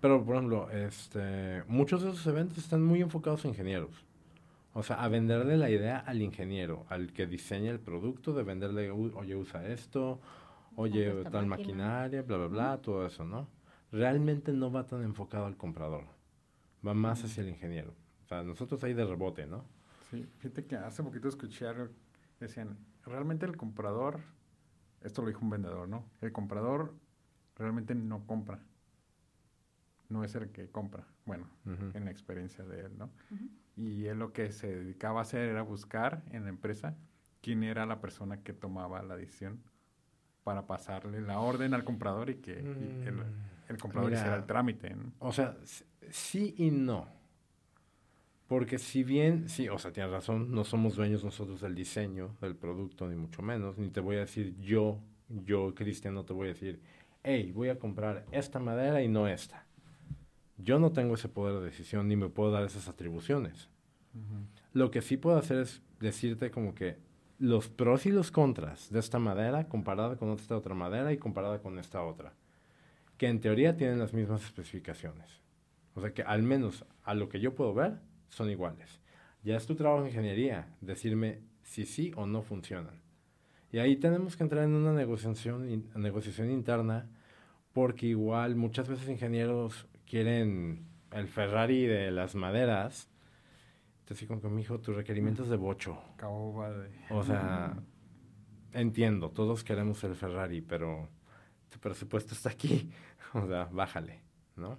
Pero, 0.00 0.24
por 0.24 0.36
ejemplo, 0.36 0.70
este, 0.70 1.62
muchos 1.66 2.02
de 2.02 2.10
esos 2.10 2.26
eventos 2.26 2.58
están 2.58 2.82
muy 2.82 3.00
enfocados 3.00 3.44
a 3.44 3.48
ingenieros. 3.48 4.04
O 4.74 4.82
sea, 4.82 5.02
a 5.02 5.08
venderle 5.08 5.56
la 5.56 5.70
idea 5.70 5.98
al 5.98 6.20
ingeniero, 6.20 6.84
al 6.88 7.12
que 7.12 7.26
diseña 7.26 7.70
el 7.70 7.78
producto, 7.80 8.32
de 8.34 8.42
venderle, 8.42 8.90
"Uy, 8.92 9.12
oye, 9.14 9.36
usa 9.36 9.66
esto, 9.68 10.20
oye, 10.76 11.10
tal 11.30 11.46
máquina". 11.46 11.46
maquinaria, 11.46 12.22
bla, 12.22 12.36
bla, 12.38 12.46
bla, 12.48 12.76
todo 12.82 13.06
eso, 13.06 13.24
¿no? 13.24 13.48
Realmente 13.92 14.52
no 14.52 14.70
va 14.72 14.86
tan 14.86 15.02
enfocado 15.04 15.46
al 15.46 15.56
comprador. 15.56 16.04
va 16.86 16.92
más 16.92 17.24
hacia 17.24 17.42
el 17.42 17.48
ingeniero. 17.48 17.94
O 18.24 18.28
sea, 18.28 18.42
nosotros 18.42 18.82
ahí 18.84 18.92
de 18.92 19.06
rebote, 19.06 19.46
¿no? 19.46 19.64
Sí, 20.10 20.26
fíjate 20.38 20.66
que 20.66 20.76
hace 20.76 21.02
poquito 21.02 21.28
escuché 21.28 21.66
algo, 21.66 21.88
decían, 22.40 22.78
realmente 23.04 23.46
el 23.46 23.56
comprador, 23.56 24.20
esto 25.02 25.22
lo 25.22 25.28
dijo 25.28 25.40
un 25.40 25.50
vendedor, 25.50 25.88
¿no? 25.88 26.04
El 26.20 26.32
comprador 26.32 26.94
realmente 27.56 27.94
no 27.94 28.26
compra, 28.26 28.60
no 30.08 30.24
es 30.24 30.34
el 30.34 30.50
que 30.50 30.68
compra, 30.68 31.06
bueno, 31.24 31.48
en 31.66 32.04
la 32.04 32.10
experiencia 32.10 32.64
de 32.64 32.80
él, 32.80 32.98
¿no? 32.98 33.10
Y 33.76 34.06
él 34.06 34.18
lo 34.18 34.32
que 34.32 34.52
se 34.52 34.74
dedicaba 34.74 35.20
a 35.20 35.22
hacer 35.22 35.48
era 35.48 35.62
buscar 35.62 36.22
en 36.30 36.44
la 36.44 36.48
empresa 36.48 36.96
quién 37.40 37.62
era 37.62 37.86
la 37.86 38.00
persona 38.00 38.42
que 38.42 38.52
tomaba 38.52 39.02
la 39.02 39.16
decisión 39.16 39.60
para 40.44 40.66
pasarle 40.66 41.20
la 41.20 41.40
orden 41.40 41.74
al 41.74 41.84
comprador 41.84 42.30
y 42.30 42.36
que 42.36 42.58
el, 42.58 43.14
mm. 43.14 43.78
comprador 43.80 44.12
hiciera 44.12 44.36
el 44.36 44.44
trámite. 44.44 44.94
O 45.18 45.32
sea, 45.32 45.56
sí 46.10 46.54
y 46.58 46.70
no. 46.70 47.08
Porque 48.46 48.78
si 48.78 49.04
bien, 49.04 49.48
sí, 49.48 49.68
o 49.68 49.78
sea, 49.78 49.92
tienes 49.92 50.12
razón, 50.12 50.52
no 50.52 50.64
somos 50.64 50.96
dueños 50.96 51.24
nosotros 51.24 51.60
del 51.62 51.74
diseño 51.74 52.36
del 52.40 52.54
producto, 52.54 53.08
ni 53.08 53.16
mucho 53.16 53.42
menos, 53.42 53.78
ni 53.78 53.88
te 53.88 54.00
voy 54.00 54.16
a 54.16 54.20
decir 54.20 54.54
yo, 54.60 55.00
yo, 55.28 55.74
Cristian, 55.74 56.14
no 56.14 56.24
te 56.24 56.34
voy 56.34 56.48
a 56.48 56.52
decir, 56.52 56.80
hey, 57.22 57.52
voy 57.54 57.70
a 57.70 57.78
comprar 57.78 58.26
esta 58.32 58.58
madera 58.60 59.02
y 59.02 59.08
no 59.08 59.26
esta. 59.28 59.66
Yo 60.58 60.78
no 60.78 60.92
tengo 60.92 61.14
ese 61.14 61.28
poder 61.28 61.58
de 61.58 61.66
decisión 61.66 62.06
ni 62.06 62.16
me 62.16 62.28
puedo 62.28 62.50
dar 62.50 62.64
esas 62.64 62.86
atribuciones. 62.86 63.70
Lo 64.72 64.90
que 64.90 65.02
sí 65.02 65.16
puedo 65.16 65.36
hacer 65.36 65.58
es 65.58 65.82
decirte 65.98 66.50
como 66.50 66.74
que 66.74 66.98
los 67.38 67.68
pros 67.68 68.06
y 68.06 68.12
los 68.12 68.30
contras 68.30 68.90
de 68.90 69.00
esta 69.00 69.18
madera 69.18 69.68
comparada 69.68 70.16
con 70.16 70.30
esta 70.30 70.56
otra 70.56 70.74
madera 70.74 71.12
y 71.12 71.18
comparada 71.18 71.60
con 71.60 71.78
esta 71.78 72.02
otra, 72.02 72.34
que 73.16 73.26
en 73.26 73.40
teoría 73.40 73.76
tienen 73.76 73.98
las 73.98 74.12
mismas 74.12 74.44
especificaciones. 74.44 75.40
O 75.94 76.00
sea 76.00 76.12
que 76.12 76.22
al 76.22 76.42
menos 76.42 76.84
a 77.02 77.14
lo 77.14 77.28
que 77.28 77.40
yo 77.40 77.54
puedo 77.54 77.74
ver 77.74 77.98
son 78.28 78.50
iguales. 78.50 79.00
Ya 79.42 79.56
es 79.56 79.66
tu 79.66 79.74
trabajo 79.74 80.02
en 80.02 80.08
ingeniería 80.08 80.68
decirme 80.80 81.40
si 81.62 81.86
sí 81.86 82.12
o 82.16 82.26
no 82.26 82.42
funcionan. 82.42 83.00
Y 83.72 83.78
ahí 83.78 83.96
tenemos 83.96 84.36
que 84.36 84.44
entrar 84.44 84.64
en 84.64 84.74
una 84.74 84.92
negociación, 84.92 85.90
negociación 85.96 86.50
interna 86.50 87.08
porque 87.72 88.06
igual 88.06 88.54
muchas 88.54 88.88
veces 88.88 89.08
ingenieros 89.08 89.86
quieren 90.06 90.86
el 91.10 91.28
Ferrari 91.28 91.86
de 91.86 92.10
las 92.10 92.34
maderas 92.34 93.08
entonces, 94.04 94.28
con 94.28 94.38
que 94.38 94.48
mi 94.48 94.60
hijo, 94.60 94.78
tus 94.80 94.94
requerimientos 94.94 95.48
de 95.48 95.56
bocho. 95.56 95.98
O 97.08 97.24
sea, 97.24 97.74
entiendo, 98.74 99.30
todos 99.30 99.64
queremos 99.64 100.04
el 100.04 100.14
Ferrari, 100.14 100.60
pero 100.60 101.08
tu 101.70 101.78
presupuesto 101.78 102.34
está 102.34 102.50
aquí. 102.50 102.90
O 103.36 103.48
sea, 103.48 103.64
bájale, 103.64 104.20
¿no? 104.54 104.78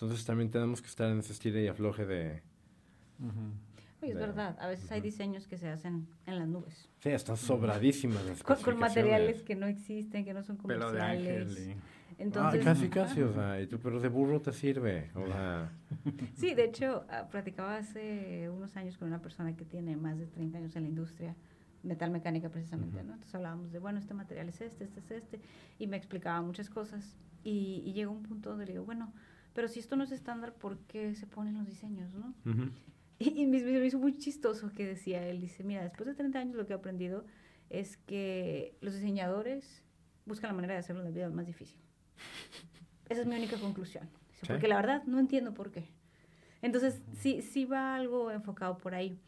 Entonces 0.00 0.24
también 0.24 0.48
tenemos 0.48 0.80
que 0.80 0.86
estar 0.86 1.10
en 1.10 1.18
ese 1.18 1.32
estilo 1.32 1.58
y 1.58 1.66
afloje 1.66 2.06
de... 2.06 2.40
es 4.00 4.14
verdad, 4.14 4.56
a 4.60 4.68
veces 4.68 4.92
hay 4.92 5.00
diseños 5.00 5.48
que 5.48 5.58
se 5.58 5.68
hacen 5.68 6.06
en 6.24 6.38
las 6.38 6.46
nubes. 6.46 6.88
Sí, 7.00 7.08
están 7.08 7.36
sobradísimas 7.36 8.24
las 8.24 8.44
con, 8.44 8.56
con 8.58 8.78
materiales 8.78 9.42
que 9.42 9.56
no 9.56 9.66
existen, 9.66 10.24
que 10.24 10.32
no 10.32 10.44
son 10.44 10.56
comerciales. 10.56 11.74
Entonces, 12.16 12.60
ah, 12.60 12.64
casi, 12.64 12.88
casi, 12.88 13.22
o 13.22 13.32
sea, 13.32 13.60
y 13.60 13.66
tú, 13.66 13.80
pero 13.80 13.98
de 13.98 14.08
burro 14.08 14.40
te 14.40 14.52
sirve, 14.52 15.10
o 15.16 15.26
sea. 15.26 15.72
Sí, 16.36 16.54
de 16.54 16.64
hecho, 16.66 17.04
ah, 17.10 17.26
platicaba 17.28 17.76
hace 17.76 18.48
unos 18.50 18.76
años 18.76 18.98
con 18.98 19.08
una 19.08 19.20
persona 19.20 19.56
que 19.56 19.64
tiene 19.64 19.96
más 19.96 20.16
de 20.16 20.26
30 20.26 20.58
años 20.58 20.76
en 20.76 20.82
la 20.84 20.88
industria, 20.90 21.34
metal 21.82 22.12
mecánica 22.12 22.50
precisamente, 22.50 23.02
¿no? 23.02 23.14
Entonces 23.14 23.34
hablábamos 23.34 23.72
de, 23.72 23.80
bueno, 23.80 23.98
este 23.98 24.14
material 24.14 24.48
es 24.48 24.60
este, 24.60 24.84
este 24.84 25.00
es 25.00 25.10
este, 25.10 25.40
y 25.76 25.88
me 25.88 25.96
explicaba 25.96 26.40
muchas 26.40 26.70
cosas, 26.70 27.16
y, 27.42 27.82
y 27.84 27.92
llegó 27.94 28.12
un 28.12 28.22
punto 28.22 28.50
donde 28.50 28.66
le 28.66 28.72
digo, 28.72 28.84
bueno, 28.84 29.12
pero 29.58 29.66
si 29.66 29.80
esto 29.80 29.96
no 29.96 30.04
es 30.04 30.12
estándar, 30.12 30.54
¿por 30.54 30.78
qué 30.86 31.16
se 31.16 31.26
ponen 31.26 31.58
los 31.58 31.66
diseños, 31.66 32.14
no? 32.14 32.32
Y, 33.18 33.44
me, 33.48 33.60
me 33.60 33.84
hizo 33.84 33.98
muy 33.98 34.16
chistoso 34.16 34.70
que 34.72 34.86
decía 34.86 35.26
él, 35.26 35.40
dice, 35.40 35.64
mira, 35.64 35.82
después 35.82 36.06
de 36.06 36.14
30 36.14 36.38
años 36.38 36.54
lo 36.54 36.64
que 36.64 36.74
he 36.74 36.76
aprendido 36.76 37.24
es 37.68 37.96
que 37.96 38.76
los 38.80 38.94
diseñadores 38.94 39.82
buscan 40.26 40.50
la 40.50 40.54
manera 40.54 40.74
de 40.74 40.78
hacerlo 40.78 41.02
la 41.02 41.10
vida 41.10 41.28
más 41.28 41.44
difícil. 41.44 41.80
Esa 43.08 43.22
es 43.22 43.26
mi 43.26 43.34
única 43.34 43.56
conclusión. 43.56 44.08
Porque 44.46 44.68
la 44.68 44.76
verdad 44.76 45.02
no 45.06 45.18
entiendo 45.18 45.52
por 45.54 45.72
qué. 45.72 45.88
Entonces, 46.62 47.02
sí, 47.18 47.42
sí 47.42 47.64
va 47.64 47.96
algo 47.96 48.30
enfocado 48.30 48.78
por 48.78 48.94
ahí. 48.94 49.18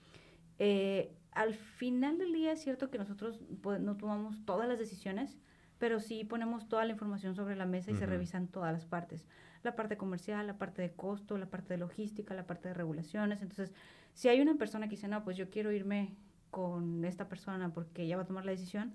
Eh, 0.60 1.12
al 1.32 1.54
final 1.54 2.18
del 2.18 2.32
día 2.32 2.52
es 2.52 2.62
cierto 2.62 2.88
que 2.88 2.98
nosotros 2.98 3.40
pues, 3.62 3.80
no 3.80 3.96
tomamos 3.96 4.44
todas 4.44 4.68
las 4.68 4.78
decisiones, 4.78 5.36
pero 5.80 5.98
sí 5.98 6.22
ponemos 6.22 6.68
toda 6.68 6.84
la 6.84 6.92
información 6.92 7.34
sobre 7.34 7.56
la 7.56 7.66
mesa 7.66 7.90
y 7.90 7.96
se 7.96 8.06
revisan 8.06 8.46
todas 8.46 8.72
las 8.72 8.86
partes. 8.86 9.26
La 9.62 9.76
parte 9.76 9.96
comercial, 9.96 10.46
la 10.46 10.58
parte 10.58 10.82
de 10.82 10.92
costo, 10.92 11.36
la 11.36 11.46
parte 11.46 11.74
de 11.74 11.78
logística, 11.78 12.34
la 12.34 12.46
parte 12.46 12.68
de 12.68 12.74
regulaciones. 12.74 13.42
Entonces, 13.42 13.72
si 14.14 14.28
hay 14.28 14.40
una 14.40 14.54
persona 14.54 14.86
que 14.86 14.96
dice, 14.96 15.08
no, 15.08 15.22
pues 15.24 15.36
yo 15.36 15.50
quiero 15.50 15.72
irme 15.72 16.16
con 16.50 17.04
esta 17.04 17.28
persona 17.28 17.72
porque 17.72 18.02
ella 18.02 18.16
va 18.16 18.22
a 18.22 18.26
tomar 18.26 18.44
la 18.44 18.50
decisión, 18.50 18.94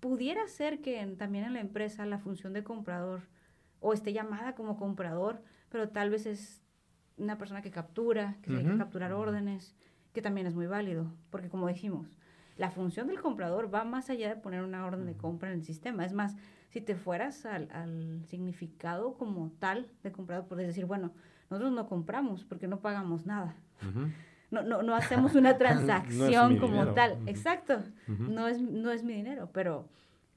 pudiera 0.00 0.46
ser 0.48 0.80
que 0.80 1.04
también 1.18 1.44
en 1.44 1.54
la 1.54 1.60
empresa 1.60 2.04
la 2.06 2.18
función 2.18 2.52
de 2.52 2.64
comprador 2.64 3.22
o 3.80 3.92
esté 3.92 4.12
llamada 4.12 4.54
como 4.54 4.76
comprador, 4.76 5.42
pero 5.70 5.88
tal 5.88 6.10
vez 6.10 6.26
es 6.26 6.62
una 7.16 7.38
persona 7.38 7.62
que 7.62 7.70
captura, 7.70 8.36
que 8.42 8.50
se 8.50 8.62
que 8.62 8.78
capturar 8.78 9.12
órdenes, 9.12 9.74
que 10.12 10.22
también 10.22 10.46
es 10.46 10.54
muy 10.54 10.66
válido, 10.66 11.12
porque 11.30 11.48
como 11.48 11.68
dijimos, 11.68 12.18
la 12.56 12.70
función 12.70 13.06
del 13.06 13.20
comprador 13.20 13.72
va 13.72 13.84
más 13.84 14.10
allá 14.10 14.28
de 14.28 14.36
poner 14.36 14.62
una 14.62 14.84
orden 14.84 15.06
de 15.06 15.16
compra 15.16 15.50
en 15.50 15.58
el 15.58 15.64
sistema. 15.64 16.04
Es 16.04 16.12
más, 16.12 16.36
si 16.70 16.80
te 16.80 16.94
fueras 16.94 17.44
al, 17.46 18.24
significado 18.26 19.14
como 19.14 19.50
tal 19.58 19.88
de 20.02 20.12
comprador, 20.12 20.46
puedes 20.46 20.66
decir, 20.66 20.86
bueno, 20.86 21.12
nosotros 21.50 21.72
no 21.72 21.88
compramos 21.88 22.44
porque 22.44 22.68
no 22.68 22.80
pagamos 22.80 23.26
nada. 23.26 23.54
no, 24.50 24.62
no, 24.62 24.82
no 24.82 24.94
hacemos 24.96 25.34
una 25.34 25.58
transacción 25.58 26.58
como 26.58 26.94
tal. 26.94 27.18
Exacto, 27.26 27.82
no, 28.06 28.48
es, 28.48 28.60
no 28.60 28.90
es 28.90 29.02
mi 29.02 29.14
dinero, 29.14 29.50
pero 29.52 29.88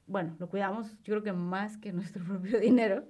bueno, 0.05 0.36
lo 0.38 0.49
cuidamos 0.49 0.91
yo 1.03 1.13
creo 1.13 1.23
que 1.23 1.34
más 1.34 1.77
que 1.77 1.93
nuestro 1.93 2.23
propio 2.25 2.59
dinero, 2.59 3.05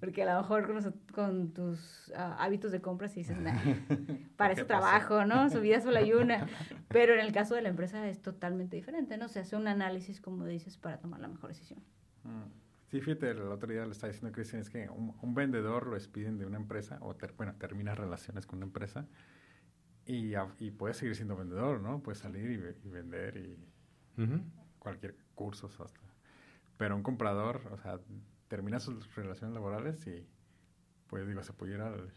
porque 0.00 0.22
a 0.22 0.34
lo 0.34 0.40
mejor 0.40 0.72
con, 1.12 1.52
tus 1.52 2.12
ah, 2.16 2.36
hábitos 2.38 2.72
de 2.72 2.80
compra 2.80 3.08
si 3.08 3.20
dices, 3.20 3.36
nah, 3.38 3.58
para 4.36 4.54
ese 4.54 4.64
trabajo, 4.64 5.24
¿no? 5.24 5.50
Su 5.50 5.60
vida 5.60 5.80
solo 5.80 5.98
hay 5.98 6.12
una. 6.12 6.46
Pero 6.88 7.14
en 7.14 7.20
el 7.20 7.32
caso 7.32 7.54
de 7.54 7.62
la 7.62 7.68
empresa 7.68 8.08
es 8.08 8.22
totalmente 8.22 8.76
diferente, 8.76 9.18
¿no? 9.18 9.28
Se 9.28 9.40
hace 9.40 9.56
un 9.56 9.66
análisis, 9.66 10.20
como 10.20 10.46
dices, 10.46 10.76
para 10.78 10.98
tomar 10.98 11.20
la 11.20 11.28
mejor 11.28 11.48
decisión. 11.50 11.80
Mm. 12.24 12.64
Sí, 12.90 13.00
fíjate, 13.00 13.30
el 13.30 13.42
otro 13.42 13.72
día 13.72 13.84
le 13.84 13.92
estaba 13.92 14.12
diciendo 14.12 14.28
a 14.28 14.32
Cristian, 14.32 14.60
es 14.60 14.70
que 14.70 14.88
un, 14.88 15.34
vendedor 15.34 15.86
lo 15.86 15.94
despiden 15.94 16.38
de 16.38 16.46
una 16.46 16.58
empresa, 16.58 16.98
o 17.00 17.16
bueno, 17.36 17.54
termina 17.58 17.94
relaciones 17.94 18.46
con 18.46 18.58
una 18.58 18.66
empresa, 18.66 19.06
y, 20.06 20.34
y 20.58 20.70
puede 20.70 20.94
seguir 20.94 21.16
siendo 21.16 21.34
vendedor, 21.34 21.80
¿no? 21.80 22.02
Puede 22.02 22.16
salir 22.16 22.50
y, 22.84 22.88
vender 22.88 23.36
y 23.36 23.58
cualquier 24.78 25.16
curso 25.34 25.66
hasta 25.66 26.00
pero 26.76 26.96
un 26.96 27.02
comprador, 27.02 27.62
o 27.72 27.78
sea, 27.78 28.00
termina 28.48 28.80
sus 28.80 29.14
relaciones 29.14 29.54
laborales 29.54 30.06
y, 30.06 30.26
pues 31.06 31.26
digo, 31.26 31.42
se 31.42 31.52
puede 31.52 31.74
ir 31.74 31.80
al 31.80 32.10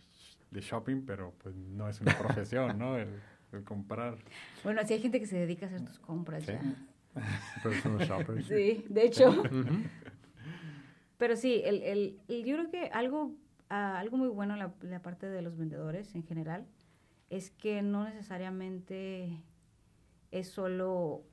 de 0.51 0.61
shopping, 0.61 1.05
pero 1.05 1.33
pues 1.37 1.55
no 1.55 1.87
es 1.87 2.01
una 2.01 2.17
profesión, 2.17 2.77
¿no? 2.77 2.97
El, 2.97 3.21
comprar. 3.63 4.17
Bueno, 4.63 4.81
sí 4.85 4.93
hay 4.93 5.01
gente 5.01 5.19
que 5.19 5.25
se 5.25 5.37
dedica 5.37 5.65
a 5.65 5.69
hacer 5.69 5.83
tus 5.83 5.99
compras 5.99 6.43
¿Sí? 6.43 6.51
Personal 7.63 8.07
shoppers. 8.07 8.45
Sí, 8.47 8.85
de 8.89 9.05
hecho. 9.05 9.43
Pero 11.17 11.35
sí, 11.35 11.61
el, 11.65 11.83
el, 11.83 12.19
yo 12.45 12.55
creo 12.55 12.69
que 12.69 12.89
algo, 12.93 13.35
ah, 13.69 13.97
algo 13.99 14.17
muy 14.17 14.29
bueno 14.29 14.55
la, 14.55 14.73
la 14.81 15.01
parte 15.01 15.27
de 15.27 15.41
los 15.41 15.57
vendedores 15.57 16.13
en 16.15 16.23
general 16.23 16.67
es 17.29 17.49
que 17.51 17.81
no 17.81 18.03
necesariamente 18.03 19.41
es 20.31 20.49
solo, 20.49 21.23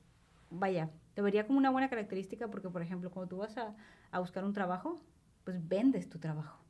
vaya, 0.49 0.89
Debería 1.15 1.47
como 1.47 1.59
una 1.59 1.69
buena 1.69 1.89
característica 1.89 2.49
porque, 2.49 2.69
por 2.69 2.81
ejemplo, 2.81 3.09
cuando 3.09 3.29
tú 3.29 3.37
vas 3.37 3.57
a, 3.57 3.73
a 4.11 4.19
buscar 4.19 4.43
un 4.43 4.51
trabajo, 4.53 5.01
pues 5.43 5.65
vendes 5.67 6.09
tu 6.09 6.19
trabajo. 6.19 6.61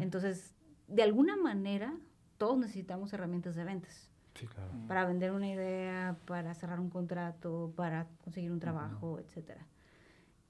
Entonces, 0.00 0.56
de 0.88 1.04
alguna 1.04 1.36
manera, 1.36 1.94
todos 2.36 2.58
necesitamos 2.58 3.12
herramientas 3.12 3.54
de 3.54 3.62
ventas. 3.62 4.10
Sí, 4.38 4.46
claro. 4.46 4.70
Para 4.86 5.04
vender 5.04 5.32
una 5.32 5.48
idea, 5.48 6.16
para 6.24 6.54
cerrar 6.54 6.78
un 6.78 6.90
contrato, 6.90 7.72
para 7.76 8.06
conseguir 8.22 8.52
un 8.52 8.60
trabajo, 8.60 9.18
etcétera. 9.18 9.66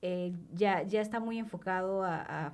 Eh, 0.03 0.34
ya, 0.53 0.82
ya 0.82 1.01
está 1.01 1.20
muy 1.20 1.39
enfocado 1.39 2.05
a, 2.05 2.53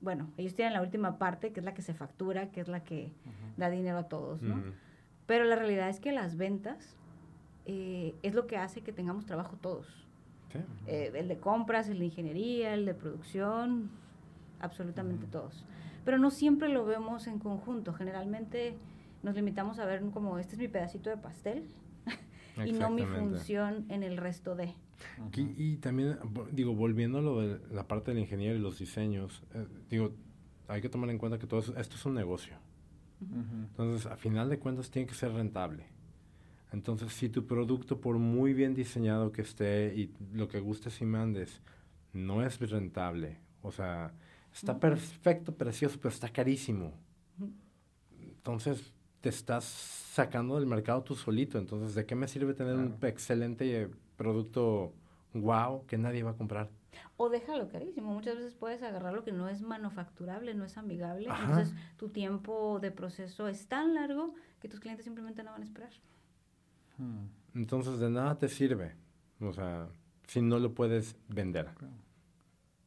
bueno, 0.00 0.30
ellos 0.36 0.54
tienen 0.54 0.74
la 0.74 0.82
última 0.82 1.18
parte, 1.18 1.52
que 1.52 1.60
es 1.60 1.64
la 1.64 1.72
que 1.72 1.82
se 1.82 1.94
factura, 1.94 2.50
que 2.50 2.60
es 2.60 2.68
la 2.68 2.84
que 2.84 3.12
da 3.56 3.70
dinero 3.70 3.98
a 3.98 4.08
todos, 4.08 4.42
¿no? 4.42 4.62
Pero 5.26 5.44
la 5.44 5.56
realidad 5.56 5.88
es 5.88 6.00
que 6.00 6.12
las 6.12 6.36
ventas 6.36 6.98
eh, 7.64 8.14
es 8.22 8.34
lo 8.34 8.46
que 8.46 8.58
hace 8.58 8.82
que 8.82 8.92
tengamos 8.92 9.24
trabajo 9.24 9.56
todos. 9.56 10.06
Eh, 10.86 11.10
el 11.14 11.26
de 11.26 11.38
compras, 11.38 11.88
el 11.88 11.98
de 11.98 12.04
ingeniería, 12.04 12.74
el 12.74 12.84
de 12.84 12.94
producción, 12.94 13.90
absolutamente 14.60 15.26
todos. 15.26 15.64
Pero 16.04 16.18
no 16.18 16.30
siempre 16.30 16.68
lo 16.68 16.84
vemos 16.84 17.26
en 17.26 17.38
conjunto. 17.38 17.92
Generalmente 17.94 18.76
nos 19.24 19.34
limitamos 19.34 19.78
a 19.78 19.86
ver 19.86 20.02
como 20.12 20.38
este 20.38 20.54
es 20.54 20.58
mi 20.58 20.68
pedacito 20.68 21.10
de 21.10 21.16
pastel 21.16 21.64
y 22.64 22.72
no 22.72 22.90
mi 22.90 23.04
función 23.04 23.86
en 23.88 24.02
el 24.02 24.18
resto 24.18 24.54
de. 24.54 24.74
y, 25.34 25.76
también, 25.78 26.18
digo, 26.52 26.74
volviendo 26.74 27.18
a 27.18 27.22
lo 27.22 27.40
de 27.40 27.74
la 27.74 27.88
parte 27.88 28.12
del 28.12 28.20
ingeniero 28.20 28.56
y 28.56 28.60
los 28.60 28.78
diseños, 28.78 29.42
eh, 29.54 29.66
digo, 29.88 30.12
hay 30.68 30.80
que 30.80 30.88
tomar 30.88 31.10
en 31.10 31.18
cuenta 31.18 31.38
que 31.38 31.46
todo 31.46 31.60
esto 31.60 31.96
es 31.96 32.06
un 32.06 32.14
negocio. 32.14 32.54
Entonces, 33.20 34.04
a 34.04 34.16
final 34.16 34.50
de 34.50 34.58
cuentas, 34.58 34.90
tiene 34.90 35.08
que 35.08 35.14
ser 35.14 35.32
rentable. 35.32 35.86
Entonces, 36.72 37.10
si 37.12 37.30
tu 37.30 37.46
producto, 37.46 38.00
por 38.00 38.18
muy 38.18 38.52
bien 38.52 38.74
diseñado 38.74 39.32
que 39.32 39.40
esté 39.40 39.94
y 39.96 40.12
lo 40.34 40.46
que 40.48 40.60
gustes 40.60 41.00
y 41.00 41.06
mandes, 41.06 41.62
no 42.12 42.44
es 42.44 42.60
rentable, 42.60 43.38
o 43.62 43.72
sea, 43.72 44.12
está 44.52 44.78
perfecto, 44.78 45.54
precioso, 45.54 45.98
pero 46.02 46.12
está 46.12 46.28
carísimo. 46.28 46.92
Entonces, 48.20 48.92
te 49.24 49.30
estás 49.30 49.64
sacando 49.64 50.56
del 50.56 50.66
mercado 50.66 51.02
tú 51.02 51.14
solito. 51.14 51.56
Entonces, 51.56 51.94
¿de 51.94 52.04
qué 52.04 52.14
me 52.14 52.28
sirve 52.28 52.52
tener 52.52 52.76
un 52.76 52.94
excelente 53.00 53.88
producto 54.18 54.92
wow 55.32 55.86
que 55.86 55.96
nadie 55.96 56.22
va 56.22 56.32
a 56.32 56.36
comprar? 56.36 56.68
O 57.16 57.30
déjalo 57.30 57.70
carísimo. 57.70 58.12
Muchas 58.12 58.36
veces 58.36 58.52
puedes 58.52 58.82
agarrar 58.82 59.14
lo 59.14 59.24
que 59.24 59.32
no 59.32 59.48
es 59.48 59.62
manufacturable, 59.62 60.52
no 60.52 60.66
es 60.66 60.76
amigable. 60.76 61.30
Entonces, 61.30 61.74
tu 61.96 62.10
tiempo 62.10 62.80
de 62.80 62.90
proceso 62.90 63.48
es 63.48 63.66
tan 63.66 63.94
largo 63.94 64.34
que 64.60 64.68
tus 64.68 64.78
clientes 64.78 65.06
simplemente 65.06 65.42
no 65.42 65.52
van 65.52 65.62
a 65.62 65.64
esperar. 65.64 65.92
Hmm. 66.98 67.24
Entonces, 67.54 67.98
de 67.98 68.10
nada 68.10 68.38
te 68.38 68.50
sirve. 68.50 68.92
O 69.40 69.54
sea, 69.54 69.88
si 70.26 70.42
no 70.42 70.58
lo 70.58 70.74
puedes 70.74 71.16
vender. 71.28 71.70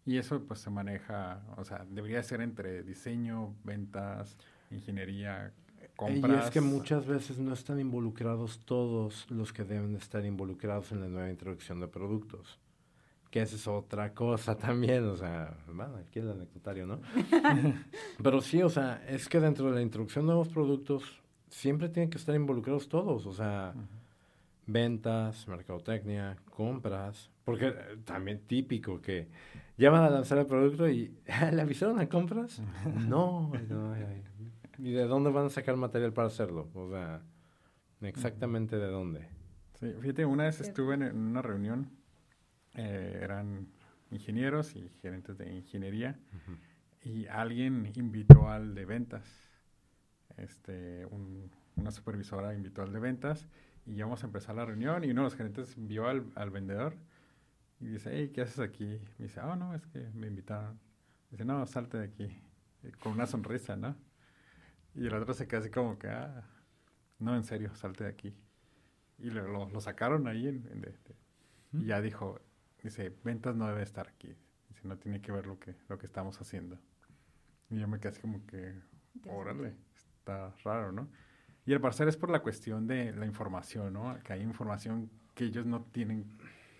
Y 0.05 0.19
eso 0.19 0.39
pues 0.43 0.59
se 0.59 0.69
maneja, 0.69 1.41
o 1.57 1.65
sea, 1.65 1.83
debería 1.89 2.21
ser 2.21 2.41
entre 2.41 2.83
diseño, 2.83 3.55
ventas, 3.63 4.37
ingeniería, 4.69 5.51
compras. 5.97 6.43
Y 6.43 6.47
es 6.47 6.51
que 6.51 6.61
muchas 6.61 7.05
veces 7.05 7.37
no 7.39 7.53
están 7.53 7.81
involucrados 7.81 8.59
todos 8.59 9.29
los 9.29 9.51
que 9.51 9.65
deben 9.65 9.95
estar 9.95 10.23
involucrados 10.23 10.93
en 10.93 11.01
la 11.01 11.07
nueva 11.07 11.29
introducción 11.29 11.81
de 11.81 11.87
productos. 11.87 12.57
Que 13.29 13.41
esa 13.41 13.57
es 13.57 13.67
otra 13.67 14.13
cosa 14.13 14.55
también, 14.57 15.03
o 15.03 15.17
sea, 15.17 15.57
bueno, 15.67 15.97
aquí 15.97 16.19
el 16.19 16.31
anecdotario, 16.31 16.85
¿no? 16.85 16.99
Pero 18.23 18.39
sí, 18.39 18.61
o 18.61 18.69
sea, 18.69 19.03
es 19.09 19.27
que 19.27 19.41
dentro 19.41 19.69
de 19.69 19.75
la 19.75 19.81
introducción 19.81 20.23
de 20.23 20.27
nuevos 20.27 20.47
productos 20.47 21.03
siempre 21.49 21.89
tienen 21.89 22.09
que 22.09 22.17
estar 22.17 22.35
involucrados 22.35 22.87
todos, 22.87 23.25
o 23.25 23.33
sea, 23.33 23.73
ventas, 24.65 25.47
mercadotecnia, 25.47 26.37
compras, 26.49 27.29
porque 27.43 27.67
eh, 27.67 27.97
también 28.03 28.41
típico 28.45 29.01
que 29.01 29.27
ya 29.77 29.89
van 29.89 30.03
a 30.03 30.09
lanzar 30.09 30.37
el 30.37 30.45
producto 30.45 30.87
y 30.89 31.13
¿le 31.53 31.61
avisaron 31.61 31.99
a 31.99 32.07
compras? 32.07 32.61
no, 33.07 33.51
no, 33.69 33.95
¿y 34.77 34.91
de 34.91 35.05
dónde 35.05 35.31
van 35.31 35.47
a 35.47 35.49
sacar 35.49 35.75
material 35.75 36.13
para 36.13 36.27
hacerlo? 36.27 36.69
O 36.73 36.89
sea, 36.89 37.21
exactamente 38.01 38.77
de 38.77 38.87
dónde. 38.87 39.27
Sí, 39.79 39.93
fíjate, 40.01 40.25
una 40.25 40.45
vez 40.45 40.61
estuve 40.61 40.95
en 40.95 41.03
una 41.15 41.41
reunión 41.41 41.97
eh, 42.77 43.19
eran 43.23 43.67
ingenieros 44.11 44.75
y 44.75 44.87
gerentes 45.01 45.37
de 45.37 45.51
ingeniería, 45.51 46.19
y 47.03 47.25
alguien 47.25 47.91
invitó 47.95 48.49
al 48.49 48.75
de 48.75 48.85
ventas. 48.85 49.23
Este, 50.37 51.07
una 51.75 51.91
supervisora 51.91 52.53
invitó 52.53 52.83
al 52.83 52.93
de 52.93 52.99
ventas 52.99 53.47
y 53.87 53.95
ya 53.95 54.05
vamos 54.05 54.23
a 54.23 54.27
empezar 54.27 54.55
la 54.55 54.65
reunión 54.65 55.03
y 55.03 55.09
uno 55.09 55.21
de 55.21 55.25
los 55.25 55.35
gerentes 55.35 55.73
vio 55.75 56.07
al, 56.07 56.31
al 56.35 56.51
vendedor 56.51 56.95
y 57.79 57.87
dice, 57.87 58.11
hey, 58.13 58.31
¿qué 58.33 58.41
haces 58.41 58.59
aquí? 58.59 59.01
Me 59.17 59.25
dice, 59.25 59.39
oh, 59.41 59.55
no, 59.55 59.73
es 59.73 59.87
que 59.87 60.07
me 60.13 60.27
invitaron. 60.27 60.79
Dice, 61.31 61.43
no, 61.43 61.65
salte 61.65 61.97
de 61.97 62.05
aquí. 62.05 62.41
con 62.99 63.13
una 63.13 63.25
sonrisa, 63.25 63.75
¿no? 63.75 63.95
Y 64.97 65.07
el 65.07 65.13
otro 65.13 65.33
se 65.33 65.47
queda 65.47 65.61
así 65.61 65.69
como 65.69 65.97
que, 65.97 66.09
ah, 66.09 66.43
no, 67.19 67.35
en 67.35 67.43
serio, 67.45 67.73
salte 67.75 68.03
de 68.03 68.09
aquí. 68.09 68.35
Y 69.19 69.29
lo, 69.29 69.69
lo, 69.69 69.79
sacaron 69.79 70.27
ahí 70.27 70.47
en, 70.47 70.85
y 71.71 71.85
ya 71.85 72.01
dijo, 72.01 72.41
Dice, 72.83 73.13
ventas 73.23 73.55
no 73.55 73.67
debe 73.67 73.83
estar 73.83 74.07
aquí. 74.07 74.35
Dice, 74.69 74.87
no 74.87 74.97
tiene 74.97 75.21
que 75.21 75.31
ver 75.31 75.47
lo 75.47 75.59
que, 75.59 75.75
lo 75.89 75.97
que 75.97 76.05
estamos 76.05 76.39
haciendo. 76.39 76.77
Y 77.69 77.79
yo 77.79 77.87
me 77.87 77.99
quedé 77.99 78.09
así 78.09 78.21
como 78.21 78.45
que, 78.45 78.75
órale, 79.25 79.75
está 79.95 80.53
raro, 80.63 80.91
¿no? 80.91 81.09
Y 81.65 81.73
el 81.73 81.81
parecer 81.81 82.07
es 82.07 82.15
por 82.15 82.29
la 82.29 82.41
cuestión 82.41 82.87
de 82.87 83.11
la 83.13 83.25
información, 83.25 83.91
¿no? 83.91 84.17
Que 84.23 84.33
hay 84.33 84.41
información 84.41 85.09
que 85.35 85.45
ellos 85.45 85.65
no 85.65 85.83
tienen, 85.83 86.37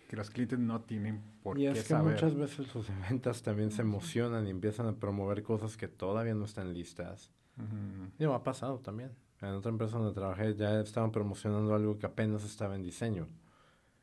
que 0.08 0.16
los 0.16 0.30
clientes 0.30 0.60
no 0.60 0.82
tienen 0.82 1.22
por 1.44 1.60
y 1.60 1.64
qué 1.64 1.72
es 1.72 1.88
que 1.88 1.96
muchas 1.96 2.36
veces 2.36 2.74
los 2.74 2.88
ventas 3.10 3.44
también 3.44 3.72
se 3.72 3.82
emocionan 3.82 4.48
y 4.48 4.50
empiezan 4.50 4.88
a 4.88 4.96
promover 4.96 5.44
cosas 5.44 5.76
que 5.76 5.90
todavía 5.90 6.36
no 6.36 6.46
están 6.46 6.74
listas. 6.74 7.34
Y 8.20 8.24
ha 8.24 8.44
pasado 8.44 8.80
también. 8.80 9.12
En 9.42 9.50
otra 9.50 9.72
empresa 9.72 9.98
donde 9.98 10.14
trabajé 10.14 10.56
ya 10.56 10.80
estaban 10.80 11.12
promocionando 11.12 11.74
algo 11.76 11.98
que 11.98 12.06
apenas 12.06 12.44
estaba 12.44 12.76
en 12.76 12.84
diseño. 12.84 13.28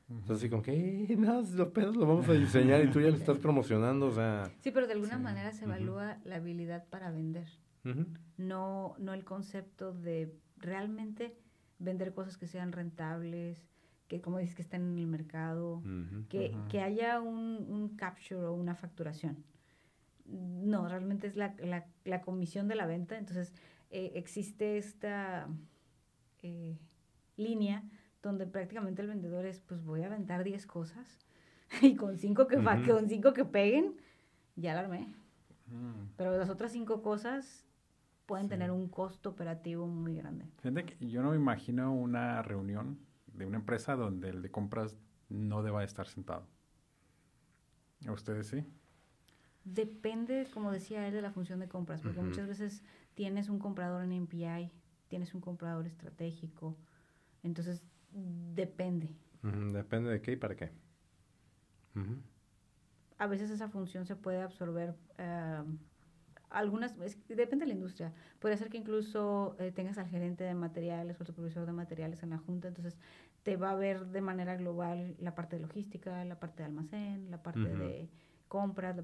Entonces, 0.08 0.36
así 0.36 0.50
como 0.50 0.62
que, 0.62 1.16
no, 1.18 1.42
lo 1.42 1.72
pedos 1.72 1.96
lo 1.96 2.06
vamos 2.06 2.28
a 2.28 2.34
diseñar 2.34 2.84
y 2.84 2.90
tú 2.90 3.00
ya 3.00 3.08
lo 3.08 3.16
estás 3.16 3.38
promocionando, 3.40 4.06
o 4.06 4.12
sea... 4.12 4.50
Sí, 4.60 4.70
pero 4.70 4.86
de 4.86 4.92
alguna 4.92 5.18
manera 5.18 5.52
se 5.52 5.64
evalúa 5.64 6.18
la 6.24 6.36
habilidad 6.36 6.84
para 6.88 7.10
vender. 7.10 7.48
no, 8.36 8.94
no 8.98 9.14
el 9.14 9.24
concepto 9.24 9.92
de 9.92 10.36
realmente 10.56 11.36
vender 11.78 12.14
cosas 12.14 12.36
que 12.36 12.46
sean 12.46 12.72
rentables, 12.72 13.66
que 14.08 14.20
como 14.20 14.38
dices, 14.38 14.54
que 14.54 14.62
estén 14.62 14.82
en 14.82 14.98
el 14.98 15.06
mercado, 15.06 15.82
que, 16.28 16.56
que, 16.68 16.80
haya 16.80 17.20
un, 17.20 17.66
un, 17.68 17.96
capture 17.96 18.44
o 18.44 18.52
una 18.52 18.74
facturación. 18.74 19.44
No, 20.26 20.88
realmente 20.88 21.26
es 21.26 21.36
la, 21.36 21.54
la, 21.58 21.86
la 22.04 22.22
comisión 22.22 22.68
de 22.68 22.74
la 22.74 22.86
venta. 22.86 23.18
Entonces, 23.18 23.52
eh, 23.90 24.12
existe 24.16 24.76
esta 24.76 25.46
eh, 26.42 26.76
línea 27.36 27.84
donde 28.22 28.46
prácticamente 28.46 29.02
el 29.02 29.08
vendedor 29.08 29.46
es, 29.46 29.60
pues 29.60 29.84
voy 29.84 30.02
a 30.02 30.06
aventar 30.06 30.42
10 30.42 30.66
cosas 30.66 31.18
y 31.82 31.94
con 31.94 32.18
5 32.18 32.46
que, 32.46 32.56
con 32.56 33.08
cinco 33.08 33.32
que 33.32 33.44
peguen, 33.44 33.94
ya 34.56 34.74
la 34.74 34.80
armé. 34.80 35.14
Pero 36.16 36.36
las 36.36 36.50
otras 36.50 36.72
5 36.72 37.02
cosas 37.02 37.66
pueden 38.26 38.48
tener 38.48 38.70
un 38.70 38.88
costo 38.88 39.30
operativo 39.30 39.86
muy 39.86 40.16
grande. 40.16 40.46
Fíjate 40.58 40.84
que 40.84 41.08
yo 41.08 41.22
no 41.22 41.30
me 41.30 41.36
imagino 41.36 41.94
una 41.94 42.42
reunión 42.42 42.98
de 43.26 43.46
una 43.46 43.58
empresa 43.58 43.96
donde 43.96 44.30
el 44.30 44.42
de 44.42 44.50
compras 44.50 44.96
no 45.28 45.62
deba 45.62 45.84
estar 45.84 46.06
sentado. 46.06 46.46
¿A 48.06 48.12
ustedes 48.12 48.48
sí? 48.48 48.64
Depende, 49.64 50.46
como 50.52 50.70
decía 50.70 51.06
él, 51.06 51.14
de 51.14 51.22
la 51.22 51.32
función 51.32 51.60
de 51.60 51.68
compras, 51.68 52.02
porque 52.02 52.20
muchas 52.20 52.46
veces 52.46 52.82
tienes 53.14 53.48
un 53.48 53.58
comprador 53.58 54.04
en 54.04 54.12
MPI, 54.12 54.70
tienes 55.08 55.34
un 55.34 55.40
comprador 55.40 55.86
estratégico, 55.86 56.76
entonces 57.42 57.82
Depende. 58.14 59.10
Depende 59.42 60.10
de 60.10 60.22
qué 60.22 60.32
y 60.32 60.36
para 60.36 60.54
qué. 60.54 60.70
A 63.18 63.26
veces 63.26 63.50
esa 63.50 63.68
función 63.68 64.06
se 64.06 64.16
puede 64.16 64.40
absorber. 64.40 64.94
Eh, 65.18 65.62
algunas, 66.50 66.96
depende 67.28 67.64
de 67.64 67.66
la 67.66 67.74
industria. 67.74 68.12
Puede 68.38 68.56
ser 68.56 68.70
que 68.70 68.78
incluso 68.78 69.56
eh, 69.58 69.72
tengas 69.72 69.98
al 69.98 70.08
gerente 70.08 70.44
de 70.44 70.54
materiales 70.54 71.18
o 71.18 71.24
el 71.24 71.26
supervisor 71.26 71.66
de 71.66 71.72
materiales 71.72 72.22
en 72.22 72.30
la 72.30 72.38
junta, 72.38 72.68
entonces 72.68 72.96
te 73.42 73.56
va 73.56 73.72
a 73.72 73.74
ver 73.74 74.06
de 74.06 74.20
manera 74.20 74.56
global 74.56 75.16
la 75.18 75.34
parte 75.34 75.56
de 75.56 75.62
logística, 75.62 76.24
la 76.24 76.38
parte 76.38 76.62
de 76.62 76.66
almacén, 76.66 77.30
la 77.30 77.42
parte 77.42 77.60
de 77.60 78.08
compras, 78.54 78.94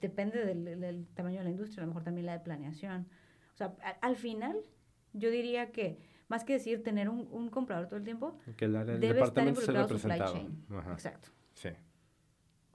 depende 0.00 0.46
del, 0.46 1.06
tamaño 1.14 1.40
de 1.40 1.44
la 1.44 1.50
industria, 1.50 1.82
a 1.82 1.84
lo 1.84 1.88
mejor 1.88 2.04
también 2.04 2.24
la 2.24 2.32
de 2.32 2.40
planeación. 2.40 3.06
O 3.52 3.56
sea, 3.58 3.74
al 4.00 4.16
final, 4.16 4.56
yo 5.12 5.30
diría 5.30 5.72
que 5.72 5.98
más 6.28 6.42
que 6.42 6.54
decir 6.54 6.82
tener 6.82 7.10
un, 7.10 7.28
un 7.30 7.50
comprador 7.50 7.86
todo 7.86 7.98
el 7.98 8.04
tiempo, 8.04 8.38
que 8.56 8.64
el, 8.64 8.72
debe 8.72 9.12
departamento 9.12 9.60
estar 9.60 9.74
involucrado 9.74 9.98
supply 9.98 10.18
chain. 10.32 10.64
Exacto. 10.90 11.28
Sí. 11.52 11.68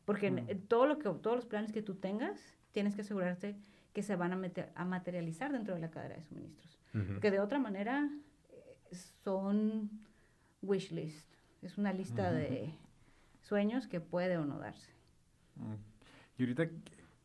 Porque 0.05 0.30
mm. 0.30 0.67
todo 0.67 0.86
lo 0.86 0.99
que, 0.99 1.09
todos 1.09 1.36
los 1.36 1.47
planes 1.47 1.71
que 1.71 1.82
tú 1.82 1.95
tengas, 1.95 2.39
tienes 2.73 2.93
que 2.93 3.01
asegurarte 3.01 3.57
que 3.91 4.03
se 4.03 4.15
van 4.15 4.32
a, 4.32 4.36
meter, 4.36 4.71
a 4.75 4.86
materializar 4.86 5.51
dentro 5.51 5.73
de 5.73 5.82
la 5.82 5.89
cadena 5.89 6.13
de 6.13 6.21
suministros. 6.21 6.77
Porque 6.91 7.32
de 7.32 7.39
otra 7.39 7.57
manera 7.57 8.07
eh, 8.51 8.95
son 9.23 9.89
wish 10.61 10.91
list. 10.91 11.34
Es 11.63 11.80
una 11.80 11.91
lista 11.91 12.32
de 12.32 12.75
sueños 13.41 13.88
que 13.88 13.99
puede 13.99 14.38
o 14.38 14.45
no 14.45 14.59
darse. 14.59 14.91
Mm. 15.55 15.89
Y 16.40 16.44
ahorita, 16.44 16.68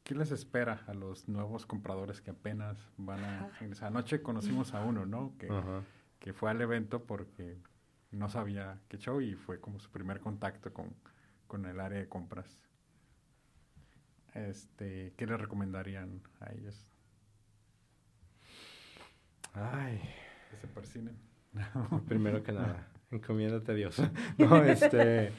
¿qué 0.03 0.15
les 0.15 0.33
espera 0.33 0.83
a 0.87 0.93
los 0.93 1.29
nuevos 1.29 1.65
compradores 1.65 2.21
que 2.21 2.33
apenas 2.33 2.77
van 2.99 3.25
a 3.25 3.51
ingresar? 3.61 3.89
Anoche 3.89 4.21
conocimos 4.21 4.75
a 4.75 4.85
uno, 4.85 5.07
¿no? 5.07 5.35
Que 5.39 5.49
que 6.25 6.33
fue 6.33 6.51
al 6.51 6.59
evento 6.63 7.05
porque 7.05 7.59
no 8.11 8.31
sabía 8.31 8.81
qué 8.89 8.97
show 8.97 9.21
y 9.21 9.35
fue 9.35 9.61
como 9.61 9.79
su 9.79 9.91
primer 9.91 10.21
contacto 10.21 10.73
con, 10.73 10.95
con 11.47 11.67
el 11.67 11.79
área 11.81 11.99
de 11.99 12.09
compras. 12.09 12.59
Este, 14.33 15.13
¿Qué 15.19 15.27
le 15.27 15.37
recomendarían 15.37 16.23
a 16.41 16.51
ellos? 16.55 16.89
Ay. 19.53 20.01
Que 20.51 20.57
se 20.57 20.67
persinen. 20.67 21.19
Primero 22.09 22.43
que 22.43 22.53
nada, 22.55 22.89
encomiéndate 23.11 23.73
a 23.73 23.75
Dios. 23.75 24.03
No, 24.39 24.65
este, 24.65 25.31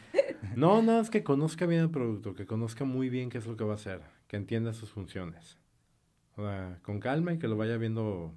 no, 0.56 0.82
no, 0.82 1.00
es 1.00 1.10
que 1.10 1.24
conozca 1.24 1.66
bien 1.66 1.82
el 1.82 1.90
producto, 1.90 2.36
que 2.36 2.46
conozca 2.46 2.86
muy 2.86 3.10
bien 3.10 3.30
qué 3.30 3.38
es 3.38 3.48
lo 3.48 3.58
que 3.58 3.64
va 3.64 3.74
a 3.74 3.76
hacer, 3.76 4.02
que 4.28 4.38
entienda 4.38 4.74
sus 4.74 4.92
funciones. 4.92 5.58
O 6.38 6.44
sea, 6.44 6.80
con 6.82 7.00
calma 7.00 7.34
y 7.34 7.40
que 7.40 7.48
lo 7.48 7.56
vaya 7.56 7.78
viendo 7.78 8.34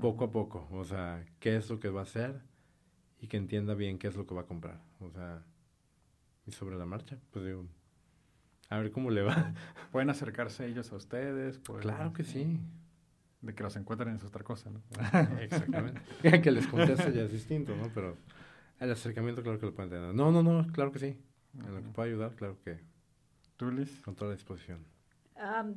poco 0.00 0.24
a 0.24 0.30
poco, 0.30 0.68
o 0.72 0.84
sea, 0.84 1.24
qué 1.40 1.56
es 1.56 1.70
lo 1.70 1.80
que 1.80 1.88
va 1.88 2.00
a 2.00 2.04
hacer 2.04 2.42
y 3.20 3.28
que 3.28 3.36
entienda 3.36 3.74
bien 3.74 3.98
qué 3.98 4.08
es 4.08 4.16
lo 4.16 4.26
que 4.26 4.34
va 4.34 4.42
a 4.42 4.46
comprar, 4.46 4.80
o 5.00 5.10
sea, 5.10 5.42
y 6.46 6.52
sobre 6.52 6.76
la 6.76 6.84
marcha, 6.84 7.18
pues 7.30 7.46
digo, 7.46 7.66
a 8.68 8.78
ver 8.78 8.90
cómo 8.90 9.10
le 9.10 9.22
va. 9.22 9.54
¿Pueden 9.92 10.10
acercarse 10.10 10.66
ellos 10.66 10.92
a 10.92 10.96
ustedes? 10.96 11.58
Claro 11.80 12.12
que 12.12 12.24
sí. 12.24 12.58
de 13.40 13.54
que 13.54 13.62
los 13.62 13.76
encuentren 13.76 14.14
es 14.16 14.24
otra 14.24 14.42
cosa, 14.42 14.70
¿no? 14.70 14.82
Exactamente. 15.40 16.00
que 16.42 16.50
les 16.50 16.66
conteste 16.66 17.12
ya 17.12 17.22
es 17.22 17.32
distinto, 17.32 17.74
¿no? 17.76 17.88
Pero 17.94 18.16
el 18.84 18.92
acercamiento, 18.92 19.42
claro 19.42 19.58
que 19.58 19.66
lo 19.66 19.74
pueden 19.74 19.90
tener. 19.90 20.14
No, 20.14 20.30
no, 20.30 20.42
no, 20.42 20.66
claro 20.72 20.92
que 20.92 20.98
sí. 20.98 21.18
En 21.54 21.74
lo 21.74 21.82
que 21.82 21.88
pueda 21.88 22.08
ayudar, 22.08 22.34
claro 22.34 22.58
que. 22.64 22.80
¿Tú, 23.56 23.70
Liz? 23.70 24.00
Con 24.02 24.14
toda 24.14 24.30
la 24.30 24.36
disposición. 24.36 24.84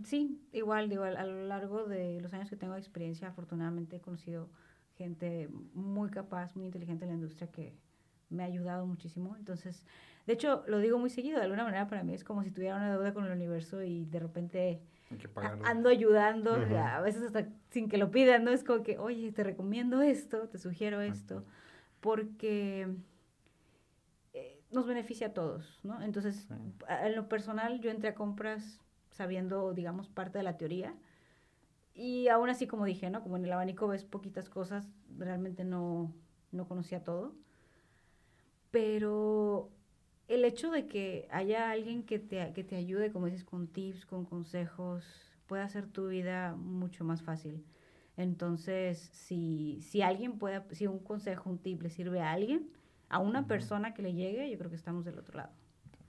sí, 0.04 0.42
igual, 0.52 0.92
igual. 0.92 1.18
A 1.18 1.26
lo 1.26 1.46
largo 1.48 1.86
de 1.86 2.20
los 2.22 2.34
años 2.34 2.50
que 2.50 2.56
tengo 2.56 2.74
de 2.74 2.80
experiencia, 2.80 3.28
afortunadamente 3.28 3.98
he 3.98 4.02
conocido 4.02 4.50
gente 4.98 5.50
muy 5.74 6.10
capaz, 6.10 6.56
muy 6.56 6.66
inteligente 6.66 7.06
en 7.06 7.10
la 7.10 7.16
industria 7.16 7.52
que 7.52 7.74
me 8.30 8.44
ha 8.44 8.48
ayudado 8.48 8.86
muchísimo. 8.86 9.36
Entonces, 9.38 9.84
de 10.26 10.34
hecho, 10.34 10.64
lo 10.68 10.80
digo 10.80 10.98
muy 10.98 11.10
seguido. 11.10 11.38
De 11.38 11.46
alguna 11.46 11.64
manera, 11.64 11.88
para 11.88 12.04
mí 12.04 12.14
es 12.14 12.24
como 12.24 12.44
si 12.44 12.52
tuviera 12.52 12.76
una 12.76 12.92
deuda 12.92 13.14
con 13.14 13.26
el 13.26 13.32
universo 13.32 13.84
y 13.84 14.06
de 14.06 14.20
repente 14.20 14.82
ando 15.64 15.90
ayudando, 15.90 16.54
a 16.54 17.02
veces 17.02 17.24
hasta 17.24 17.48
sin 17.70 17.88
que 17.88 17.98
lo 17.98 18.12
pidan, 18.12 18.44
¿no? 18.44 18.52
Es 18.52 18.64
como 18.64 18.84
que, 18.84 18.98
oye, 18.98 19.32
te 19.32 19.44
recomiendo 19.44 20.02
esto, 20.02 20.50
te 20.50 20.58
sugiero 20.58 21.00
esto, 21.02 21.46
porque 22.00 22.88
eh, 24.34 24.62
nos 24.72 24.88
beneficia 24.88 25.28
a 25.28 25.34
todos, 25.34 25.80
¿no? 25.84 26.02
Entonces, 26.02 26.48
en 26.88 27.16
lo 27.16 27.28
personal, 27.30 27.82
yo 27.82 27.92
entré 27.92 28.10
a 28.10 28.16
compras 28.16 28.82
sabiendo, 29.12 29.74
digamos, 29.74 30.10
parte 30.10 30.38
de 30.38 30.44
la 30.44 30.58
teoría. 30.58 30.96
Y 31.94 32.28
aún 32.28 32.50
así, 32.50 32.68
como 32.68 32.86
dije, 32.86 33.10
¿no? 33.10 33.24
Como 33.24 33.38
en 33.38 33.46
el 33.46 33.54
abanico 33.54 33.88
ves 33.88 34.06
poquitas 34.06 34.50
cosas, 34.50 34.88
realmente 35.18 35.64
no, 35.64 36.14
no 36.52 36.68
conocía 36.68 37.04
todo. 37.04 37.34
Pero 38.70 39.72
el 40.28 40.46
hecho 40.46 40.70
de 40.72 40.88
que 40.88 41.28
haya 41.32 41.72
alguien 41.72 42.04
que 42.04 42.20
te, 42.20 42.54
que 42.54 42.64
te 42.64 42.76
ayude, 42.76 43.12
como 43.12 43.26
dices, 43.26 43.44
con 43.44 43.68
tips, 43.68 44.06
con 44.06 44.26
consejos, 44.26 45.04
puede 45.48 45.64
hacer 45.64 45.88
tu 45.88 46.08
vida 46.08 46.56
mucho 46.56 47.04
más 47.04 47.24
fácil. 47.24 47.64
Entonces, 48.18 48.98
si, 49.14 49.80
si 49.82 50.02
alguien 50.02 50.40
puede, 50.40 50.64
si 50.76 50.88
un 50.88 51.00
consejo, 51.00 51.50
un 51.50 51.60
tip 51.60 51.84
le 51.84 51.90
sirve 51.90 52.20
a 52.20 52.32
alguien, 52.32 52.68
a 53.10 53.20
una 53.20 53.48
persona 53.48 53.94
que 53.94 54.02
le 54.02 54.14
llegue, 54.14 54.50
yo 54.50 54.58
creo 54.58 54.70
que 54.70 54.76
estamos 54.76 55.06
del 55.06 55.20
otro 55.20 55.38
lado. 55.38 55.52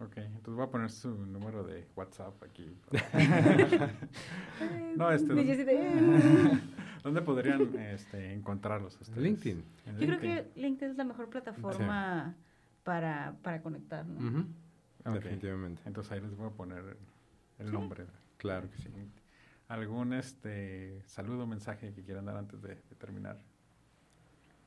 Ok, 0.00 0.16
entonces 0.16 0.54
voy 0.54 0.64
a 0.64 0.70
poner 0.70 0.90
su 0.90 1.10
número 1.26 1.64
de 1.64 1.86
WhatsApp 1.96 2.40
aquí. 2.42 2.76
no, 4.96 5.10
este. 5.10 5.34
¿Dónde, 7.02 7.22
podrían 7.22 7.76
este, 7.78 8.32
encontrarlos? 8.32 9.00
Ustedes? 9.00 9.18
LinkedIn. 9.18 9.64
Yo 9.98 10.06
creo 10.06 10.20
que 10.20 10.50
LinkedIn 10.56 10.92
es 10.92 10.96
la 10.96 11.04
mejor 11.04 11.30
plataforma 11.30 12.36
para, 12.84 13.36
para 13.42 13.60
conectar, 13.60 14.06
¿no? 14.06 14.46
Definitivamente. 15.12 15.82
Entonces 15.84 16.12
ahí 16.12 16.20
les 16.20 16.36
voy 16.36 16.46
a 16.46 16.50
poner 16.50 16.96
el 17.58 17.72
nombre. 17.72 18.06
Claro 18.36 18.70
que 18.70 18.78
sí. 18.78 18.88
¿Algún 19.68 20.14
este 20.14 21.02
saludo, 21.04 21.46
mensaje 21.46 21.92
que 21.92 22.02
quieran 22.02 22.24
dar 22.24 22.38
antes 22.38 22.62
de, 22.62 22.76
terminar? 22.98 23.38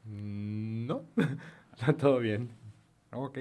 Mm, 0.06 0.86
no, 0.86 1.06
está 1.74 1.98
todo 1.98 2.20
bien. 2.20 2.52
ok, 3.12 3.40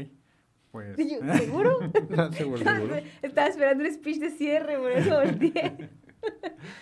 pues... 0.70 0.96
¿Seguro? 1.36 1.78
seguro, 2.32 2.64
seguro. 2.64 2.96
Estaba 3.20 3.48
esperando 3.48 3.84
un 3.84 3.92
speech 3.92 4.20
de 4.20 4.30
cierre, 4.30 4.78
por 4.78 4.90
eso 4.90 5.14
volteé. 5.16 5.90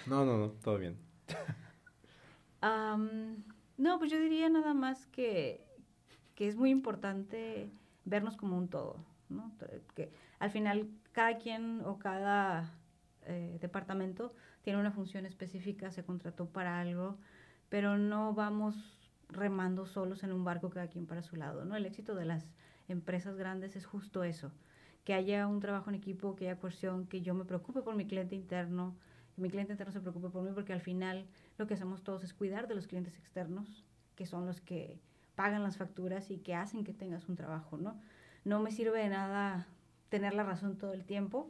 no, 0.06 0.24
no, 0.24 0.38
no, 0.38 0.50
todo 0.50 0.78
bien. 0.78 0.96
no, 2.62 3.98
pues 3.98 4.12
yo 4.12 4.20
diría 4.20 4.48
nada 4.48 4.74
más 4.74 5.06
que, 5.06 5.66
que 6.36 6.46
es 6.46 6.54
muy 6.54 6.70
importante 6.70 7.68
vernos 8.04 8.36
como 8.36 8.56
un 8.56 8.68
todo, 8.68 9.04
¿no? 9.28 9.50
Que 9.96 10.12
al 10.38 10.52
final 10.52 10.88
cada 11.10 11.36
quien 11.38 11.82
o 11.84 11.98
cada 11.98 12.78
eh, 13.30 13.58
departamento 13.60 14.32
tiene 14.68 14.80
una 14.82 14.92
función 14.92 15.24
específica, 15.24 15.90
se 15.90 16.04
contrató 16.04 16.44
para 16.44 16.78
algo, 16.78 17.16
pero 17.70 17.96
no 17.96 18.34
vamos 18.34 18.76
remando 19.30 19.86
solos 19.86 20.22
en 20.24 20.30
un 20.30 20.44
barco 20.44 20.68
cada 20.68 20.88
quien 20.88 21.06
para 21.06 21.22
su 21.22 21.36
lado, 21.36 21.64
¿no? 21.64 21.74
El 21.74 21.86
éxito 21.86 22.14
de 22.14 22.26
las 22.26 22.52
empresas 22.86 23.38
grandes 23.38 23.76
es 23.76 23.86
justo 23.86 24.24
eso, 24.24 24.52
que 25.04 25.14
haya 25.14 25.46
un 25.46 25.60
trabajo 25.60 25.88
en 25.88 25.96
equipo, 25.96 26.36
que 26.36 26.50
haya 26.50 26.60
cohesión, 26.60 27.06
que 27.06 27.22
yo 27.22 27.32
me 27.32 27.46
preocupe 27.46 27.80
por 27.80 27.96
mi 27.96 28.06
cliente 28.06 28.34
interno, 28.34 28.94
que 29.34 29.40
mi 29.40 29.48
cliente 29.48 29.72
interno 29.72 29.90
se 29.90 30.00
preocupe 30.00 30.28
por 30.28 30.42
mí, 30.42 30.50
porque 30.54 30.74
al 30.74 30.82
final 30.82 31.24
lo 31.56 31.66
que 31.66 31.72
hacemos 31.72 32.02
todos 32.02 32.22
es 32.22 32.34
cuidar 32.34 32.68
de 32.68 32.74
los 32.74 32.86
clientes 32.86 33.16
externos, 33.16 33.86
que 34.16 34.26
son 34.26 34.44
los 34.44 34.60
que 34.60 35.00
pagan 35.34 35.62
las 35.62 35.78
facturas 35.78 36.30
y 36.30 36.36
que 36.40 36.54
hacen 36.54 36.84
que 36.84 36.92
tengas 36.92 37.26
un 37.30 37.36
trabajo, 37.36 37.78
¿no? 37.78 37.98
no 38.44 38.60
me 38.60 38.70
sirve 38.70 38.98
de 38.98 39.08
nada 39.08 39.66
tener 40.10 40.34
la 40.34 40.42
razón 40.42 40.76
todo 40.76 40.92
el 40.92 41.06
tiempo 41.06 41.48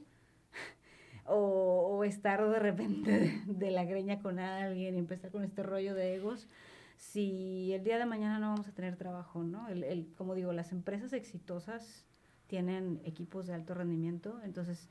o, 1.29 2.05
estar 2.05 2.49
de 2.49 2.59
repente 2.59 3.43
de, 3.47 3.71
la 3.71 3.85
greña 3.85 4.21
con 4.21 4.39
alguien 4.39 4.95
y 4.95 4.99
empezar 4.99 5.31
con 5.31 5.45
este 5.45 5.63
rollo 5.63 5.95
de 5.95 6.15
egos 6.15 6.49
si 6.97 7.73
el 7.73 7.85
día 7.85 7.99
de 7.99 8.07
mañana 8.07 8.39
no 8.39 8.51
vamos 8.51 8.67
a 8.67 8.73
tener 8.73 8.97
trabajo, 8.97 9.45
¿no? 9.45 9.69
El, 9.69 9.85
el, 9.85 10.13
como 10.17 10.35
digo, 10.35 10.53
las 10.53 10.73
empresas 10.73 11.13
exitosas 11.13 12.07
tienen 12.49 13.01
equipos 13.05 13.47
de 13.47 13.55
alto 13.55 13.75
rendimiento, 13.75 14.41
entonces, 14.43 14.89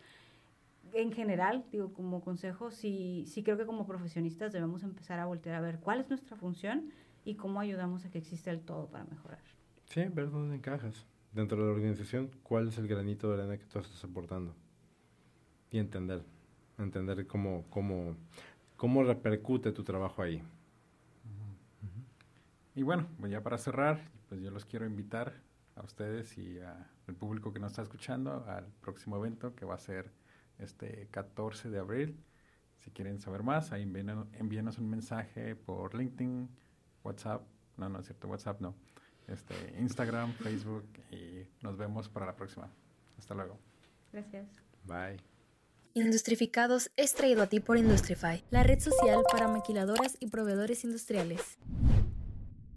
en 0.93 1.11
general, 1.11 1.65
digo, 1.71 1.91
como 1.91 2.21
consejo, 2.21 2.71
sí, 2.71 3.25
sí 3.27 3.43
creo 3.43 3.57
que 3.57 3.65
como 3.65 3.85
profesionistas 3.85 4.53
debemos 4.53 4.83
empezar 4.83 5.19
a 5.19 5.25
voltear 5.25 5.55
a 5.55 5.61
ver 5.61 5.79
cuál 5.79 5.99
es 5.99 6.09
nuestra 6.09 6.37
función 6.37 6.91
y 7.25 7.35
cómo 7.35 7.59
ayudamos 7.59 8.05
a 8.05 8.09
que 8.09 8.19
exista 8.19 8.51
el 8.51 8.61
todo 8.61 8.87
para 8.87 9.03
mejorar. 9.03 9.41
Sí, 9.85 10.05
ver 10.05 10.29
dónde 10.31 10.55
encajas 10.55 11.05
dentro 11.33 11.57
de 11.57 11.65
la 11.65 11.71
organización 11.71 12.31
cuál 12.43 12.69
es 12.69 12.77
el 12.77 12.87
granito 12.87 13.27
de 13.27 13.41
arena 13.41 13.57
que 13.57 13.65
tú 13.65 13.79
estás 13.79 14.01
aportando 14.03 14.55
y 15.71 15.79
entender, 15.79 16.23
entender 16.77 17.27
cómo, 17.27 17.65
cómo, 17.69 18.15
cómo 18.75 19.03
repercute 19.03 19.71
tu 19.71 19.83
trabajo 19.83 20.21
ahí. 20.21 20.41
Y 22.75 22.83
bueno, 22.83 23.07
pues 23.19 23.31
ya 23.31 23.41
para 23.41 23.57
cerrar, 23.57 23.99
pues 24.29 24.39
yo 24.39 24.51
los 24.51 24.63
quiero 24.63 24.85
invitar 24.85 25.33
a 25.75 25.81
ustedes 25.81 26.37
y 26.37 26.59
al 26.59 27.15
público 27.15 27.51
que 27.51 27.59
nos 27.59 27.71
está 27.71 27.81
escuchando 27.81 28.45
al 28.47 28.65
próximo 28.81 29.17
evento 29.17 29.55
que 29.55 29.65
va 29.65 29.75
a 29.75 29.79
ser 29.79 30.11
este 30.59 31.07
14 31.09 31.69
de 31.69 31.79
abril. 31.79 32.23
Si 32.79 32.91
quieren 32.91 33.19
saber 33.19 33.41
más, 33.41 33.71
ahí 33.71 33.81
envíenos 33.81 34.77
un 34.77 34.89
mensaje 34.89 35.55
por 35.55 35.95
LinkedIn, 35.95 36.49
WhatsApp, 37.03 37.41
no, 37.77 37.89
no 37.89 37.99
es 37.99 38.05
cierto, 38.05 38.27
WhatsApp 38.27 38.61
no, 38.61 38.75
este, 39.27 39.55
Instagram, 39.79 40.33
Facebook 40.33 40.87
y 41.11 41.47
nos 41.63 41.77
vemos 41.77 42.07
para 42.09 42.25
la 42.25 42.35
próxima. 42.35 42.69
Hasta 43.17 43.33
luego. 43.33 43.57
Gracias. 44.11 44.47
Bye. 44.85 45.36
Industrificados 45.97 46.91
es 46.95 47.15
traído 47.15 47.41
a 47.41 47.47
ti 47.47 47.59
por 47.59 47.79
Industrify, 47.79 48.43
la 48.51 48.61
red 48.61 48.79
social 48.79 49.23
para 49.31 49.47
maquiladoras 49.47 50.15
y 50.19 50.27
proveedores 50.27 50.83
industriales. 50.83 51.57